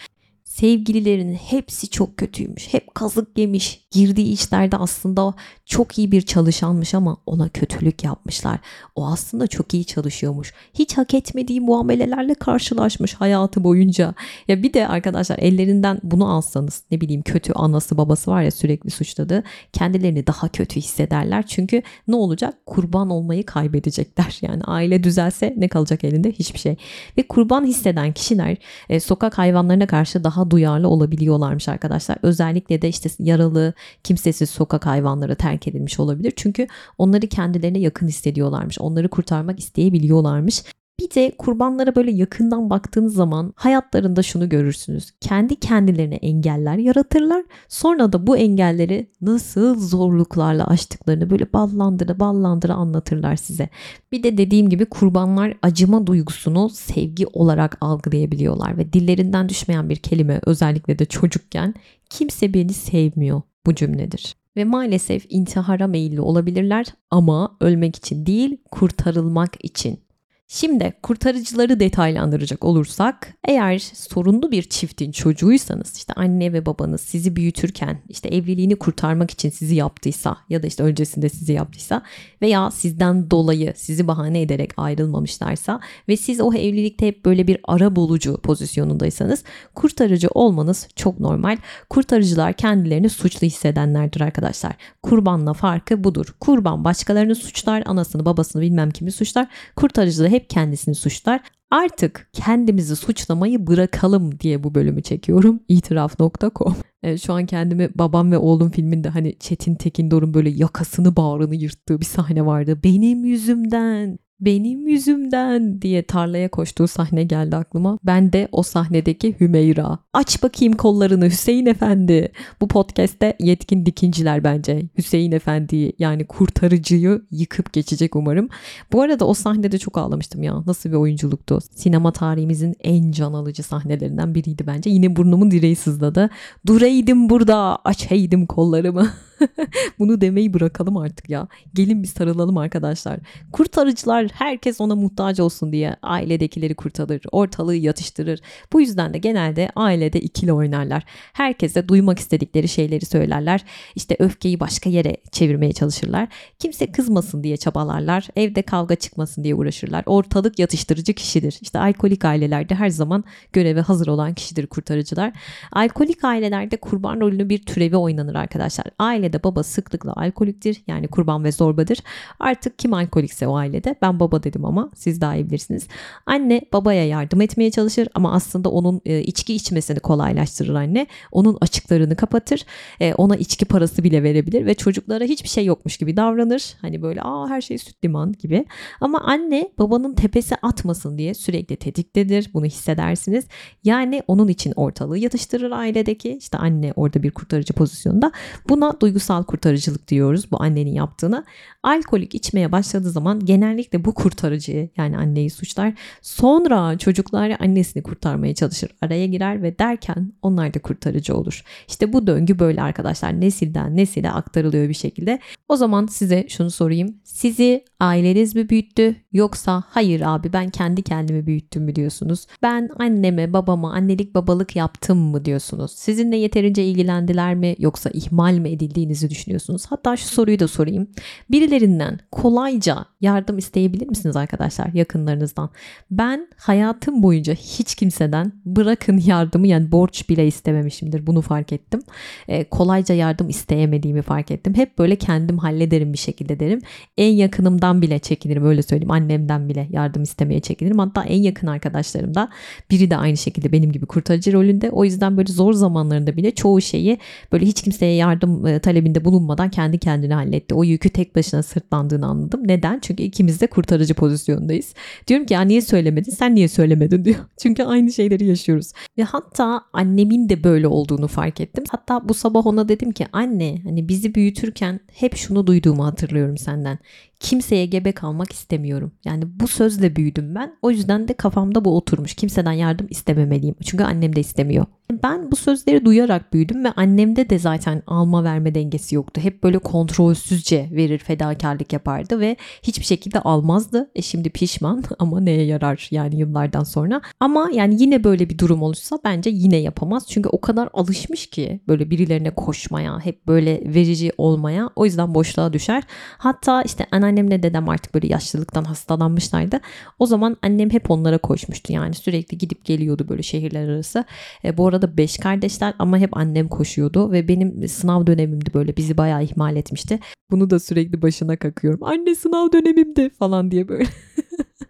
sevgililerinin 0.51 1.35
hepsi 1.35 1.89
çok 1.89 2.17
kötüymüş. 2.17 2.75
Hep 2.75 2.95
kazık 2.95 3.39
yemiş. 3.39 3.87
Girdiği 3.91 4.33
işlerde 4.33 4.77
aslında 4.77 5.35
çok 5.67 5.99
iyi 5.99 6.13
bir 6.13 6.23
çalışanmış 6.23 6.95
ama 6.95 7.17
ona 7.27 7.49
kötülük 7.49 8.05
yapmışlar. 8.05 8.59
O 8.95 9.07
aslında 9.07 9.47
çok 9.47 9.75
iyi 9.75 9.85
çalışıyormuş. 9.85 10.53
Hiç 10.75 10.99
hak 10.99 11.15
etmediği 11.15 11.61
muamelelerle 11.61 12.35
karşılaşmış 12.35 13.15
hayatı 13.15 13.65
boyunca. 13.65 14.15
Ya 14.49 14.63
bir 14.63 14.73
de 14.73 14.89
arkadaşlar 14.89 15.39
ellerinden 15.39 16.01
bunu 16.03 16.29
alsanız 16.29 16.83
ne 16.91 17.01
bileyim 17.01 17.23
kötü 17.23 17.53
anası 17.53 17.99
babası 17.99 18.31
var 18.31 18.43
ya 18.43 18.51
sürekli 18.51 18.91
suçladı. 18.91 19.43
Kendilerini 19.73 20.27
daha 20.27 20.49
kötü 20.49 20.81
hissederler. 20.81 21.47
Çünkü 21.47 21.83
ne 22.09 22.17
olacak? 22.17 22.55
Kurban 22.67 23.11
olmayı 23.11 23.47
kaybedecekler. 23.47 24.41
Yani 24.41 24.63
aile 24.65 25.05
düzelse 25.05 25.55
ne 25.57 25.69
kalacak 25.69 26.05
elinde? 26.05 26.33
Hiçbir 26.33 26.59
şey. 26.59 26.77
Ve 27.19 27.23
kurban 27.23 27.65
hisseden 27.65 28.13
kişiler 28.13 28.57
e, 28.89 29.01
sokak 29.01 29.39
hayvanlarına 29.39 29.87
karşı 29.87 30.25
daha 30.25 30.40
daha 30.41 30.51
duyarlı 30.51 30.89
olabiliyorlarmış 30.89 31.69
arkadaşlar. 31.69 32.19
Özellikle 32.23 32.83
de 32.83 32.89
işte 32.89 33.09
yaralı, 33.19 33.75
kimsesiz 34.05 34.51
sokak 34.51 34.87
hayvanları 34.87 35.37
terk 35.37 35.69
edilmiş 35.69 36.01
olabilir. 36.01 36.33
Çünkü 36.37 36.67
onları 36.99 37.27
kendilerine 37.27 37.79
yakın 37.79 38.09
hissediyorlarmış. 38.09 38.79
Onları 38.79 39.09
kurtarmak 39.09 39.59
isteyebiliyorlarmış. 39.59 40.63
Bir 41.01 41.11
de 41.11 41.33
kurbanlara 41.39 41.95
böyle 41.95 42.11
yakından 42.11 42.71
baktığınız 42.71 43.15
zaman 43.15 43.53
hayatlarında 43.57 44.23
şunu 44.23 44.49
görürsünüz. 44.49 45.11
Kendi 45.21 45.57
kendilerine 45.57 46.15
engeller 46.15 46.77
yaratırlar. 46.77 47.45
Sonra 47.69 48.13
da 48.13 48.27
bu 48.27 48.37
engelleri 48.37 49.11
nasıl 49.21 49.81
zorluklarla 49.81 50.67
aştıklarını 50.67 51.31
böyle 51.31 51.53
ballandıra 51.53 52.21
ballandıra 52.21 52.75
anlatırlar 52.75 53.37
size. 53.37 53.69
Bir 54.13 54.23
de 54.23 54.39
dediğim 54.39 54.69
gibi 54.69 54.87
kurbanlar 54.87 55.55
acıma 55.63 56.07
duygusunu 56.07 56.69
sevgi 56.69 57.27
olarak 57.27 57.79
algılayabiliyorlar 57.81 58.79
ve 58.79 58.93
dillerinden 58.93 59.49
düşmeyen 59.49 59.89
bir 59.89 59.97
kelime 59.97 60.41
özellikle 60.47 60.99
de 60.99 61.05
çocukken 61.05 61.75
kimse 62.11 62.55
beni 62.55 62.73
sevmiyor 62.73 63.43
bu 63.67 63.75
cümledir 63.75 64.37
ve 64.57 64.65
maalesef 64.65 65.27
intihara 65.29 65.87
meyilli 65.87 66.21
olabilirler 66.21 66.87
ama 67.11 67.57
ölmek 67.61 67.97
için 67.97 68.27
değil 68.27 68.57
kurtarılmak 68.71 69.65
için. 69.65 70.10
Şimdi 70.53 70.93
kurtarıcıları 71.03 71.81
detaylandıracak 71.81 72.65
olursak 72.65 73.35
eğer 73.49 73.79
sorunlu 73.79 74.51
bir 74.51 74.63
çiftin 74.63 75.13
çocuğuysanız 75.13 75.97
işte 75.97 76.13
anne 76.13 76.53
ve 76.53 76.67
babanız 76.67 77.01
sizi 77.01 77.37
büyütürken 77.37 77.99
işte 78.09 78.29
evliliğini 78.29 78.77
kurtarmak 78.77 79.31
için 79.31 79.51
sizi 79.51 79.75
yaptıysa 79.75 80.37
ya 80.49 80.63
da 80.63 80.67
işte 80.67 80.83
öncesinde 80.83 81.29
sizi 81.29 81.53
yaptıysa 81.53 82.03
veya 82.43 82.71
sizden 82.71 83.31
dolayı 83.31 83.73
sizi 83.77 84.09
bahane 84.09 84.41
ederek 84.41 84.71
ayrılmamışlarsa 84.77 85.81
ve 86.09 86.17
siz 86.17 86.41
o 86.41 86.55
evlilikte 86.55 87.07
hep 87.07 87.25
böyle 87.25 87.47
bir 87.47 87.59
ara 87.65 87.97
bulucu 87.97 88.37
pozisyonundaysanız 88.37 89.45
kurtarıcı 89.75 90.29
olmanız 90.35 90.89
çok 90.97 91.21
normal. 91.21 91.57
Kurtarıcılar 91.91 92.53
kendilerini 92.53 93.09
suçlu 93.09 93.47
hissedenlerdir 93.47 94.21
arkadaşlar. 94.21 94.73
Kurbanla 95.03 95.53
farkı 95.53 96.05
budur. 96.05 96.35
Kurban 96.41 96.85
başkalarını 96.85 97.35
suçlar, 97.35 97.83
anasını 97.87 98.25
babasını 98.25 98.63
bilmem 98.63 98.91
kimi 98.91 99.13
suçlar. 99.13 99.47
Kurtarıcı 99.77 100.25
da 100.25 100.29
hep 100.29 100.40
hep 100.41 100.51
kendisini 100.51 100.95
suçlar. 100.95 101.41
Artık 101.71 102.29
kendimizi 102.33 102.97
suçlamayı 102.97 103.67
bırakalım 103.67 104.41
diye 104.41 104.63
bu 104.63 104.75
bölümü 104.75 105.03
çekiyorum. 105.03 105.61
İtiraf.com 105.69 106.77
Evet, 107.03 107.23
şu 107.23 107.33
an 107.33 107.47
kendimi 107.47 107.91
babam 107.95 108.33
ve 108.33 108.39
oğlum 108.39 108.71
filminde 108.71 109.09
hani 109.09 109.39
Çetin 109.39 109.75
Tekindor'un 109.75 110.35
böyle 110.35 110.51
yakasını 110.51 111.17
bağrını 111.17 111.55
yırttığı 111.55 112.01
bir 112.01 112.05
sahne 112.05 112.47
vardı. 112.47 112.81
Benim 112.85 113.25
yüzümden 113.25 114.19
benim 114.41 114.89
yüzümden 114.89 115.83
diye 115.83 116.03
tarlaya 116.03 116.49
koştuğu 116.49 116.89
sahne 116.89 117.25
geldi 117.25 117.57
aklıma. 117.57 117.99
Ben 118.05 118.33
de 118.33 118.49
o 118.53 118.63
sahnedeki 118.63 119.37
Hümeyra. 119.41 119.99
Aç 120.13 120.43
bakayım 120.43 120.77
kollarını 120.77 121.27
Hüseyin 121.27 121.67
Efendi. 121.67 122.33
Bu 122.61 122.69
podcast'te 122.69 123.37
yetkin 123.41 123.87
dikinciler 123.87 124.45
bence. 124.45 124.83
Hüseyin 124.99 125.33
Efendi'yi 125.33 125.93
yani 125.99 126.27
kurtarıcıyı 126.27 127.23
yıkıp 127.31 127.73
geçecek 127.73 128.17
umarım. 128.17 128.49
Bu 128.93 129.03
arada 129.03 129.25
o 129.25 129.35
sahnede 129.35 129.79
çok 129.79 129.99
ağlamıştım 129.99 130.43
ya. 130.43 130.63
Nasıl 130.67 130.91
bir 130.91 130.97
oyunculuktu. 130.97 131.59
Sinema 131.75 132.13
tarihimizin 132.13 132.75
en 132.81 133.13
can 133.13 133.33
alıcı 133.33 133.63
sahnelerinden 133.63 134.35
biriydi 134.35 134.67
bence. 134.67 134.91
Yine 134.91 135.17
burnumun 135.17 135.51
direği 135.51 135.77
sızladı. 135.77 136.31
Duraydım 136.67 137.31
burada 137.31 137.79
açaydım 137.85 138.47
kollarımı. 138.47 139.11
Bunu 139.99 140.21
demeyi 140.21 140.55
bırakalım 140.55 140.97
artık 140.97 141.31
ya. 141.31 141.49
Gelin 141.75 142.03
bir 142.03 142.09
sarılalım 142.09 142.59
arkadaşlar. 142.59 143.21
Kurtarıcılar 143.53 144.29
herkes 144.35 144.81
ona 144.81 144.95
muhtaç 144.97 145.41
olsun 145.41 145.73
diye 145.73 145.97
ailedekileri 146.03 146.75
kurtarır, 146.75 147.23
ortalığı 147.33 147.77
yatıştırır. 147.77 148.41
Bu 148.73 148.81
yüzden 148.81 149.15
de 149.15 149.19
genelde 149.19 149.71
ailede 149.77 150.21
ikili 150.21 150.53
oynarlar. 150.53 151.05
Herkese 151.33 151.89
duymak 151.89 152.19
istedikleri 152.19 152.69
şeyleri 152.69 153.07
söylerler. 153.07 153.65
İşte 153.95 154.17
öfkeyi 154.19 154.61
başka 154.61 154.91
yere 154.91 155.17
çevirmeye 155.33 155.73
çalışırlar. 155.73 156.29
Kimse 156.59 156.93
kızmasın 156.93 157.43
diye 157.43 157.57
çabalarlar. 157.57 158.29
Evde 158.37 158.63
kavga 158.63 158.97
çıkmasın 158.97 159.45
diye 159.45 159.55
uğraşırlar. 159.55 160.03
Ortalık 160.07 160.59
yatıştırıcı 160.59 161.15
kişidir. 161.15 161.59
İşte 161.61 161.79
alkolik 161.79 162.25
ailelerde 162.25 162.75
her 162.75 162.89
zaman 162.89 163.25
göreve 163.53 163.81
hazır 163.81 164.07
olan 164.07 164.35
kişidir 164.35 164.67
kurtarıcılar. 164.67 165.33
Alkolik 165.73 166.25
ailelerde 166.25 166.77
kurban 166.77 167.21
rolünü 167.21 167.49
bir 167.49 167.63
türevi 167.63 167.97
oynanır 167.97 168.35
arkadaşlar. 168.35 168.87
Ailede 169.31 169.45
baba 169.45 169.63
sıklıkla 169.63 170.13
alkoliktir. 170.13 170.83
Yani 170.87 171.09
kurban 171.09 171.45
ve 171.45 171.53
zorbadır. 171.53 171.99
Artık 172.41 172.79
kim 172.79 172.95
alkolikse 172.95 173.47
o 173.47 173.57
ailede 173.57 173.95
ben 174.03 174.21
baba 174.21 174.43
dedim 174.43 174.65
ama 174.65 174.91
siz 174.95 175.21
daha 175.21 175.37
iyi 175.37 175.47
bilirsiniz. 175.47 175.89
Anne 176.27 176.63
babaya 176.73 177.07
yardım 177.07 177.41
etmeye 177.41 177.71
çalışır 177.71 178.09
ama 178.15 178.33
aslında 178.33 178.69
onun 178.71 179.01
e, 179.05 179.21
içki 179.21 179.55
içmesini 179.55 180.01
kolaylaştırır 180.01 180.75
anne. 180.75 181.07
Onun 181.33 181.59
açıklarını 181.61 182.17
kapatır. 182.17 182.65
E, 183.01 183.15
ona 183.15 183.37
içki 183.37 183.65
parası 183.65 184.05
bile 184.05 184.23
verebilir 184.23 184.67
ve 184.67 184.75
çocuklara 184.75 185.25
hiçbir 185.25 185.49
şey 185.49 185.65
yokmuş 185.65 185.97
gibi 185.97 186.17
davranır. 186.17 186.75
Hani 186.81 187.03
böyle 187.03 187.23
aa 187.23 187.49
her 187.49 187.61
şey 187.61 187.79
süt 187.79 188.05
liman 188.05 188.33
gibi. 188.33 188.65
Ama 189.01 189.21
anne 189.21 189.71
babanın 189.79 190.15
tepesi 190.15 190.57
atmasın 190.63 191.19
diye 191.19 191.35
sürekli 191.35 191.77
tetiktedir. 191.77 192.51
Bunu 192.55 192.65
hissedersiniz. 192.65 193.45
Yani 193.85 194.23
onun 194.27 194.49
için 194.49 194.73
ortalığı 194.77 195.19
yatıştırır 195.19 195.71
ailedeki. 195.71 196.37
İşte 196.37 196.59
anne 196.59 196.93
orada 196.97 197.23
bir 197.23 197.31
kurtarıcı 197.31 197.73
pozisyonda. 197.73 198.33
Buna 198.69 199.01
duygusal 199.01 199.20
kurtarıcılık 199.29 200.09
diyoruz 200.09 200.51
bu 200.53 200.63
annenin 200.63 200.93
yaptığına. 200.93 201.45
Alkolik 201.83 202.35
içmeye 202.35 202.73
başladığı 202.73 203.11
zaman 203.11 203.45
genellikle 203.45 204.05
bu 204.05 204.15
kurtarıcıyı 204.15 204.89
yani 204.97 205.19
anneyi 205.19 205.51
suçlar. 205.51 205.93
Sonra 206.23 206.99
çocuklar 206.99 207.57
annesini 207.61 208.03
kurtarmaya 208.03 208.55
çalışır. 208.55 208.91
Araya 209.01 209.27
girer 209.27 209.63
ve 209.63 209.79
derken 209.79 210.33
onlar 210.43 210.75
da 210.75 210.79
kurtarıcı 210.79 211.37
olur. 211.37 211.65
İşte 211.89 212.13
bu 212.13 212.27
döngü 212.27 212.59
böyle 212.59 212.83
arkadaşlar. 212.83 213.41
Nesilden 213.41 213.97
nesile 213.97 214.31
aktarılıyor 214.31 214.89
bir 214.89 214.95
şekilde. 214.95 215.41
O 215.69 215.77
zaman 215.77 216.07
size 216.07 216.47
şunu 216.49 216.71
sorayım. 216.71 217.17
Sizi 217.25 217.85
aileniz 218.01 218.55
mi 218.55 218.69
büyüttü 218.69 219.17
yoksa 219.33 219.83
hayır 219.87 220.23
abi 220.25 220.53
ben 220.53 220.71
kendi 220.71 221.03
kendimi 221.03 221.47
büyüttüm 221.47 221.83
mü 221.83 221.95
diyorsunuz? 221.95 222.47
Ben 222.63 222.89
anneme 222.99 223.53
babama 223.53 223.93
annelik 223.93 224.35
babalık 224.35 224.77
yaptım 224.77 225.19
mı 225.19 225.45
diyorsunuz? 225.45 225.93
Sizinle 225.93 226.37
yeterince 226.37 226.85
ilgilendiler 226.85 227.55
mi 227.55 227.77
yoksa 227.79 228.11
ihmal 228.11 228.55
mi 228.55 228.71
edildiğinizi 229.11 229.31
düşünüyorsunuz? 229.31 229.87
Hatta 229.89 230.17
şu 230.17 230.27
soruyu 230.27 230.59
da 230.59 230.69
sorayım. 230.69 231.09
Birilerinden 231.51 232.19
kolayca 232.33 233.05
yardım 233.21 233.59
isteyebilir 233.59 234.09
misiniz 234.09 234.37
arkadaşlar 234.37 234.91
yakınlarınızdan? 234.95 235.71
Ben 236.11 236.49
hayatım 236.57 237.23
boyunca 237.23 237.55
hiç 237.55 237.95
kimseden 237.95 238.53
bırakın 238.65 239.23
yardımı 239.27 239.67
yani 239.67 239.93
borç 239.93 240.29
bile 240.29 240.47
istememişimdir 240.47 241.27
bunu 241.27 241.41
fark 241.41 241.73
ettim. 241.73 242.01
Ee, 242.49 242.65
kolayca 242.65 243.15
yardım 243.15 243.49
isteyemediğimi 243.49 244.23
fark 244.23 244.51
ettim. 244.51 244.75
Hep 244.75 244.99
böyle 244.99 245.17
kendim 245.17 245.59
hallederim 245.59 246.13
bir 246.13 246.19
şekilde 246.19 246.61
derim. 246.61 246.81
En 247.19 247.33
yakınımdan 247.33 248.03
bile 248.03 248.19
çekinirim 248.19 248.65
öyle 248.65 248.83
söyleyeyim. 248.83 249.11
annemden 249.11 249.69
bile 249.69 249.89
yardım 249.91 250.23
istemeye 250.23 250.61
çekinirim. 250.61 250.99
Hatta 250.99 251.25
en 251.25 251.43
yakın 251.43 251.67
arkadaşlarım 251.67 252.35
da 252.35 252.49
biri 252.91 253.11
de 253.11 253.17
aynı 253.17 253.37
şekilde 253.37 253.73
benim 253.73 253.93
gibi 253.93 254.07
kurtarıcı 254.07 254.53
rolünde. 254.53 254.91
O 254.91 255.05
yüzden 255.05 255.37
böyle 255.37 255.53
zor 255.53 255.73
zamanlarında 255.73 256.37
bile 256.37 256.51
çoğu 256.51 256.81
şeyi 256.81 257.19
böyle 257.53 257.67
hiç 257.67 257.83
kimseye 257.83 258.15
yardım 258.15 258.67
e, 258.67 258.79
talebinde 259.01 259.25
bulunmadan 259.25 259.71
kendi 259.71 259.99
kendine 259.99 260.35
halletti. 260.35 260.75
O 260.75 260.85
yükü 260.85 261.09
tek 261.09 261.37
başına 261.37 261.63
sırtlandığını 261.63 262.27
anladım. 262.27 262.61
Neden? 262.65 262.99
Çünkü 263.03 263.23
ikimiz 263.23 263.61
de 263.61 263.67
kurtarıcı 263.67 264.15
pozisyondayız. 264.15 264.95
Diyorum 265.27 265.47
ki 265.47 265.55
ya 265.55 265.61
niye 265.61 265.81
söylemedin? 265.81 266.31
Sen 266.31 266.55
niye 266.55 266.69
söylemedin 266.69 267.25
diyor. 267.25 267.37
Çünkü 267.63 267.83
aynı 267.83 268.13
şeyleri 268.13 268.45
yaşıyoruz. 268.45 268.93
Ve 269.19 269.23
hatta 269.23 269.81
annemin 269.93 270.49
de 270.49 270.65
böyle 270.65 270.87
olduğunu 270.87 271.29
fark 271.29 271.61
ettim. 271.61 271.85
Hatta 271.91 272.29
bu 272.29 272.35
sabah 272.35 272.67
ona 272.67 272.89
dedim 272.89 273.13
ki 273.13 273.27
anne 273.33 273.81
hani 273.85 274.09
bizi 274.09 274.35
büyütürken 274.35 275.01
hep 275.13 275.37
şunu 275.37 275.67
duyduğumu 275.67 276.05
hatırlıyorum 276.05 276.59
senden 276.59 276.99
kimseye 277.41 277.87
gebe 277.87 278.13
kalmak 278.13 278.53
istemiyorum. 278.53 279.13
Yani 279.25 279.45
bu 279.61 279.69
sözle 279.69 280.17
büyüdüm 280.17 280.55
ben. 280.55 280.77
O 280.83 280.91
yüzden 280.91 281.29
de 281.29 281.33
kafamda 281.33 281.85
bu 281.85 281.97
oturmuş. 281.97 282.35
Kimseden 282.35 282.73
yardım 282.73 283.07
istememeliyim. 283.11 283.75
Çünkü 283.85 284.05
annem 284.05 284.37
de 284.37 284.41
istemiyor. 284.41 284.87
Ben 285.23 285.51
bu 285.51 285.57
sözleri 285.57 286.05
duyarak 286.05 286.53
büyüdüm 286.53 286.85
ve 286.85 286.93
annemde 286.93 287.51
de 287.51 287.59
zaten 287.59 288.03
alma 288.07 288.45
verme 288.45 288.75
dengesi 288.75 289.15
yoktu. 289.15 289.41
Hep 289.41 289.63
böyle 289.63 289.79
kontrolsüzce 289.79 290.89
verir 290.93 291.19
fedakarlık 291.19 291.93
yapardı 291.93 292.41
ve 292.41 292.57
hiçbir 292.83 293.05
şekilde 293.05 293.41
almazdı. 293.41 294.11
E 294.15 294.23
şimdi 294.23 294.51
pişman 294.51 295.05
ama 295.19 295.41
neye 295.41 295.65
yarar 295.65 296.09
yani 296.11 296.37
yıllardan 296.37 296.85
sonra. 296.85 297.21
Ama 297.41 297.71
yani 297.75 298.03
yine 298.03 298.25
böyle 298.25 298.51
bir 298.51 298.59
durum 298.59 298.83
olursa 298.83 299.19
bence 299.25 299.51
yine 299.51 299.77
yapamaz. 299.77 300.27
Çünkü 300.29 300.49
o 300.49 300.61
kadar 300.61 300.89
alışmış 300.93 301.47
ki 301.47 301.81
böyle 301.89 302.11
birilerine 302.11 302.51
koşmaya, 302.51 303.21
hep 303.21 303.47
böyle 303.47 303.95
verici 303.95 304.33
olmaya. 304.39 304.91
O 304.97 305.05
yüzden 305.05 305.35
boşluğa 305.35 305.73
düşer. 305.73 306.03
Hatta 306.39 306.83
işte 306.83 307.07
anneannemle 307.31 307.63
dedem 307.63 307.89
artık 307.89 308.15
böyle 308.15 308.27
yaşlılıktan 308.27 308.85
hastalanmışlardı. 308.85 309.81
O 310.19 310.27
zaman 310.27 310.57
annem 310.63 310.91
hep 310.91 311.11
onlara 311.11 311.39
koşmuştu. 311.39 311.93
Yani 311.93 312.15
sürekli 312.15 312.59
gidip 312.59 312.85
geliyordu 312.85 313.27
böyle 313.29 313.43
şehirler 313.43 313.89
arası. 313.89 314.25
E, 314.65 314.77
bu 314.77 314.89
arada 314.89 315.17
beş 315.17 315.39
kardeşler 315.39 315.95
ama 315.99 316.19
hep 316.19 316.37
annem 316.37 316.69
koşuyordu 316.69 317.33
ve 317.33 317.49
benim 317.49 317.89
sınav 317.89 318.27
dönemimdi 318.27 318.75
böyle 318.75 318.97
bizi 318.97 319.17
bayağı 319.17 319.45
ihmal 319.45 319.77
etmişti. 319.77 320.19
Bunu 320.51 320.71
da 320.71 320.81
sürekli 320.81 321.23
başına 321.23 321.57
kakıyorum. 321.57 322.03
Anne 322.03 322.35
sınav 322.35 322.73
dönemimdi 322.73 323.31
falan 323.31 323.71
diye 323.71 323.89
böyle. 323.89 324.05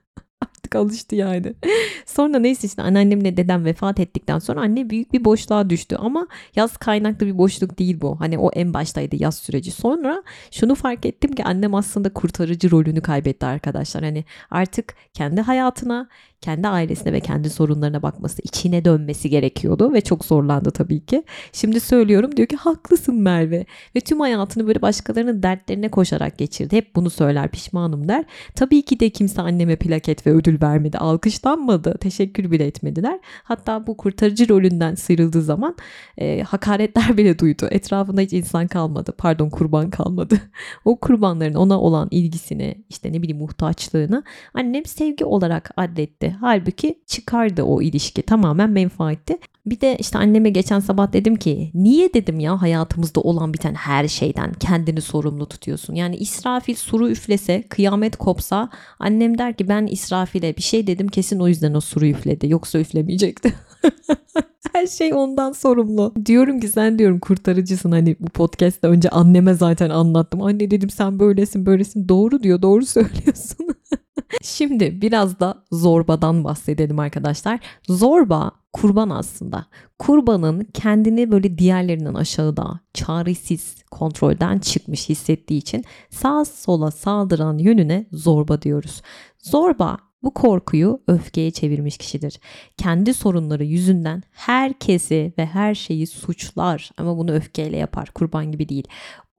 Artık 0.71 0.77
alıştı 0.77 1.17
yani. 1.17 1.55
Sonra 2.07 2.39
neyse 2.39 2.67
işte 2.67 2.83
anneannemle 2.83 3.37
dedem 3.37 3.65
vefat 3.65 4.01
ettikten 4.01 4.39
sonra 4.39 4.61
anne 4.61 4.91
büyük 4.91 5.13
bir 5.13 5.25
boşluğa 5.25 5.71
düştü. 5.71 5.97
Ama 5.97 6.27
yaz 6.57 6.77
kaynaklı 6.77 7.27
bir 7.27 7.39
boşluk 7.39 7.79
değil 7.79 8.01
bu. 8.01 8.21
Hani 8.21 8.39
o 8.39 8.51
en 8.53 8.75
baştaydı 8.75 9.17
yaz 9.19 9.35
süreci. 9.35 9.71
Sonra 9.71 10.23
şunu 10.51 10.75
fark 10.75 11.07
ettim 11.07 11.33
ki 11.33 11.45
annem 11.45 11.75
aslında 11.75 12.13
kurtarıcı 12.13 12.71
rolünü 12.71 13.01
kaybetti 13.01 13.47
arkadaşlar. 13.47 14.05
Hani 14.05 14.25
artık 14.51 14.95
kendi 15.15 15.41
hayatına, 15.41 16.09
kendi 16.41 16.69
ailesine 16.69 17.13
ve 17.13 17.21
kendi 17.21 17.51
sorunlarına 17.51 18.03
bakması, 18.03 18.43
içine 18.43 18.85
dönmesi 18.85 19.31
gerekiyordu 19.31 19.93
ve 19.93 20.01
çok 20.01 20.25
zorlandı 20.25 20.71
tabii 20.71 21.07
ki. 21.07 21.23
Şimdi 21.53 21.81
söylüyorum 21.81 22.37
diyor 22.37 22.49
ki 22.49 22.57
haklısın 22.57 23.15
Merve 23.15 23.67
ve 23.97 24.01
tüm 24.01 24.21
hayatını 24.21 24.67
böyle 24.67 24.83
başkalarının 24.83 25.43
dertlerine 25.43 25.89
koşarak 25.89 26.39
geçirdi. 26.39 26.77
Hep 26.77 26.97
bunu 26.97 27.11
söyler 27.11 27.49
pişmanım 27.51 28.09
der. 28.09 28.25
Tabii 28.55 28.83
ki 28.83 29.01
de 29.01 29.11
kimse 29.11 29.43
anneme 29.43 29.77
plaket 29.77 30.27
ve 30.27 30.31
ödül 30.31 30.63
vermedi. 30.63 30.99
Alkışlanmadı. 30.99 31.99
Teşekkür 31.99 32.51
bile 32.51 32.67
etmediler. 32.67 33.21
Hatta 33.43 33.87
bu 33.87 33.97
kurtarıcı 33.97 34.49
rolünden 34.49 34.95
sıyrıldığı 34.95 35.43
zaman 35.43 35.77
e, 36.19 36.43
hakaretler 36.43 37.17
bile 37.17 37.39
duydu. 37.39 37.69
Etrafında 37.71 38.21
hiç 38.21 38.33
insan 38.33 38.67
kalmadı. 38.67 39.13
Pardon 39.19 39.51
kurban 39.51 39.91
kalmadı. 39.91 40.41
o 40.85 40.97
kurbanların 40.97 41.55
ona 41.55 41.81
olan 41.81 42.09
ilgisini 42.11 42.85
işte 42.89 43.13
ne 43.13 43.23
bileyim 43.23 43.39
muhtaçlığını 43.39 44.23
annem 44.55 44.85
sevgi 44.85 45.25
olarak 45.25 45.71
addetti. 45.77 46.30
Halbuki 46.41 46.99
çıkardı 47.07 47.63
o 47.63 47.83
ilişki 47.83 48.23
tamamen 48.23 48.71
menfaatti. 48.71 49.39
Bir 49.67 49.81
de 49.81 49.97
işte 49.99 50.19
anneme 50.19 50.51
geçen 50.51 50.81
sabah 50.81 51.13
dedim 51.13 51.37
ki 51.37 51.71
niye 51.75 52.15
dedim 52.15 52.41
ya 52.41 52.63
hayatımızda 52.63 53.21
olan 53.21 53.55
biten 53.55 53.75
her 53.75 54.09
şeyden 54.09 54.53
kendini 54.53 55.01
sorumlu 55.01 55.49
tutuyorsun. 55.49 55.95
Yani 55.95 56.17
İsrafil 56.17 56.75
suru 56.75 57.11
üflese 57.11 57.63
kıyamet 57.69 58.17
kopsa 58.17 58.71
annem 58.99 59.39
der 59.39 59.57
ki 59.57 59.69
ben 59.69 59.87
İsrafil'e 59.87 60.57
bir 60.57 60.63
şey 60.63 60.87
dedim 60.87 61.09
kesin 61.09 61.41
o 61.41 61.49
yüzden 61.49 61.75
o 61.75 61.81
suru 61.81 62.07
üfledi 62.07 62.49
yoksa 62.49 62.79
üflemeyecekti. 62.79 63.55
her 64.73 64.87
şey 64.87 65.15
ondan 65.15 65.53
sorumlu. 65.53 66.15
Diyorum 66.27 66.61
ki 66.61 66.69
sen 66.69 66.99
diyorum 66.99 67.19
kurtarıcısın 67.19 67.91
hani 67.91 68.17
bu 68.21 68.27
podcast'te 68.27 68.89
önce 68.89 69.09
anneme 69.11 69.55
zaten 69.55 69.91
anlattım. 69.91 70.43
Anne 70.43 70.71
dedim 70.71 70.91
sen 70.91 71.19
böylesin 71.21 71.67
böylesin 71.67 72.09
doğru 72.09 72.43
diyor 72.43 72.63
doğru 72.63 72.87
söylüyorsun. 72.87 73.67
Şimdi 74.43 75.03
biraz 75.03 75.41
da 75.41 75.65
zorbadan 75.73 76.45
bahsedelim 76.45 76.99
arkadaşlar. 76.99 77.61
Zorba 77.89 78.51
kurban 78.73 79.11
aslında. 79.11 79.67
Kurbanın 79.99 80.69
kendini 80.75 81.33
böyle 81.33 81.59
diğerlerinden 81.59 82.15
aşağıda, 82.15 82.81
çaresiz, 82.95 83.77
kontrolden 83.91 84.59
çıkmış 84.59 85.09
hissettiği 85.09 85.59
için 85.59 85.85
sağ 86.11 86.45
sola 86.45 86.91
saldıran 86.91 87.59
yönüne 87.59 88.07
zorba 88.13 88.63
diyoruz. 88.63 89.03
Zorba 89.39 89.99
bu 90.23 90.35
korkuyu 90.35 91.03
öfkeye 91.07 91.51
çevirmiş 91.51 91.99
kişidir. 91.99 92.41
Kendi 92.77 93.15
sorunları 93.15 93.65
yüzünden 93.65 94.23
herkesi 94.31 95.33
ve 95.39 95.47
her 95.47 95.75
şeyi 95.75 96.07
suçlar 96.07 96.91
ama 96.97 97.19
bunu 97.19 97.33
öfkeyle 97.33 97.77
yapar. 97.77 98.11
Kurban 98.15 98.53
gibi 98.53 98.69
değil 98.69 98.89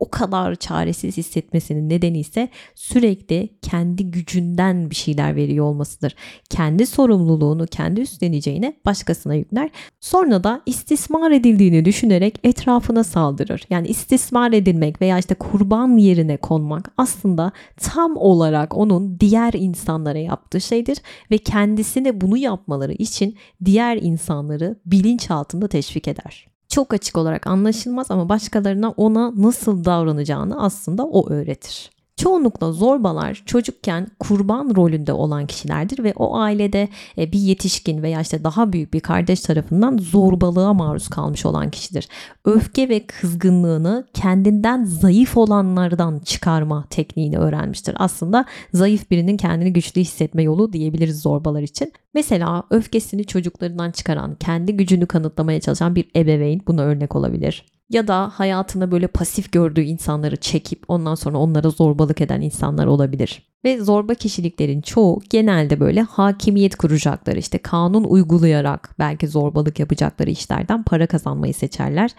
o 0.01 0.09
kadar 0.09 0.55
çaresiz 0.55 1.17
hissetmesinin 1.17 1.89
nedeni 1.89 2.19
ise 2.19 2.49
sürekli 2.75 3.49
kendi 3.61 4.11
gücünden 4.11 4.89
bir 4.89 4.95
şeyler 4.95 5.35
veriyor 5.35 5.65
olmasıdır. 5.65 6.15
Kendi 6.49 6.85
sorumluluğunu 6.85 7.65
kendi 7.65 8.01
üstleneceğine 8.01 8.73
başkasına 8.85 9.35
yükler. 9.35 9.69
Sonra 9.99 10.43
da 10.43 10.61
istismar 10.65 11.31
edildiğini 11.31 11.85
düşünerek 11.85 12.39
etrafına 12.43 13.03
saldırır. 13.03 13.63
Yani 13.69 13.87
istismar 13.87 14.51
edilmek 14.51 15.01
veya 15.01 15.19
işte 15.19 15.35
kurban 15.35 15.97
yerine 15.97 16.37
konmak 16.37 16.91
aslında 16.97 17.51
tam 17.77 18.17
olarak 18.17 18.77
onun 18.77 19.19
diğer 19.19 19.53
insanlara 19.53 20.17
yaptığı 20.17 20.61
şeydir 20.61 20.97
ve 21.31 21.37
kendisine 21.37 22.21
bunu 22.21 22.37
yapmaları 22.37 22.93
için 22.93 23.37
diğer 23.65 23.97
insanları 23.97 24.79
bilinç 24.85 25.31
altında 25.31 25.67
teşvik 25.67 26.07
eder 26.07 26.50
çok 26.71 26.93
açık 26.93 27.17
olarak 27.17 27.47
anlaşılmaz 27.47 28.11
ama 28.11 28.29
başkalarına 28.29 28.89
ona 28.91 29.33
nasıl 29.35 29.85
davranacağını 29.85 30.63
aslında 30.63 31.05
o 31.05 31.29
öğretir. 31.29 31.89
Çoğunlukla 32.21 32.71
zorbalar 32.71 33.43
çocukken 33.45 34.07
kurban 34.19 34.75
rolünde 34.75 35.13
olan 35.13 35.47
kişilerdir 35.47 36.03
ve 36.03 36.13
o 36.15 36.37
ailede 36.37 36.89
e, 37.17 37.31
bir 37.31 37.39
yetişkin 37.39 38.03
veya 38.03 38.21
işte 38.21 38.43
daha 38.43 38.73
büyük 38.73 38.93
bir 38.93 38.99
kardeş 38.99 39.41
tarafından 39.41 39.97
zorbalığa 39.97 40.73
maruz 40.73 41.07
kalmış 41.07 41.45
olan 41.45 41.69
kişidir. 41.69 42.07
Öfke 42.45 42.89
ve 42.89 43.05
kızgınlığını 43.05 44.07
kendinden 44.13 44.83
zayıf 44.83 45.37
olanlardan 45.37 46.19
çıkarma 46.19 46.85
tekniğini 46.89 47.37
öğrenmiştir. 47.37 47.95
Aslında 47.99 48.45
zayıf 48.73 49.11
birinin 49.11 49.37
kendini 49.37 49.73
güçlü 49.73 50.01
hissetme 50.01 50.43
yolu 50.43 50.73
diyebiliriz 50.73 51.21
zorbalar 51.21 51.61
için. 51.61 51.93
Mesela 52.13 52.63
öfkesini 52.69 53.25
çocuklarından 53.25 53.91
çıkaran, 53.91 54.35
kendi 54.35 54.77
gücünü 54.77 55.05
kanıtlamaya 55.05 55.59
çalışan 55.61 55.95
bir 55.95 56.11
ebeveyn 56.15 56.61
buna 56.67 56.81
örnek 56.81 57.15
olabilir 57.15 57.65
ya 57.91 58.07
da 58.07 58.31
hayatında 58.33 58.91
böyle 58.91 59.07
pasif 59.07 59.51
gördüğü 59.51 59.81
insanları 59.81 60.35
çekip 60.35 60.83
ondan 60.87 61.15
sonra 61.15 61.37
onlara 61.37 61.69
zorbalık 61.69 62.21
eden 62.21 62.41
insanlar 62.41 62.85
olabilir. 62.85 63.43
Ve 63.65 63.81
zorba 63.81 64.13
kişiliklerin 64.13 64.81
çoğu 64.81 65.21
genelde 65.29 65.79
böyle 65.79 66.01
hakimiyet 66.01 66.75
kuracakları 66.75 67.39
işte 67.39 67.57
kanun 67.57 68.03
uygulayarak 68.03 68.95
belki 68.99 69.27
zorbalık 69.27 69.79
yapacakları 69.79 70.29
işlerden 70.29 70.83
para 70.83 71.07
kazanmayı 71.07 71.53
seçerler. 71.53 72.11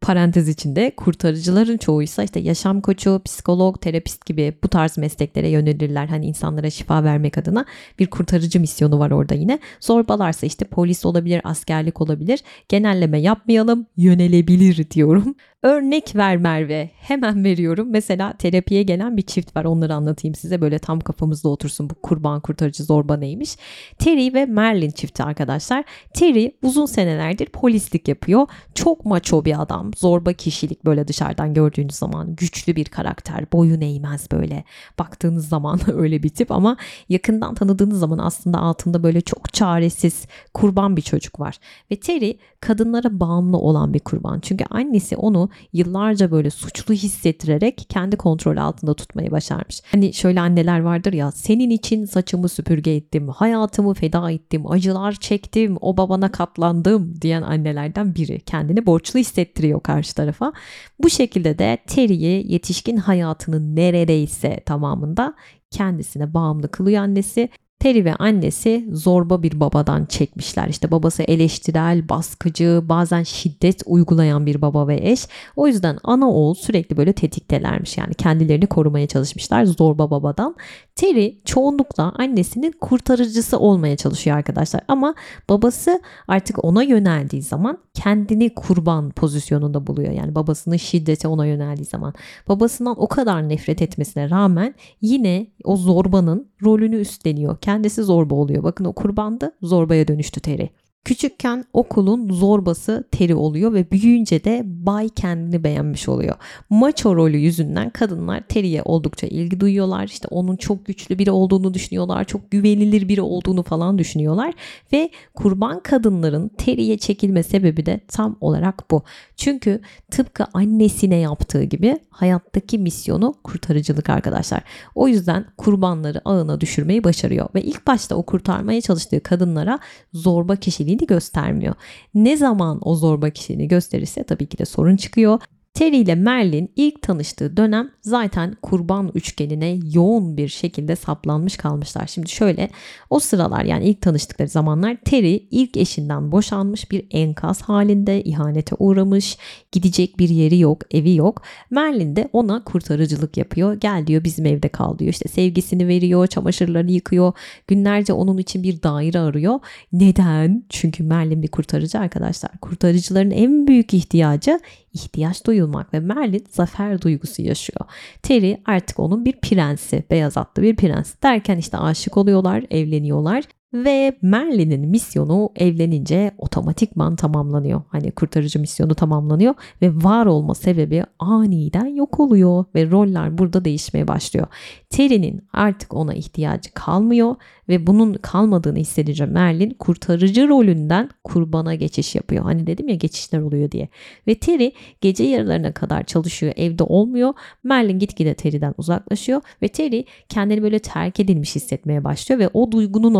Parantez 0.00 0.48
içinde 0.48 0.92
kurtarıcıların 0.96 1.76
çoğuysa 1.76 2.22
işte 2.22 2.40
yaşam 2.40 2.80
koçu, 2.80 3.20
psikolog, 3.24 3.80
terapist 3.80 4.26
gibi 4.26 4.54
bu 4.64 4.68
tarz 4.68 4.98
mesleklere 4.98 5.48
yönelirler. 5.48 6.06
Hani 6.06 6.26
insanlara 6.26 6.70
şifa 6.70 7.04
vermek 7.04 7.38
adına 7.38 7.64
bir 7.98 8.06
kurtarıcı 8.06 8.60
misyonu 8.60 8.98
var 8.98 9.10
orada 9.10 9.34
yine. 9.34 9.58
Zorbalarsa 9.80 10.46
işte 10.46 10.64
polis 10.64 11.06
olabilir, 11.06 11.40
askerlik 11.44 12.00
olabilir. 12.00 12.40
Genelleme 12.68 13.20
yapmayalım, 13.20 13.86
yönelebilir 13.96 14.90
diyorum. 14.90 15.34
Örnek 15.62 16.16
ver 16.16 16.36
Merve. 16.36 16.90
Hemen 16.94 17.44
veriyorum. 17.44 17.88
Mesela 17.90 18.32
terapiye 18.32 18.82
gelen 18.82 19.16
bir 19.16 19.22
çift 19.22 19.56
var. 19.56 19.64
Onları 19.64 19.94
anlatayım 19.94 20.34
size. 20.34 20.60
Böyle 20.60 20.78
tam 20.78 21.00
kafamızda 21.00 21.48
otursun 21.48 21.90
bu 21.90 21.94
kurban 21.94 22.40
kurtarıcı 22.40 22.84
zorba 22.84 23.16
neymiş. 23.16 23.56
Terry 23.98 24.34
ve 24.34 24.46
Merlin 24.46 24.90
çifti 24.90 25.22
arkadaşlar. 25.22 25.84
Terry 26.14 26.52
uzun 26.62 26.86
senelerdir 26.86 27.46
polislik 27.46 28.08
yapıyor. 28.08 28.46
Çok 28.74 29.04
maço 29.04 29.44
bir 29.44 29.62
adam. 29.62 29.90
Zorba 29.96 30.32
kişilik 30.32 30.84
böyle 30.84 31.08
dışarıdan 31.08 31.54
gördüğünüz 31.54 31.94
zaman. 31.94 32.36
Güçlü 32.36 32.76
bir 32.76 32.84
karakter. 32.84 33.52
Boyun 33.52 33.80
eğmez 33.80 34.30
böyle. 34.32 34.64
Baktığınız 34.98 35.48
zaman 35.48 35.80
öyle 35.92 36.22
bir 36.22 36.28
tip 36.28 36.50
ama 36.50 36.76
yakından 37.08 37.54
tanıdığınız 37.54 37.98
zaman 37.98 38.18
aslında 38.18 38.58
altında 38.58 39.02
böyle 39.02 39.20
çok 39.20 39.52
çaresiz 39.52 40.26
kurban 40.54 40.96
bir 40.96 41.02
çocuk 41.02 41.40
var. 41.40 41.58
Ve 41.90 42.00
Terry 42.00 42.38
kadınlara 42.60 43.20
bağımlı 43.20 43.58
olan 43.58 43.94
bir 43.94 44.00
kurban. 44.00 44.40
Çünkü 44.40 44.64
annesi 44.70 45.16
onu 45.16 45.47
yıllarca 45.72 46.30
böyle 46.30 46.50
suçlu 46.50 46.94
hissettirerek 46.94 47.86
kendi 47.88 48.16
kontrol 48.16 48.56
altında 48.56 48.94
tutmayı 48.94 49.30
başarmış. 49.30 49.82
Hani 49.90 50.14
şöyle 50.14 50.40
anneler 50.40 50.80
vardır 50.80 51.12
ya 51.12 51.30
senin 51.30 51.70
için 51.70 52.04
saçımı 52.04 52.48
süpürge 52.48 52.94
ettim, 52.94 53.28
hayatımı 53.28 53.94
feda 53.94 54.30
ettim, 54.30 54.70
acılar 54.70 55.12
çektim, 55.12 55.76
o 55.80 55.96
babana 55.96 56.32
katlandım 56.32 57.20
diyen 57.20 57.42
annelerden 57.42 58.14
biri. 58.14 58.40
Kendini 58.40 58.86
borçlu 58.86 59.20
hissettiriyor 59.20 59.80
karşı 59.80 60.14
tarafa. 60.14 60.52
Bu 60.98 61.10
şekilde 61.10 61.58
de 61.58 61.78
Terry'i 61.86 62.52
yetişkin 62.52 62.96
hayatının 62.96 63.76
neredeyse 63.76 64.60
tamamında 64.66 65.34
kendisine 65.70 66.34
bağımlı 66.34 66.70
kılıyor 66.70 67.02
annesi 67.02 67.48
Terry 67.80 68.04
ve 68.04 68.14
annesi 68.14 68.88
zorba 68.92 69.42
bir 69.42 69.60
babadan 69.60 70.04
çekmişler. 70.04 70.68
İşte 70.68 70.90
babası 70.90 71.22
eleştirel, 71.22 72.08
baskıcı, 72.08 72.82
bazen 72.84 73.22
şiddet 73.22 73.82
uygulayan 73.86 74.46
bir 74.46 74.62
baba 74.62 74.88
ve 74.88 75.10
eş. 75.10 75.26
O 75.56 75.66
yüzden 75.66 75.98
ana 76.04 76.30
oğul 76.30 76.54
sürekli 76.54 76.96
böyle 76.96 77.12
tetiktelermiş. 77.12 77.98
Yani 77.98 78.14
kendilerini 78.14 78.66
korumaya 78.66 79.06
çalışmışlar 79.06 79.64
zorba 79.64 80.10
babadan. 80.10 80.56
Terry 80.98 81.38
çoğunlukla 81.44 82.12
annesinin 82.18 82.72
kurtarıcısı 82.80 83.58
olmaya 83.58 83.96
çalışıyor 83.96 84.36
arkadaşlar. 84.36 84.80
Ama 84.88 85.14
babası 85.48 86.00
artık 86.28 86.64
ona 86.64 86.82
yöneldiği 86.82 87.42
zaman 87.42 87.78
kendini 87.94 88.54
kurban 88.54 89.10
pozisyonunda 89.10 89.86
buluyor. 89.86 90.12
Yani 90.12 90.34
babasının 90.34 90.76
şiddeti 90.76 91.28
ona 91.28 91.46
yöneldiği 91.46 91.86
zaman. 91.86 92.14
Babasından 92.48 93.02
o 93.02 93.08
kadar 93.08 93.48
nefret 93.48 93.82
etmesine 93.82 94.30
rağmen 94.30 94.74
yine 95.00 95.46
o 95.64 95.76
zorbanın 95.76 96.48
rolünü 96.64 96.96
üstleniyor. 96.96 97.58
Kendisi 97.60 98.02
zorba 98.02 98.34
oluyor. 98.34 98.62
Bakın 98.62 98.84
o 98.84 98.92
kurbandı 98.92 99.52
zorbaya 99.62 100.08
dönüştü 100.08 100.40
Terry. 100.40 100.70
Küçükken 101.04 101.64
okulun 101.72 102.32
zorbası 102.32 103.04
Teri 103.10 103.34
oluyor 103.34 103.72
ve 103.74 103.90
büyüyünce 103.90 104.44
de 104.44 104.62
Bay 104.64 105.08
kendini 105.08 105.64
beğenmiş 105.64 106.08
oluyor. 106.08 106.36
Macho 106.70 107.16
rolü 107.16 107.36
yüzünden 107.36 107.90
kadınlar 107.90 108.40
Teri'ye 108.48 108.82
oldukça 108.82 109.26
ilgi 109.26 109.60
duyuyorlar. 109.60 110.04
İşte 110.04 110.28
onun 110.30 110.56
çok 110.56 110.86
güçlü 110.86 111.18
biri 111.18 111.30
olduğunu 111.30 111.74
düşünüyorlar. 111.74 112.24
Çok 112.24 112.50
güvenilir 112.50 113.08
biri 113.08 113.22
olduğunu 113.22 113.62
falan 113.62 113.98
düşünüyorlar. 113.98 114.54
Ve 114.92 115.10
kurban 115.34 115.80
kadınların 115.80 116.48
Teri'ye 116.48 116.98
çekilme 116.98 117.42
sebebi 117.42 117.86
de 117.86 118.00
tam 118.08 118.36
olarak 118.40 118.90
bu. 118.90 119.02
Çünkü 119.36 119.80
tıpkı 120.10 120.44
annesine 120.54 121.16
yaptığı 121.16 121.62
gibi 121.64 121.98
hayattaki 122.10 122.78
misyonu 122.78 123.34
kurtarıcılık 123.44 124.10
arkadaşlar. 124.10 124.62
O 124.94 125.08
yüzden 125.08 125.46
kurbanları 125.56 126.20
ağına 126.24 126.60
düşürmeyi 126.60 127.04
başarıyor. 127.04 127.48
Ve 127.54 127.62
ilk 127.62 127.86
başta 127.86 128.14
o 128.16 128.22
kurtarmaya 128.22 128.80
çalıştığı 128.80 129.22
kadınlara 129.22 129.78
zorba 130.12 130.56
kişiliğini 130.56 130.87
kişiliğini 130.88 131.06
göstermiyor. 131.06 131.74
Ne 132.14 132.36
zaman 132.36 132.78
o 132.82 132.94
zorba 132.94 133.30
kişiliğini 133.30 133.68
gösterirse 133.68 134.24
tabii 134.24 134.46
ki 134.46 134.58
de 134.58 134.64
sorun 134.64 134.96
çıkıyor. 134.96 135.40
Terry 135.78 135.96
ile 135.96 136.14
Merlin 136.14 136.70
ilk 136.76 137.02
tanıştığı 137.02 137.56
dönem 137.56 137.90
zaten 138.00 138.56
kurban 138.62 139.10
üçgenine 139.14 139.78
yoğun 139.92 140.36
bir 140.36 140.48
şekilde 140.48 140.96
saplanmış 140.96 141.56
kalmışlar. 141.56 142.06
Şimdi 142.06 142.28
şöyle 142.28 142.70
o 143.10 143.18
sıralar 143.18 143.64
yani 143.64 143.84
ilk 143.84 144.00
tanıştıkları 144.00 144.48
zamanlar 144.48 144.96
Terry 145.04 145.46
ilk 145.50 145.76
eşinden 145.76 146.32
boşanmış 146.32 146.90
bir 146.90 147.06
enkaz 147.10 147.62
halinde 147.62 148.22
ihanete 148.22 148.76
uğramış. 148.78 149.38
Gidecek 149.72 150.18
bir 150.18 150.28
yeri 150.28 150.58
yok, 150.58 150.94
evi 150.94 151.14
yok. 151.14 151.42
Merlin 151.70 152.16
de 152.16 152.28
ona 152.32 152.64
kurtarıcılık 152.64 153.36
yapıyor. 153.36 153.74
Gel 153.74 154.06
diyor 154.06 154.24
bizim 154.24 154.46
evde 154.46 154.68
kal 154.68 154.98
diyor. 154.98 155.12
İşte 155.12 155.28
sevgisini 155.28 155.88
veriyor, 155.88 156.26
çamaşırlarını 156.26 156.90
yıkıyor. 156.90 157.32
Günlerce 157.66 158.12
onun 158.12 158.38
için 158.38 158.62
bir 158.62 158.82
daire 158.82 159.18
arıyor. 159.18 159.60
Neden? 159.92 160.64
Çünkü 160.68 161.02
Merlin 161.02 161.42
bir 161.42 161.48
kurtarıcı 161.48 161.98
arkadaşlar. 161.98 162.50
Kurtarıcıların 162.60 163.30
en 163.30 163.66
büyük 163.66 163.94
ihtiyacı 163.94 164.60
ihtiyaç 164.92 165.46
duyulmak 165.46 165.94
ve 165.94 166.00
Merlin 166.00 166.44
zafer 166.50 167.02
duygusu 167.02 167.42
yaşıyor. 167.42 167.80
Terry 168.22 168.56
artık 168.66 168.98
onun 168.98 169.24
bir 169.24 169.40
prensi, 169.40 170.04
beyaz 170.10 170.36
atlı 170.36 170.62
bir 170.62 170.76
prens 170.76 171.14
derken 171.22 171.58
işte 171.58 171.78
aşık 171.78 172.16
oluyorlar, 172.16 172.64
evleniyorlar 172.70 173.44
ve 173.72 174.18
Merlin'in 174.22 174.88
misyonu 174.88 175.50
evlenince 175.56 176.30
otomatikman 176.38 177.16
tamamlanıyor. 177.16 177.82
Hani 177.88 178.10
kurtarıcı 178.10 178.60
misyonu 178.60 178.94
tamamlanıyor 178.94 179.54
ve 179.82 179.90
var 179.94 180.26
olma 180.26 180.54
sebebi 180.54 181.04
aniden 181.18 181.86
yok 181.86 182.20
oluyor 182.20 182.64
ve 182.74 182.90
roller 182.90 183.38
burada 183.38 183.64
değişmeye 183.64 184.08
başlıyor. 184.08 184.46
Terry'nin 184.90 185.42
artık 185.52 185.94
ona 185.94 186.14
ihtiyacı 186.14 186.70
kalmıyor 186.74 187.36
ve 187.68 187.86
bunun 187.86 188.14
kalmadığını 188.14 188.78
hissedince 188.78 189.26
Merlin 189.26 189.70
kurtarıcı 189.70 190.48
rolünden 190.48 191.10
kurbana 191.24 191.74
geçiş 191.74 192.14
yapıyor. 192.14 192.44
Hani 192.44 192.66
dedim 192.66 192.88
ya 192.88 192.94
geçişler 192.94 193.40
oluyor 193.40 193.70
diye. 193.70 193.88
Ve 194.26 194.34
Terry 194.34 194.72
gece 195.00 195.24
yarılarına 195.24 195.72
kadar 195.72 196.02
çalışıyor 196.04 196.52
evde 196.56 196.82
olmuyor. 196.82 197.32
Merlin 197.62 197.98
gitgide 197.98 198.34
Terry'den 198.34 198.74
uzaklaşıyor 198.78 199.40
ve 199.62 199.68
Terry 199.68 200.04
kendini 200.28 200.62
böyle 200.62 200.78
terk 200.78 201.20
edilmiş 201.20 201.56
hissetmeye 201.56 202.04
başlıyor 202.04 202.40
ve 202.40 202.48
o 202.52 202.72
duygunun 202.72 203.14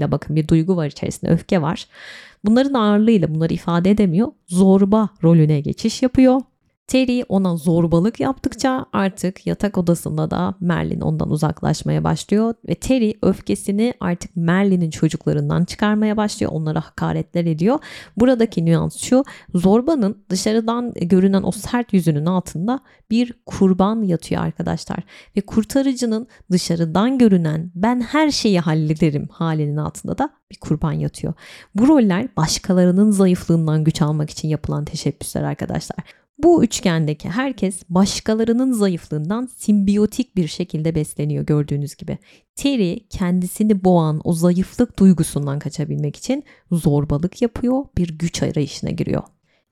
ağırlığıyla 0.00 0.10
bakın 0.10 0.36
bir 0.36 0.48
duygu 0.48 0.76
var 0.76 0.86
içerisinde 0.86 1.30
öfke 1.30 1.62
var. 1.62 1.86
Bunların 2.44 2.74
ağırlığıyla 2.74 3.34
bunları 3.34 3.54
ifade 3.54 3.90
edemiyor. 3.90 4.28
Zorba 4.46 5.08
rolüne 5.22 5.60
geçiş 5.60 6.02
yapıyor 6.02 6.40
Terry 6.86 7.24
ona 7.28 7.56
zorbalık 7.56 8.20
yaptıkça 8.20 8.86
artık 8.92 9.46
yatak 9.46 9.78
odasında 9.78 10.30
da 10.30 10.54
Merlin 10.60 11.00
ondan 11.00 11.30
uzaklaşmaya 11.30 12.04
başlıyor 12.04 12.54
ve 12.68 12.74
Terry 12.74 13.14
öfkesini 13.22 13.94
artık 14.00 14.36
Merlin'in 14.36 14.90
çocuklarından 14.90 15.64
çıkarmaya 15.64 16.16
başlıyor. 16.16 16.52
Onlara 16.54 16.80
hakaretler 16.80 17.44
ediyor. 17.44 17.78
Buradaki 18.16 18.64
nüans 18.64 18.96
şu 18.96 19.24
zorbanın 19.54 20.24
dışarıdan 20.30 20.92
görünen 20.92 21.42
o 21.42 21.52
sert 21.52 21.92
yüzünün 21.92 22.26
altında 22.26 22.80
bir 23.10 23.32
kurban 23.46 24.02
yatıyor 24.02 24.42
arkadaşlar. 24.42 24.98
Ve 25.36 25.40
kurtarıcının 25.40 26.26
dışarıdan 26.50 27.18
görünen 27.18 27.72
ben 27.74 28.00
her 28.00 28.30
şeyi 28.30 28.60
hallederim 28.60 29.28
halinin 29.32 29.76
altında 29.76 30.18
da 30.18 30.30
bir 30.50 30.56
kurban 30.60 30.92
yatıyor. 30.92 31.34
Bu 31.74 31.88
roller 31.88 32.28
başkalarının 32.36 33.10
zayıflığından 33.10 33.84
güç 33.84 34.02
almak 34.02 34.30
için 34.30 34.48
yapılan 34.48 34.84
teşebbüsler 34.84 35.42
arkadaşlar. 35.42 36.23
Bu 36.38 36.64
üçgendeki 36.64 37.28
herkes 37.30 37.82
başkalarının 37.88 38.72
zayıflığından 38.72 39.46
simbiyotik 39.56 40.36
bir 40.36 40.48
şekilde 40.48 40.94
besleniyor 40.94 41.46
gördüğünüz 41.46 41.94
gibi. 41.94 42.18
Terry 42.56 43.08
kendisini 43.08 43.84
boğan 43.84 44.20
o 44.24 44.32
zayıflık 44.32 44.98
duygusundan 44.98 45.58
kaçabilmek 45.58 46.16
için 46.16 46.44
zorbalık 46.72 47.42
yapıyor, 47.42 47.84
bir 47.98 48.18
güç 48.18 48.42
arayışına 48.42 48.90
giriyor. 48.90 49.22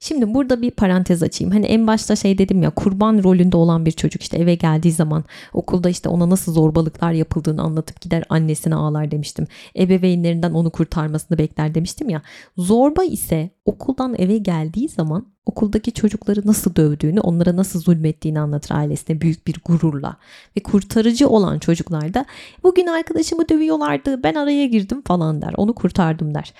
Şimdi 0.05 0.35
burada 0.35 0.63
bir 0.63 0.71
parantez 0.71 1.23
açayım. 1.23 1.53
Hani 1.53 1.67
en 1.67 1.87
başta 1.87 2.17
şey 2.17 2.39
dedim 2.39 2.63
ya 2.63 2.71
kurban 2.71 3.23
rolünde 3.23 3.57
olan 3.57 3.87
bir 3.87 3.91
çocuk 3.91 4.23
işte 4.23 4.39
eve 4.39 4.55
geldiği 4.55 4.93
zaman 4.93 5.25
okulda 5.53 5.91
işte 5.91 6.09
ona 6.09 6.31
nasıl 6.31 6.53
zorbalıklar 6.53 7.13
yapıldığını 7.13 7.63
anlatıp 7.63 8.01
gider 8.01 8.25
annesine 8.29 8.75
ağlar 8.75 9.11
demiştim. 9.11 9.47
Ebeveynlerinden 9.77 10.53
onu 10.53 10.71
kurtarmasını 10.71 11.39
bekler 11.39 11.75
demiştim 11.75 12.09
ya. 12.09 12.23
Zorba 12.57 13.05
ise 13.05 13.51
okuldan 13.65 14.15
eve 14.19 14.39
geldiği 14.39 14.89
zaman 14.89 15.27
okuldaki 15.47 15.93
çocukları 15.93 16.43
nasıl 16.45 16.77
dövdüğünü, 16.77 17.21
onlara 17.21 17.57
nasıl 17.57 17.81
zulmettiğini 17.81 18.41
anlatır 18.41 18.75
ailesine 18.75 19.21
büyük 19.21 19.47
bir 19.47 19.57
gururla. 19.65 20.17
Ve 20.57 20.63
kurtarıcı 20.63 21.29
olan 21.29 21.59
çocuklar 21.59 22.15
da 22.15 22.25
bugün 22.63 22.87
arkadaşımı 22.87 23.49
dövüyorlardı 23.49 24.23
ben 24.23 24.35
araya 24.35 24.67
girdim 24.67 25.03
falan 25.07 25.43
der. 25.43 25.55
Onu 25.57 25.75
kurtardım 25.75 26.35
der. 26.35 26.55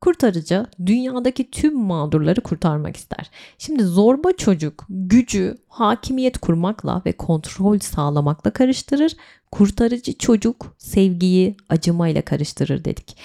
Kurtarıcı 0.00 0.66
dünyadaki 0.86 1.50
tüm 1.50 1.78
mağdurları 1.78 2.40
kurtarmak 2.40 2.96
ister. 2.96 3.30
Şimdi 3.58 3.82
zorba 3.82 4.32
çocuk 4.32 4.86
gücü 4.88 5.58
hakimiyet 5.68 6.38
kurmakla 6.38 7.02
ve 7.06 7.12
kontrol 7.12 7.78
sağlamakla 7.78 8.50
karıştırır. 8.50 9.16
Kurtarıcı 9.52 10.18
çocuk 10.18 10.74
sevgiyi 10.78 11.56
acımayla 11.68 12.22
karıştırır 12.22 12.84
dedik. 12.84 13.16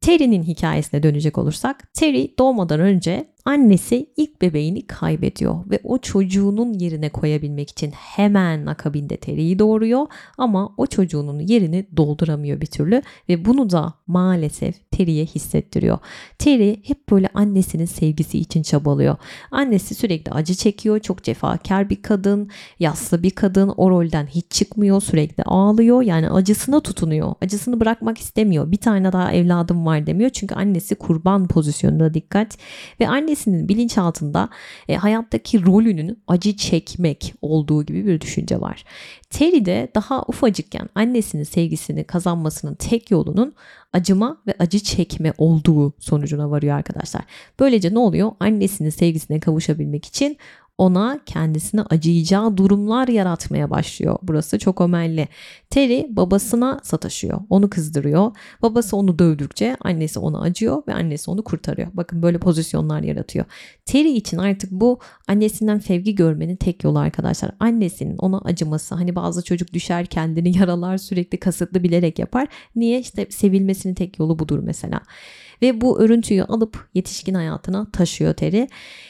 Terry'nin 0.00 0.42
hikayesine 0.42 1.02
dönecek 1.02 1.38
olursak 1.38 1.94
Terry 1.94 2.34
doğmadan 2.38 2.80
önce 2.80 3.35
annesi 3.46 4.06
ilk 4.16 4.42
bebeğini 4.42 4.86
kaybediyor 4.86 5.70
ve 5.70 5.80
o 5.84 5.98
çocuğunun 5.98 6.72
yerine 6.72 7.08
koyabilmek 7.08 7.70
için 7.70 7.90
hemen 7.90 8.66
akabinde 8.66 9.16
Terry'i 9.16 9.58
doğuruyor 9.58 10.06
ama 10.38 10.74
o 10.76 10.86
çocuğunun 10.86 11.40
yerini 11.40 11.86
dolduramıyor 11.96 12.60
bir 12.60 12.66
türlü 12.66 13.02
ve 13.28 13.44
bunu 13.44 13.70
da 13.70 13.94
maalesef 14.06 14.90
Terry'e 14.90 15.26
hissettiriyor. 15.26 15.98
Terry 16.38 16.80
hep 16.84 17.10
böyle 17.10 17.28
annesinin 17.34 17.84
sevgisi 17.84 18.38
için 18.38 18.62
çabalıyor. 18.62 19.16
Annesi 19.50 19.94
sürekli 19.94 20.32
acı 20.32 20.54
çekiyor, 20.54 20.98
çok 20.98 21.22
cefakar 21.22 21.90
bir 21.90 22.02
kadın, 22.02 22.50
yaslı 22.78 23.22
bir 23.22 23.30
kadın, 23.30 23.74
o 23.76 23.90
rolden 23.90 24.26
hiç 24.26 24.50
çıkmıyor, 24.50 25.00
sürekli 25.00 25.42
ağlıyor. 25.42 26.02
Yani 26.02 26.30
acısına 26.30 26.80
tutunuyor. 26.80 27.34
Acısını 27.42 27.80
bırakmak 27.80 28.18
istemiyor. 28.18 28.72
Bir 28.72 28.76
tane 28.76 29.12
daha 29.12 29.32
evladım 29.32 29.86
var 29.86 30.06
demiyor 30.06 30.30
çünkü 30.30 30.54
annesi 30.54 30.94
kurban 30.94 31.48
pozisyonunda 31.48 32.14
dikkat 32.14 32.58
ve 33.00 33.08
annesi 33.08 33.35
annesinin 33.36 33.68
bilinçaltında 33.68 34.48
e, 34.88 34.96
hayattaki 34.96 35.66
rolünün 35.66 36.18
acı 36.26 36.56
çekmek 36.56 37.34
olduğu 37.42 37.86
gibi 37.86 38.06
bir 38.06 38.20
düşünce 38.20 38.60
var. 38.60 38.84
Terry 39.30 39.64
de 39.64 39.88
daha 39.94 40.22
ufacıkken 40.22 40.88
annesinin 40.94 41.42
sevgisini 41.42 42.04
kazanmasının 42.04 42.74
tek 42.74 43.10
yolunun 43.10 43.54
acıma 43.92 44.36
ve 44.46 44.54
acı 44.58 44.78
çekme 44.78 45.32
olduğu 45.38 45.92
sonucuna 45.98 46.50
varıyor 46.50 46.76
arkadaşlar. 46.76 47.22
Böylece 47.60 47.94
ne 47.94 47.98
oluyor? 47.98 48.32
Annesinin 48.40 48.90
sevgisine 48.90 49.40
kavuşabilmek 49.40 50.04
için 50.04 50.36
ona 50.78 51.20
kendisine 51.26 51.82
acıyacağı 51.82 52.56
durumlar 52.56 53.08
yaratmaya 53.08 53.70
başlıyor. 53.70 54.18
Burası 54.22 54.58
çok 54.58 54.80
önemli. 54.80 55.28
Terry 55.70 56.06
babasına 56.10 56.80
sataşıyor. 56.82 57.40
Onu 57.50 57.70
kızdırıyor. 57.70 58.32
Babası 58.62 58.96
onu 58.96 59.18
dövdükçe 59.18 59.76
annesi 59.80 60.18
ona 60.18 60.40
acıyor 60.40 60.82
ve 60.88 60.94
annesi 60.94 61.30
onu 61.30 61.44
kurtarıyor. 61.44 61.88
Bakın 61.94 62.22
böyle 62.22 62.38
pozisyonlar 62.38 63.00
yaratıyor. 63.00 63.44
Terry 63.86 64.10
için 64.12 64.38
artık 64.38 64.70
bu 64.70 64.98
annesinden 65.28 65.78
sevgi 65.78 66.14
görmenin 66.14 66.56
tek 66.56 66.84
yolu 66.84 66.98
arkadaşlar. 66.98 67.50
Annesinin 67.60 68.16
ona 68.16 68.38
acıması. 68.38 68.94
Hani 68.94 69.16
bazı 69.16 69.44
çocuk 69.44 69.72
düşer 69.72 70.06
kendini 70.06 70.58
yaralar 70.58 70.98
sürekli 70.98 71.38
kasıtlı 71.38 71.82
bilerek 71.82 72.18
yapar. 72.18 72.48
Niye? 72.76 73.00
İşte 73.00 73.26
sevilmesinin 73.30 73.94
tek 73.94 74.18
yolu 74.18 74.38
budur 74.38 74.58
mesela 74.58 75.00
ve 75.62 75.80
bu 75.80 76.00
örüntüyü 76.00 76.44
alıp 76.44 76.88
yetişkin 76.94 77.34
hayatına 77.34 77.90
taşıyor 77.90 78.34
Terry. 78.34 78.66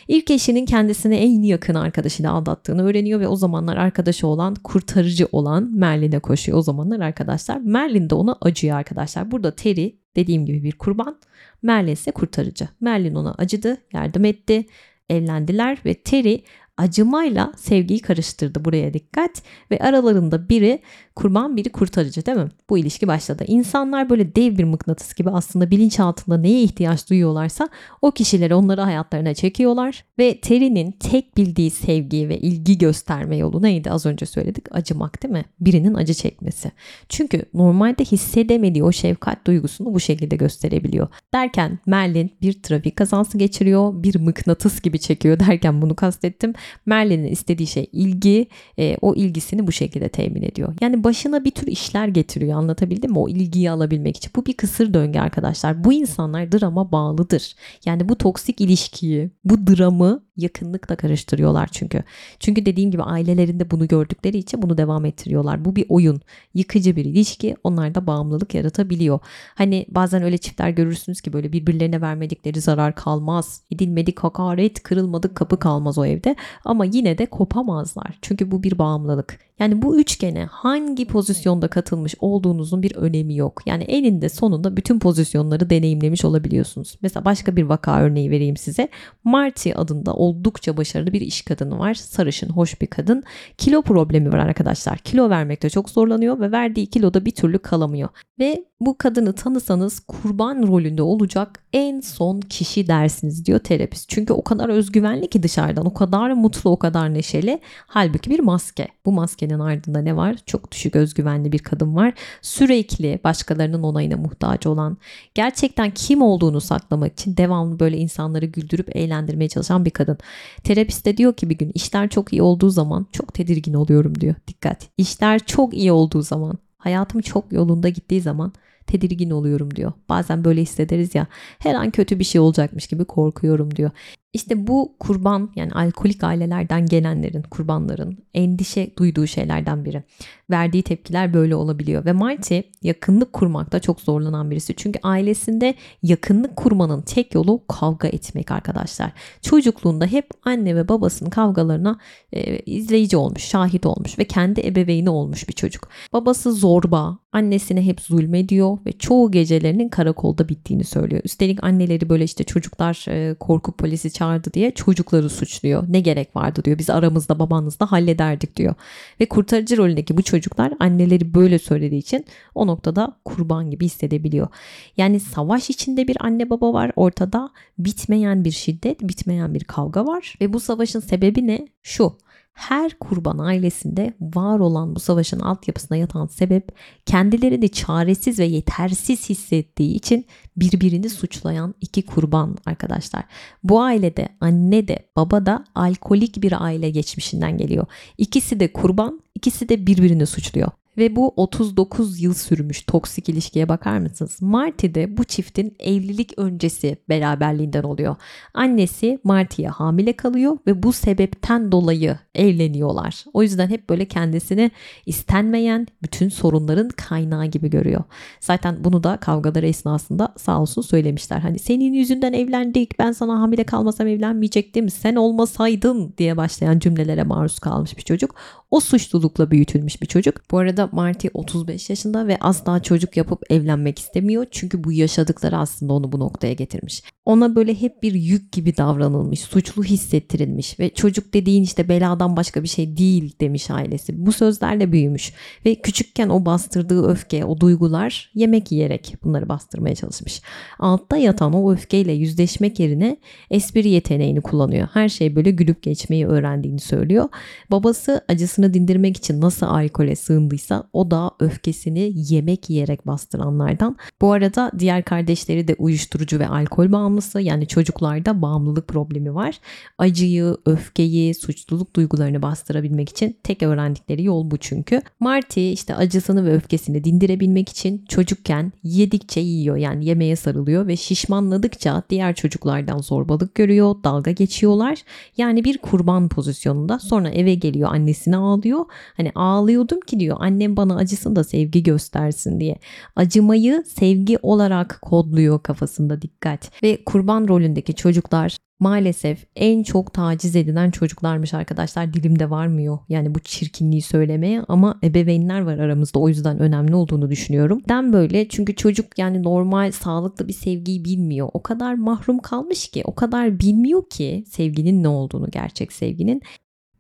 İlk 0.09 0.31
eşinin 0.31 0.67
kendisine 0.67 1.17
en 1.17 1.43
yakın 1.43 1.75
arkadaşıyla 1.75 2.33
aldattığını 2.33 2.83
öğreniyor 2.85 3.21
ve 3.21 3.29
o 3.29 3.37
zamanlar 3.37 3.77
arkadaşı 3.77 4.27
olan 4.27 4.55
kurtarıcı 4.55 5.29
olan 5.33 5.71
Merlin'e 5.75 6.19
koşuyor. 6.19 6.59
O 6.59 6.63
zamanlar 6.63 7.01
arkadaşlar 7.01 7.57
Merlin 7.57 8.11
de 8.11 8.15
ona 8.15 8.37
acıyor 8.41 8.77
arkadaşlar. 8.77 9.31
Burada 9.31 9.57
Terry 9.57 9.97
dediğim 10.17 10.47
gibi 10.47 10.63
bir 10.63 10.73
kurban. 10.73 11.19
Merlin 11.63 11.93
ise 11.93 12.11
kurtarıcı. 12.11 12.69
Merlin 12.81 13.15
ona 13.15 13.35
acıdı, 13.39 13.77
yardım 13.93 14.25
etti, 14.25 14.67
evlendiler 15.11 15.79
ve 15.85 15.95
Terry 15.95 16.43
acımayla 16.77 17.53
sevgiyi 17.57 18.01
karıştırdı 18.01 18.64
buraya 18.64 18.95
dikkat 18.95 19.43
ve 19.70 19.79
aralarında 19.79 20.49
biri 20.49 20.83
kurban 21.16 21.57
biri 21.57 21.72
kurtarıcı 21.72 22.27
değil 22.27 22.39
mi? 22.39 22.49
Bu 22.70 22.79
ilişki 22.79 23.07
başladı. 23.07 23.45
İnsanlar 23.47 24.11
böyle 24.11 24.35
dev 24.37 24.59
bir 24.59 24.64
mıknatıs 24.64 25.14
gibi 25.14 25.31
aslında 25.31 25.70
bilinçaltında 25.70 26.39
neye 26.39 26.62
ihtiyaç 26.62 27.11
duyuyorlarsa 27.11 27.68
o 28.03 28.11
kişileri 28.11 28.55
onları 28.55 28.81
hayatlarına 28.81 29.35
çekiyorlar 29.35 30.05
ve 30.18 30.41
Terry'nin 30.41 30.93
tek 30.93 31.37
bildiği 31.37 31.70
sevgi 31.70 32.29
ve 32.29 32.39
ilgi 32.39 32.79
gösterme 32.79 33.37
yolu 33.37 33.62
neydi 33.62 33.91
az 33.91 34.07
önce 34.07 34.27
söyledik 34.27 34.64
acımak 34.70 35.22
değil 35.22 35.33
mi? 35.33 35.45
Birinin 35.61 35.95
acı 35.95 36.14
çekmesi. 36.14 36.72
Çünkü 37.09 37.45
normalde 37.55 38.05
hissedemediği 38.05 38.85
o 38.85 38.93
şefkat 38.93 39.47
duygusunu 39.47 39.95
bu 39.95 40.01
şekilde 40.01 40.37
gösterebiliyor. 40.37 41.09
Derken 41.35 41.79
Merlin 41.87 42.33
bir 42.43 42.62
trafik 42.62 42.97
kazası 42.97 43.39
geçiriyor 43.39 44.03
bir 44.03 44.20
mıknatıs 44.20 44.81
gibi 44.81 44.99
çekiyor 44.99 45.41
derken 45.41 45.83
bunu 45.83 45.97
kastettim. 45.97 46.53
Merlin'in 46.87 47.27
istediği 47.27 47.67
şey 47.67 47.87
ilgi 47.93 48.47
e, 48.79 48.97
o 49.01 49.14
ilgisini 49.14 49.67
bu 49.67 49.73
şekilde 49.73 50.09
temin 50.09 50.43
ediyor. 50.43 50.75
Yani 50.81 51.05
başına 51.05 51.45
bir 51.45 51.51
tür 51.51 51.67
işler 51.67 52.09
getiriyor 52.09 52.59
anlatabildim 52.59 53.11
mi? 53.11 53.19
O 53.19 53.29
ilgiyi 53.29 53.71
alabilmek 53.71 54.17
için. 54.17 54.33
Bu 54.37 54.47
bir 54.47 54.53
kısır 54.53 54.95
döngü 54.95 55.19
arkadaşlar. 55.19 55.85
Bu 55.85 55.93
insanlar 55.93 56.53
drama 56.53 56.93
bağlıdır. 56.93 57.55
Yani 57.85 58.09
bu 58.09 58.19
toksik 58.19 58.61
ilişkiyi, 58.61 59.31
bu 59.45 59.67
dramı 59.67 60.26
yakınlıkla 60.37 60.97
karıştırıyorlar 60.97 61.68
çünkü. 61.72 62.03
Çünkü 62.41 62.66
dediğim 62.66 62.91
gibi 62.91 63.03
ailelerinde 63.03 63.70
bunu 63.70 63.89
gördükleri 63.89 64.39
için 64.39 64.62
bunu 64.62 64.78
devam 64.78 65.05
ettiriyorlar. 65.05 65.64
Bu 65.64 65.76
bir 65.76 65.87
oyun. 65.89 66.20
Yıkıcı 66.55 66.97
bir 66.97 67.05
ilişki 67.05 67.57
onlarda 67.64 68.07
bağımlılık 68.07 68.55
yaratabiliyor. 68.55 69.18
Hani 69.55 69.87
bazen 69.89 70.22
öyle 70.22 70.39
çiftler 70.39 70.70
görürsünüz 70.70 71.20
ki 71.20 71.32
böyle 71.32 71.53
birbirlerine 71.53 72.01
vermedikleri 72.01 72.61
zarar 72.61 72.95
kalmaz. 72.95 73.62
Edilmedik 73.70 74.18
hakaret, 74.20 74.82
kırılmadık 74.82 75.37
kapı 75.37 75.59
kalmaz 75.59 75.99
o 75.99 76.05
evde. 76.05 76.37
Ama 76.64 76.84
yine 76.84 77.18
de 77.18 77.26
kopamazlar. 77.26 78.18
Çünkü 78.22 78.51
bu 78.51 78.62
bir 78.62 78.78
bağımlılık. 78.78 79.46
Yani 79.59 79.83
bu 79.83 80.01
üçgene 80.01 80.45
hangi 80.45 81.07
pozisyonda 81.07 81.69
katılmış 81.69 82.15
olduğunuzun 82.21 82.83
bir 82.83 82.97
önemi 82.97 83.37
yok. 83.37 83.63
Yani 83.67 83.83
eninde 83.83 84.29
sonunda 84.29 84.77
bütün 84.77 84.99
pozisyonları 84.99 85.71
deneyimlemiş 85.71 86.25
olabiliyorsunuz. 86.25 86.99
Mesela 87.03 87.25
başka 87.25 87.57
bir 87.57 87.63
vaka 87.63 88.01
örneği 88.01 88.31
vereyim 88.31 88.57
size. 88.57 88.89
Marty 89.25 89.73
adında 89.75 90.15
oldukça 90.15 90.77
başarılı 90.77 91.13
bir 91.13 91.21
iş 91.21 91.43
kadını 91.43 91.79
var. 91.79 91.95
Sarışın, 91.95 92.49
hoş 92.49 92.81
bir 92.81 92.87
kadın. 92.87 93.23
Kilo 93.59 93.83
problemi 93.83 94.33
var 94.33 94.39
arkadaşlar. 94.39 94.99
Kilo 94.99 95.31
vermekte 95.31 95.71
çok 95.71 95.91
zorlanıyor 95.91 96.41
ve 96.41 96.53
verdiği 96.53 96.87
kiloda 96.87 97.25
bir 97.25 97.35
türlü 97.35 97.59
kalamıyor. 97.59 98.09
Ve 98.39 98.65
bu 98.81 98.99
kadını 98.99 99.33
tanısanız 99.33 100.01
kurban 100.01 100.67
rolünde 100.67 101.03
olacak 101.03 101.65
en 101.73 102.01
son 102.01 102.41
kişi 102.41 102.89
dersiniz 102.89 103.47
diyor 103.47 103.59
terapist. 103.59 104.09
Çünkü 104.09 104.33
o 104.33 104.43
kadar 104.43 104.69
özgüvenli 104.69 105.31
ki 105.31 105.43
dışarıdan 105.43 105.87
o 105.87 105.95
kadar 105.95 106.31
mutlu 106.31 106.71
o 106.71 106.79
kadar 106.79 107.15
neşeli. 107.15 107.61
Halbuki 107.87 108.31
bir 108.31 108.41
maske. 108.41 108.89
Bu 109.07 109.13
maskenin 109.47 109.59
ardında 109.59 110.03
ne 110.03 110.17
var? 110.17 110.37
Çok 110.47 110.73
düşük 110.73 110.97
özgüvenli 110.97 111.53
bir 111.53 111.59
kadın 111.59 111.97
var. 111.97 112.15
Sürekli 112.43 113.19
başkalarının 113.25 113.83
onayına 113.83 114.17
muhtaç 114.17 114.67
olan 114.67 114.97
gerçekten 115.35 115.91
kim 115.91 116.23
olduğunu 116.23 116.61
saklamak 116.61 117.13
için 117.13 117.37
devamlı 117.37 117.81
böyle 117.81 117.99
insanları 117.99 118.47
güldürüp 118.47 118.97
eğlendirmeye 118.97 119.49
çalışan 119.49 119.85
bir 119.85 119.91
kadın. 119.91 120.19
Terapist 120.65 121.07
de 121.07 121.17
diyor 121.17 121.35
ki 121.35 121.51
bir 121.51 121.59
gün 121.59 121.71
işler 121.75 122.09
çok 122.09 122.33
iyi 122.33 122.43
olduğu 122.43 122.71
zaman 122.71 123.07
çok 123.13 123.35
tedirgin 123.35 123.75
oluyorum 123.75 124.21
diyor. 124.21 124.35
Dikkat. 124.49 124.89
İşler 124.99 125.39
çok 125.39 125.75
iyi 125.75 125.93
olduğu 125.93 126.23
zaman 126.23 126.59
hayatım 126.79 127.21
çok 127.21 127.53
yolunda 127.53 127.89
gittiği 127.89 128.21
zaman 128.21 128.53
tedirgin 128.87 129.31
oluyorum 129.31 129.77
diyor. 129.77 129.93
Bazen 130.09 130.45
böyle 130.45 130.63
hissederiz 130.63 131.15
ya 131.15 131.27
her 131.59 131.75
an 131.75 131.91
kötü 131.91 132.19
bir 132.19 132.25
şey 132.25 132.41
olacakmış 132.41 132.87
gibi 132.87 133.05
korkuyorum 133.05 133.77
diyor. 133.77 133.91
İşte 134.37 134.66
bu 134.66 134.95
kurban 135.01 135.51
yani 135.57 135.72
alkolik 135.72 136.24
ailelerden 136.24 136.87
gelenlerin, 136.87 137.43
kurbanların 137.43 138.18
endişe 138.34 138.97
duyduğu 138.99 139.26
şeylerden 139.26 139.84
biri. 139.84 140.03
Verdiği 140.51 140.83
tepkiler 140.83 141.35
böyle 141.35 141.57
olabiliyor 141.57 142.05
ve 142.05 142.13
Marty 142.13 142.59
yakınlık 142.83 143.33
kurmakta 143.33 143.81
çok 143.81 144.01
zorlanan 144.01 144.51
birisi. 144.51 144.75
Çünkü 144.77 144.99
ailesinde 145.03 145.75
yakınlık 146.03 146.57
kurmanın 146.57 147.03
tek 147.03 147.35
yolu 147.35 147.63
kavga 147.69 148.09
etmek 148.09 148.51
arkadaşlar. 148.51 149.13
Çocukluğunda 149.43 150.07
hep 150.07 150.31
anne 150.45 150.77
ve 150.77 150.89
babasının 150.89 151.31
kavgalarına 151.31 151.99
e, 152.33 152.59
izleyici 152.59 153.17
olmuş, 153.17 153.43
şahit 153.43 153.87
olmuş 153.87 154.19
ve 154.19 154.25
kendi 154.25 154.61
ebeveyni 154.61 155.11
olmuş 155.11 155.49
bir 155.49 155.53
çocuk. 155.53 155.89
Babası 156.13 156.53
zorba, 156.53 157.19
annesine 157.33 157.87
hep 157.87 158.01
zulmediyor 158.01 158.79
ve 158.87 158.93
çoğu 158.93 159.31
gecelerinin 159.31 159.89
karakolda 159.89 160.49
bittiğini 160.49 160.85
söylüyor. 160.85 161.23
Üstelik 161.25 161.65
anneleri 161.65 162.09
böyle 162.09 162.25
işte 162.25 162.45
çocuklar 162.45 163.05
e, 163.09 163.35
korkup 163.35 163.79
polisi 163.79 164.13
çağırdı 164.13 164.53
diye 164.53 164.71
çocukları 164.71 165.31
suçluyor. 165.31 165.85
Ne 165.89 166.01
gerek 166.01 166.37
vardı 166.37 166.61
diyor. 166.65 166.79
Biz 166.79 166.91
aramızda 166.91 167.39
babanızla 167.39 167.93
hallederdik 167.93 168.57
diyor. 168.57 168.75
Ve 169.21 169.27
kurtarıcı 169.27 169.77
rolündeki 169.77 170.17
bu 170.17 170.23
çocuklar 170.37 170.72
anneleri 170.80 171.34
böyle 171.34 171.59
söylediği 171.59 172.01
için 172.01 172.24
o 172.55 172.66
noktada 172.66 173.16
kurban 173.24 173.70
gibi 173.70 173.84
hissedebiliyor. 173.84 174.49
Yani 174.97 175.20
savaş 175.20 175.70
içinde 175.70 176.09
bir 176.09 176.16
anne 176.20 176.51
baba 176.51 176.72
var 176.72 176.93
ortada. 176.97 177.51
Bitmeyen 177.78 178.45
bir 178.45 178.51
şiddet, 178.51 179.01
bitmeyen 179.01 179.55
bir 179.55 179.64
kavga 179.64 180.07
var. 180.07 180.34
Ve 180.41 180.53
bu 180.53 180.61
savaşın 180.61 181.01
sebebi 181.01 181.47
ne? 181.47 181.68
Şu 181.82 182.16
her 182.57 182.99
kurban 182.99 183.39
ailesinde 183.39 184.14
var 184.20 184.59
olan 184.59 184.95
bu 184.95 185.01
savaşın 185.01 185.41
altyapısına 185.41 185.97
yatan 185.97 186.26
sebep 186.26 186.72
kendilerini 187.07 187.68
çaresiz 187.68 188.39
ve 188.39 188.45
yetersiz 188.45 189.28
hissettiği 189.28 189.95
için 189.95 190.26
birbirini 190.57 191.11
suçlayan 191.11 191.74
iki 191.80 192.07
kurban 192.07 192.57
arkadaşlar. 192.66 193.24
Bu 193.64 193.82
ailede 193.82 194.28
anne 194.41 194.89
de 194.89 194.99
baba 195.16 195.47
da 195.47 195.64
alkolik 195.74 196.43
bir 196.43 196.64
aile 196.64 196.91
geçmişinden 196.91 197.59
geliyor. 197.59 197.87
İkisi 198.18 198.61
de 198.61 198.72
kurban, 198.72 199.20
ikisi 199.37 199.68
de 199.68 199.87
birbirini 199.87 200.26
suçluyor. 200.26 200.70
Ve 200.99 201.17
bu 201.17 201.33
39 201.37 202.21
yıl 202.21 202.35
sürmüş 202.35 202.83
toksik 202.83 203.29
ilişkiye 203.29 203.69
bakar 203.69 203.99
mısınız? 203.99 204.43
Marty 204.43 204.87
de 204.95 205.17
bu 205.17 205.25
çiftin 205.25 205.77
evlilik 205.79 206.39
öncesi 206.39 206.97
beraberliğinden 207.09 207.83
oluyor. 207.83 208.17
Annesi 208.55 209.19
Marty'ye 209.25 209.69
hamile 209.69 210.13
kalıyor 210.13 210.59
ve 210.67 210.83
bu 210.83 210.93
sebepten 210.93 211.73
dolayı 211.73 212.19
evleniyorlar. 212.35 213.25
O 213.33 213.43
yüzden 213.43 213.69
hep 213.69 213.89
böyle 213.91 214.05
kendisini 214.05 214.71
istenmeyen 215.07 215.87
bütün 216.03 216.29
sorunların 216.29 216.89
kaynağı 216.89 217.47
gibi 217.47 217.71
görüyor. 217.71 218.05
Zaten 218.41 218.85
bunu 218.85 219.05
da 219.05 219.17
kavgaları 219.17 219.67
esnasında 219.67 220.35
sağ 220.37 220.61
olsun 220.61 220.83
söylemişler. 220.83 221.39
Hani 221.39 221.59
senin 221.59 221.93
yüzünden 221.93 222.33
evlendik 222.33 222.99
ben 222.99 223.13
sana 223.13 223.41
hamile 223.41 223.65
kalmasam 223.65 224.07
evlenmeyecektim 224.07 224.91
sen 224.91 225.15
olmasaydın 225.15 226.15
diye 226.19 226.37
başlayan 226.37 226.79
cümlelere 226.79 227.23
maruz 227.23 227.59
kalmış 227.59 227.97
bir 227.97 228.03
çocuk. 228.03 228.35
O 228.71 228.81
suçlulukla 228.81 229.51
büyütülmüş 229.51 230.03
bir 230.03 230.07
çocuk. 230.07 230.51
Bu 230.51 230.59
arada 230.59 230.86
Marty 230.93 231.28
35 231.34 231.91
yaşında 231.91 232.26
ve 232.28 232.37
asla 232.41 232.82
çocuk 232.82 233.16
yapıp 233.16 233.43
evlenmek 233.51 233.99
istemiyor. 233.99 234.47
Çünkü 234.51 234.84
bu 234.84 234.93
yaşadıkları 234.93 235.59
aslında 235.59 235.93
onu 235.93 236.12
bu 236.12 236.20
noktaya 236.20 236.53
getirmiş. 236.53 237.03
Ona 237.24 237.57
böyle 237.57 237.80
hep 237.80 238.03
bir 238.03 238.14
yük 238.14 238.53
gibi 238.53 238.76
davranılmış, 238.76 239.41
suçlu 239.41 239.84
hissettirilmiş 239.84 240.80
ve 240.80 240.91
çocuk 240.91 241.34
dediğin 241.34 241.62
işte 241.62 241.89
beladan 241.89 242.37
başka 242.37 242.62
bir 242.62 242.68
şey 242.68 242.97
değil 242.97 243.34
demiş 243.41 243.70
ailesi. 243.70 244.26
Bu 244.26 244.32
sözlerle 244.32 244.93
büyümüş 244.93 245.32
ve 245.64 245.74
küçükken 245.74 246.28
o 246.28 246.47
bastırdığı 246.47 247.09
öfke, 247.09 247.45
o 247.45 247.61
duygular 247.61 248.30
yemek 248.34 248.72
yiyerek 248.72 249.14
bunları 249.24 249.49
bastırmaya 249.49 249.95
çalışmış. 249.95 250.43
Altta 250.78 251.16
yatan 251.16 251.53
o 251.53 251.72
öfkeyle 251.72 252.12
yüzleşmek 252.12 252.80
yerine 252.80 253.16
espri 253.51 253.89
yeteneğini 253.89 254.41
kullanıyor. 254.41 254.89
Her 254.93 255.09
şey 255.09 255.37
böyle 255.37 255.51
gülüp 255.51 255.82
geçmeyi 255.82 256.26
öğrendiğini 256.26 256.80
söylüyor. 256.80 257.28
Babası 257.70 258.24
acısını 258.28 258.74
dindirmek 258.74 259.16
için 259.16 259.41
nasıl 259.41 259.66
alkole 259.66 260.16
sığındıysa 260.16 260.76
bastırırsa 260.77 260.89
o 260.93 261.11
da 261.11 261.31
öfkesini 261.41 262.12
yemek 262.14 262.70
yiyerek 262.70 263.07
bastıranlardan. 263.07 263.97
Bu 264.20 264.33
arada 264.33 264.70
diğer 264.79 265.03
kardeşleri 265.03 265.68
de 265.68 265.74
uyuşturucu 265.79 266.39
ve 266.39 266.49
alkol 266.49 266.93
bağımlısı 266.93 267.41
yani 267.41 267.66
çocuklarda 267.66 268.43
bağımlılık 268.43 268.89
problemi 268.89 269.35
var. 269.35 269.61
Acıyı, 269.99 270.57
öfkeyi, 270.66 271.35
suçluluk 271.35 271.97
duygularını 271.97 272.43
bastırabilmek 272.43 273.09
için 273.09 273.37
tek 273.43 273.62
öğrendikleri 273.62 274.24
yol 274.24 274.51
bu 274.51 274.57
çünkü. 274.57 275.03
Marty 275.20 275.72
işte 275.72 275.95
acısını 275.95 276.45
ve 276.45 276.55
öfkesini 276.55 277.05
dindirebilmek 277.05 277.68
için 277.68 278.05
çocukken 278.09 278.72
yedikçe 278.83 279.41
yiyor 279.41 279.77
yani 279.77 280.05
yemeğe 280.05 280.37
sarılıyor 280.37 280.87
ve 280.87 280.97
şişmanladıkça 280.97 282.03
diğer 282.11 282.35
çocuklardan 282.35 282.99
zorbalık 282.99 283.55
görüyor, 283.55 283.95
dalga 284.05 284.31
geçiyorlar. 284.31 284.99
Yani 285.37 285.64
bir 285.64 285.79
kurban 285.79 286.29
pozisyonunda 286.29 286.99
sonra 286.99 287.29
eve 287.31 287.55
geliyor 287.55 287.91
annesine 287.93 288.37
ağlıyor. 288.37 288.85
Hani 289.16 289.33
ağlıyordum 289.35 290.01
ki 290.01 290.20
diyor 290.20 290.37
annem 290.67 290.77
bana 290.77 290.97
acısın 290.97 291.37
da 291.37 291.45
sevgi 291.45 291.83
göstersin 291.83 292.61
diye. 292.61 292.77
Acımayı 293.17 293.85
sevgi 293.87 294.39
olarak 294.43 294.99
kodluyor 295.03 295.62
kafasında 295.62 296.23
dikkat. 296.23 296.83
Ve 296.83 297.05
kurban 297.05 297.49
rolündeki 297.49 297.95
çocuklar 297.95 298.57
maalesef 298.81 299.47
en 299.57 299.83
çok 299.83 300.12
taciz 300.12 300.57
edilen 300.57 300.91
çocuklarmış 300.91 301.55
arkadaşlar. 301.55 302.12
Dilimde 302.12 302.51
varmıyor 302.51 302.99
yani 303.09 303.35
bu 303.35 303.39
çirkinliği 303.39 304.03
söylemeye 304.03 304.62
ama 304.69 304.99
ebeveynler 305.03 305.61
var 305.61 305.79
aramızda 305.79 306.19
o 306.19 306.29
yüzden 306.29 306.59
önemli 306.59 306.95
olduğunu 306.95 307.31
düşünüyorum. 307.31 307.83
Den 307.89 308.12
böyle 308.12 308.49
çünkü 308.49 308.75
çocuk 308.75 309.19
yani 309.19 309.43
normal 309.43 309.93
sağlıklı 309.93 310.49
bir 310.49 310.53
sevgiyi 310.53 311.05
bilmiyor. 311.05 311.49
O 311.53 311.62
kadar 311.62 311.95
mahrum 311.95 312.39
kalmış 312.39 312.89
ki 312.89 313.03
o 313.05 313.14
kadar 313.14 313.61
bilmiyor 313.61 314.03
ki 314.11 314.45
sevginin 314.47 315.03
ne 315.03 315.09
olduğunu 315.09 315.51
gerçek 315.51 315.93
sevginin 315.93 316.43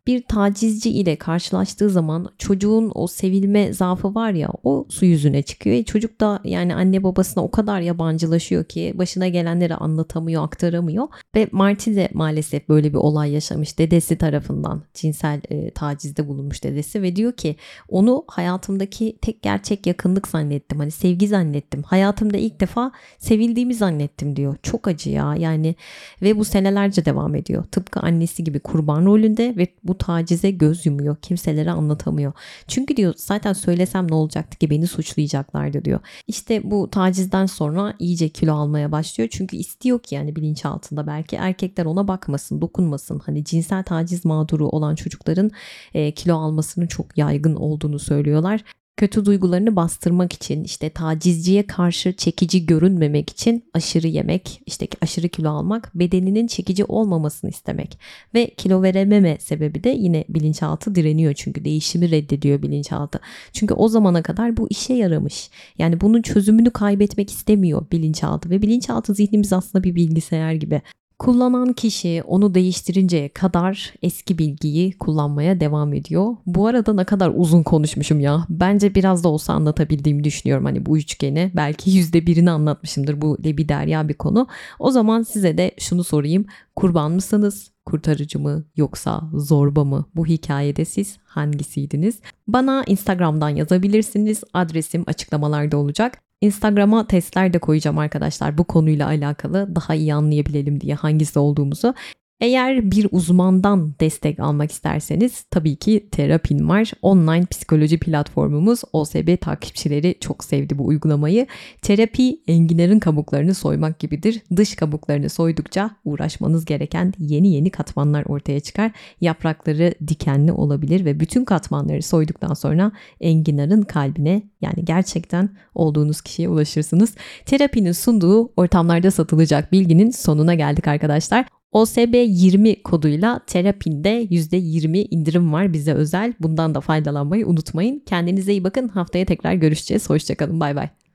bir 0.06 0.22
tacizci 0.22 0.90
ile 0.90 1.16
karşılaştığı 1.16 1.90
zaman 1.90 2.28
çocuğun 2.38 2.92
o 2.94 3.06
sevilme 3.06 3.72
zaafı 3.72 4.14
var 4.14 4.30
ya 4.30 4.48
o 4.64 4.86
su 4.88 5.04
yüzüne 5.04 5.42
çıkıyor. 5.42 5.76
E 5.76 5.84
çocuk 5.84 6.20
da 6.20 6.40
yani 6.44 6.74
anne 6.74 7.02
babasına 7.02 7.44
o 7.44 7.50
kadar 7.50 7.80
yabancılaşıyor 7.80 8.64
ki 8.64 8.94
başına 8.94 9.28
gelenleri 9.28 9.74
anlatamıyor, 9.74 10.44
aktaramıyor. 10.44 11.08
Ve 11.34 11.48
Marty 11.52 11.94
de 11.94 12.08
maalesef 12.12 12.68
böyle 12.68 12.92
bir 12.92 12.98
olay 12.98 13.32
yaşamış 13.32 13.78
dedesi 13.78 14.18
tarafından 14.18 14.82
cinsel 14.94 15.40
e, 15.50 15.70
tacizde 15.70 16.28
bulunmuş 16.28 16.64
dedesi 16.64 17.02
ve 17.02 17.16
diyor 17.16 17.32
ki 17.32 17.56
onu 17.88 18.24
hayatımdaki 18.26 19.18
tek 19.22 19.42
gerçek 19.42 19.86
yakınlık 19.86 20.28
zannettim. 20.28 20.78
Hani 20.78 20.90
sevgi 20.90 21.28
zannettim. 21.28 21.82
Hayatımda 21.82 22.36
ilk 22.36 22.60
defa 22.60 22.92
sevildiğimi 23.18 23.74
zannettim 23.74 24.36
diyor. 24.36 24.56
Çok 24.62 24.88
acı 24.88 25.10
ya 25.10 25.34
yani 25.38 25.74
ve 26.22 26.38
bu 26.38 26.44
senelerce 26.44 27.04
devam 27.04 27.34
ediyor. 27.34 27.64
Tıpkı 27.64 28.00
annesi 28.00 28.44
gibi 28.44 28.60
kurban 28.60 29.06
rolünde 29.06 29.54
ve 29.56 29.66
bu 29.84 29.95
tacize 29.98 30.50
göz 30.50 30.86
yumuyor. 30.86 31.16
Kimselere 31.22 31.70
anlatamıyor. 31.70 32.32
Çünkü 32.68 32.96
diyor 32.96 33.14
zaten 33.16 33.52
söylesem 33.52 34.10
ne 34.10 34.14
olacaktı 34.14 34.58
ki 34.58 34.70
beni 34.70 34.86
suçlayacaklardı 34.86 35.84
diyor. 35.84 36.00
İşte 36.26 36.70
bu 36.70 36.90
tacizden 36.90 37.46
sonra 37.46 37.94
iyice 37.98 38.28
kilo 38.28 38.54
almaya 38.54 38.92
başlıyor. 38.92 39.30
Çünkü 39.32 39.56
istiyor 39.56 39.98
ki 39.98 40.14
yani 40.14 40.36
bilinçaltında 40.36 41.06
belki 41.06 41.36
erkekler 41.36 41.84
ona 41.84 42.08
bakmasın, 42.08 42.60
dokunmasın. 42.60 43.18
Hani 43.26 43.44
cinsel 43.44 43.82
taciz 43.82 44.24
mağduru 44.24 44.68
olan 44.68 44.94
çocukların 44.94 45.50
e, 45.94 46.10
kilo 46.10 46.36
almasının 46.36 46.86
çok 46.86 47.18
yaygın 47.18 47.54
olduğunu 47.54 47.98
söylüyorlar 47.98 48.64
kötü 48.96 49.24
duygularını 49.24 49.76
bastırmak 49.76 50.32
için 50.32 50.64
işte 50.64 50.90
tacizciye 50.90 51.66
karşı 51.66 52.12
çekici 52.12 52.66
görünmemek 52.66 53.30
için 53.30 53.64
aşırı 53.74 54.06
yemek, 54.06 54.62
işte 54.66 54.88
aşırı 55.02 55.28
kilo 55.28 55.50
almak, 55.50 55.90
bedeninin 55.94 56.46
çekici 56.46 56.84
olmamasını 56.84 57.50
istemek 57.50 57.98
ve 58.34 58.50
kilo 58.56 58.82
verememe 58.82 59.36
sebebi 59.40 59.84
de 59.84 59.88
yine 59.88 60.24
bilinçaltı 60.28 60.94
direniyor 60.94 61.34
çünkü 61.34 61.64
değişimi 61.64 62.10
reddediyor 62.10 62.62
bilinçaltı. 62.62 63.20
Çünkü 63.52 63.74
o 63.74 63.88
zamana 63.88 64.22
kadar 64.22 64.56
bu 64.56 64.66
işe 64.70 64.94
yaramış. 64.94 65.50
Yani 65.78 66.00
bunun 66.00 66.22
çözümünü 66.22 66.70
kaybetmek 66.70 67.30
istemiyor 67.30 67.86
bilinçaltı 67.92 68.50
ve 68.50 68.62
bilinçaltı 68.62 69.14
zihnimiz 69.14 69.52
aslında 69.52 69.84
bir 69.84 69.94
bilgisayar 69.94 70.52
gibi. 70.52 70.82
Kullanan 71.18 71.72
kişi 71.72 72.22
onu 72.26 72.54
değiştirinceye 72.54 73.28
kadar 73.28 73.94
eski 74.02 74.38
bilgiyi 74.38 74.98
kullanmaya 74.98 75.60
devam 75.60 75.92
ediyor. 75.94 76.36
Bu 76.46 76.66
arada 76.66 76.92
ne 76.92 77.04
kadar 77.04 77.32
uzun 77.34 77.62
konuşmuşum 77.62 78.20
ya. 78.20 78.46
Bence 78.48 78.94
biraz 78.94 79.24
da 79.24 79.28
olsa 79.28 79.52
anlatabildiğimi 79.52 80.24
düşünüyorum. 80.24 80.64
Hani 80.64 80.86
bu 80.86 80.98
üçgeni 80.98 81.52
belki 81.56 81.90
yüzde 81.90 82.26
birini 82.26 82.50
anlatmışımdır. 82.50 83.20
Bu 83.20 83.38
lebi 83.44 83.68
derya 83.68 84.08
bir 84.08 84.14
konu. 84.14 84.46
O 84.78 84.90
zaman 84.90 85.22
size 85.22 85.58
de 85.58 85.70
şunu 85.78 86.04
sorayım. 86.04 86.46
Kurban 86.76 87.12
mısınız? 87.12 87.70
Kurtarıcı 87.86 88.38
mı 88.38 88.64
yoksa 88.76 89.22
zorba 89.34 89.84
mı? 89.84 90.04
Bu 90.16 90.26
hikayede 90.26 90.84
siz 90.84 91.18
hangisiydiniz? 91.24 92.20
Bana 92.48 92.84
Instagram'dan 92.86 93.48
yazabilirsiniz. 93.48 94.44
Adresim 94.52 95.04
açıklamalarda 95.06 95.76
olacak. 95.76 96.25
Instagram'a 96.40 97.06
testler 97.06 97.52
de 97.52 97.58
koyacağım 97.58 97.98
arkadaşlar 97.98 98.58
bu 98.58 98.64
konuyla 98.64 99.06
alakalı 99.06 99.76
daha 99.76 99.94
iyi 99.94 100.14
anlayabilelim 100.14 100.80
diye 100.80 100.94
hangisi 100.94 101.38
olduğumuzu. 101.38 101.94
Eğer 102.40 102.90
bir 102.90 103.08
uzmandan 103.10 103.94
destek 104.00 104.40
almak 104.40 104.72
isterseniz 104.72 105.42
tabii 105.50 105.76
ki 105.76 106.08
Terapin 106.10 106.68
var. 106.68 106.92
Online 107.02 107.46
psikoloji 107.46 107.98
platformumuz 107.98 108.82
OSB 108.92 109.40
takipçileri 109.40 110.14
çok 110.20 110.44
sevdi 110.44 110.78
bu 110.78 110.86
uygulamayı. 110.86 111.46
Terapi 111.82 112.40
enginarın 112.48 112.98
kabuklarını 112.98 113.54
soymak 113.54 113.98
gibidir. 113.98 114.42
Dış 114.56 114.76
kabuklarını 114.76 115.30
soydukça 115.30 115.90
uğraşmanız 116.04 116.64
gereken 116.64 117.12
yeni 117.18 117.52
yeni 117.52 117.70
katmanlar 117.70 118.24
ortaya 118.24 118.60
çıkar. 118.60 118.92
Yaprakları 119.20 119.94
dikenli 120.08 120.52
olabilir 120.52 121.04
ve 121.04 121.20
bütün 121.20 121.44
katmanları 121.44 122.02
soyduktan 122.02 122.54
sonra 122.54 122.92
enginarın 123.20 123.82
kalbine 123.82 124.42
yani 124.60 124.84
gerçekten 124.84 125.50
olduğunuz 125.74 126.20
kişiye 126.20 126.48
ulaşırsınız. 126.48 127.14
Terapinin 127.46 127.92
sunduğu 127.92 128.52
ortamlarda 128.56 129.10
satılacak 129.10 129.72
bilginin 129.72 130.10
sonuna 130.10 130.54
geldik 130.54 130.88
arkadaşlar. 130.88 131.55
OSB20 131.72 132.82
koduyla 132.82 133.40
terapinde 133.46 134.24
%20 134.24 135.08
indirim 135.10 135.52
var 135.52 135.72
bize 135.72 135.92
özel. 135.92 136.34
Bundan 136.40 136.74
da 136.74 136.80
faydalanmayı 136.80 137.46
unutmayın. 137.46 138.02
Kendinize 138.06 138.52
iyi 138.52 138.64
bakın. 138.64 138.88
Haftaya 138.88 139.24
tekrar 139.24 139.54
görüşeceğiz. 139.54 140.10
Hoşçakalın. 140.10 140.60
Bay 140.60 140.76
bay. 140.76 141.05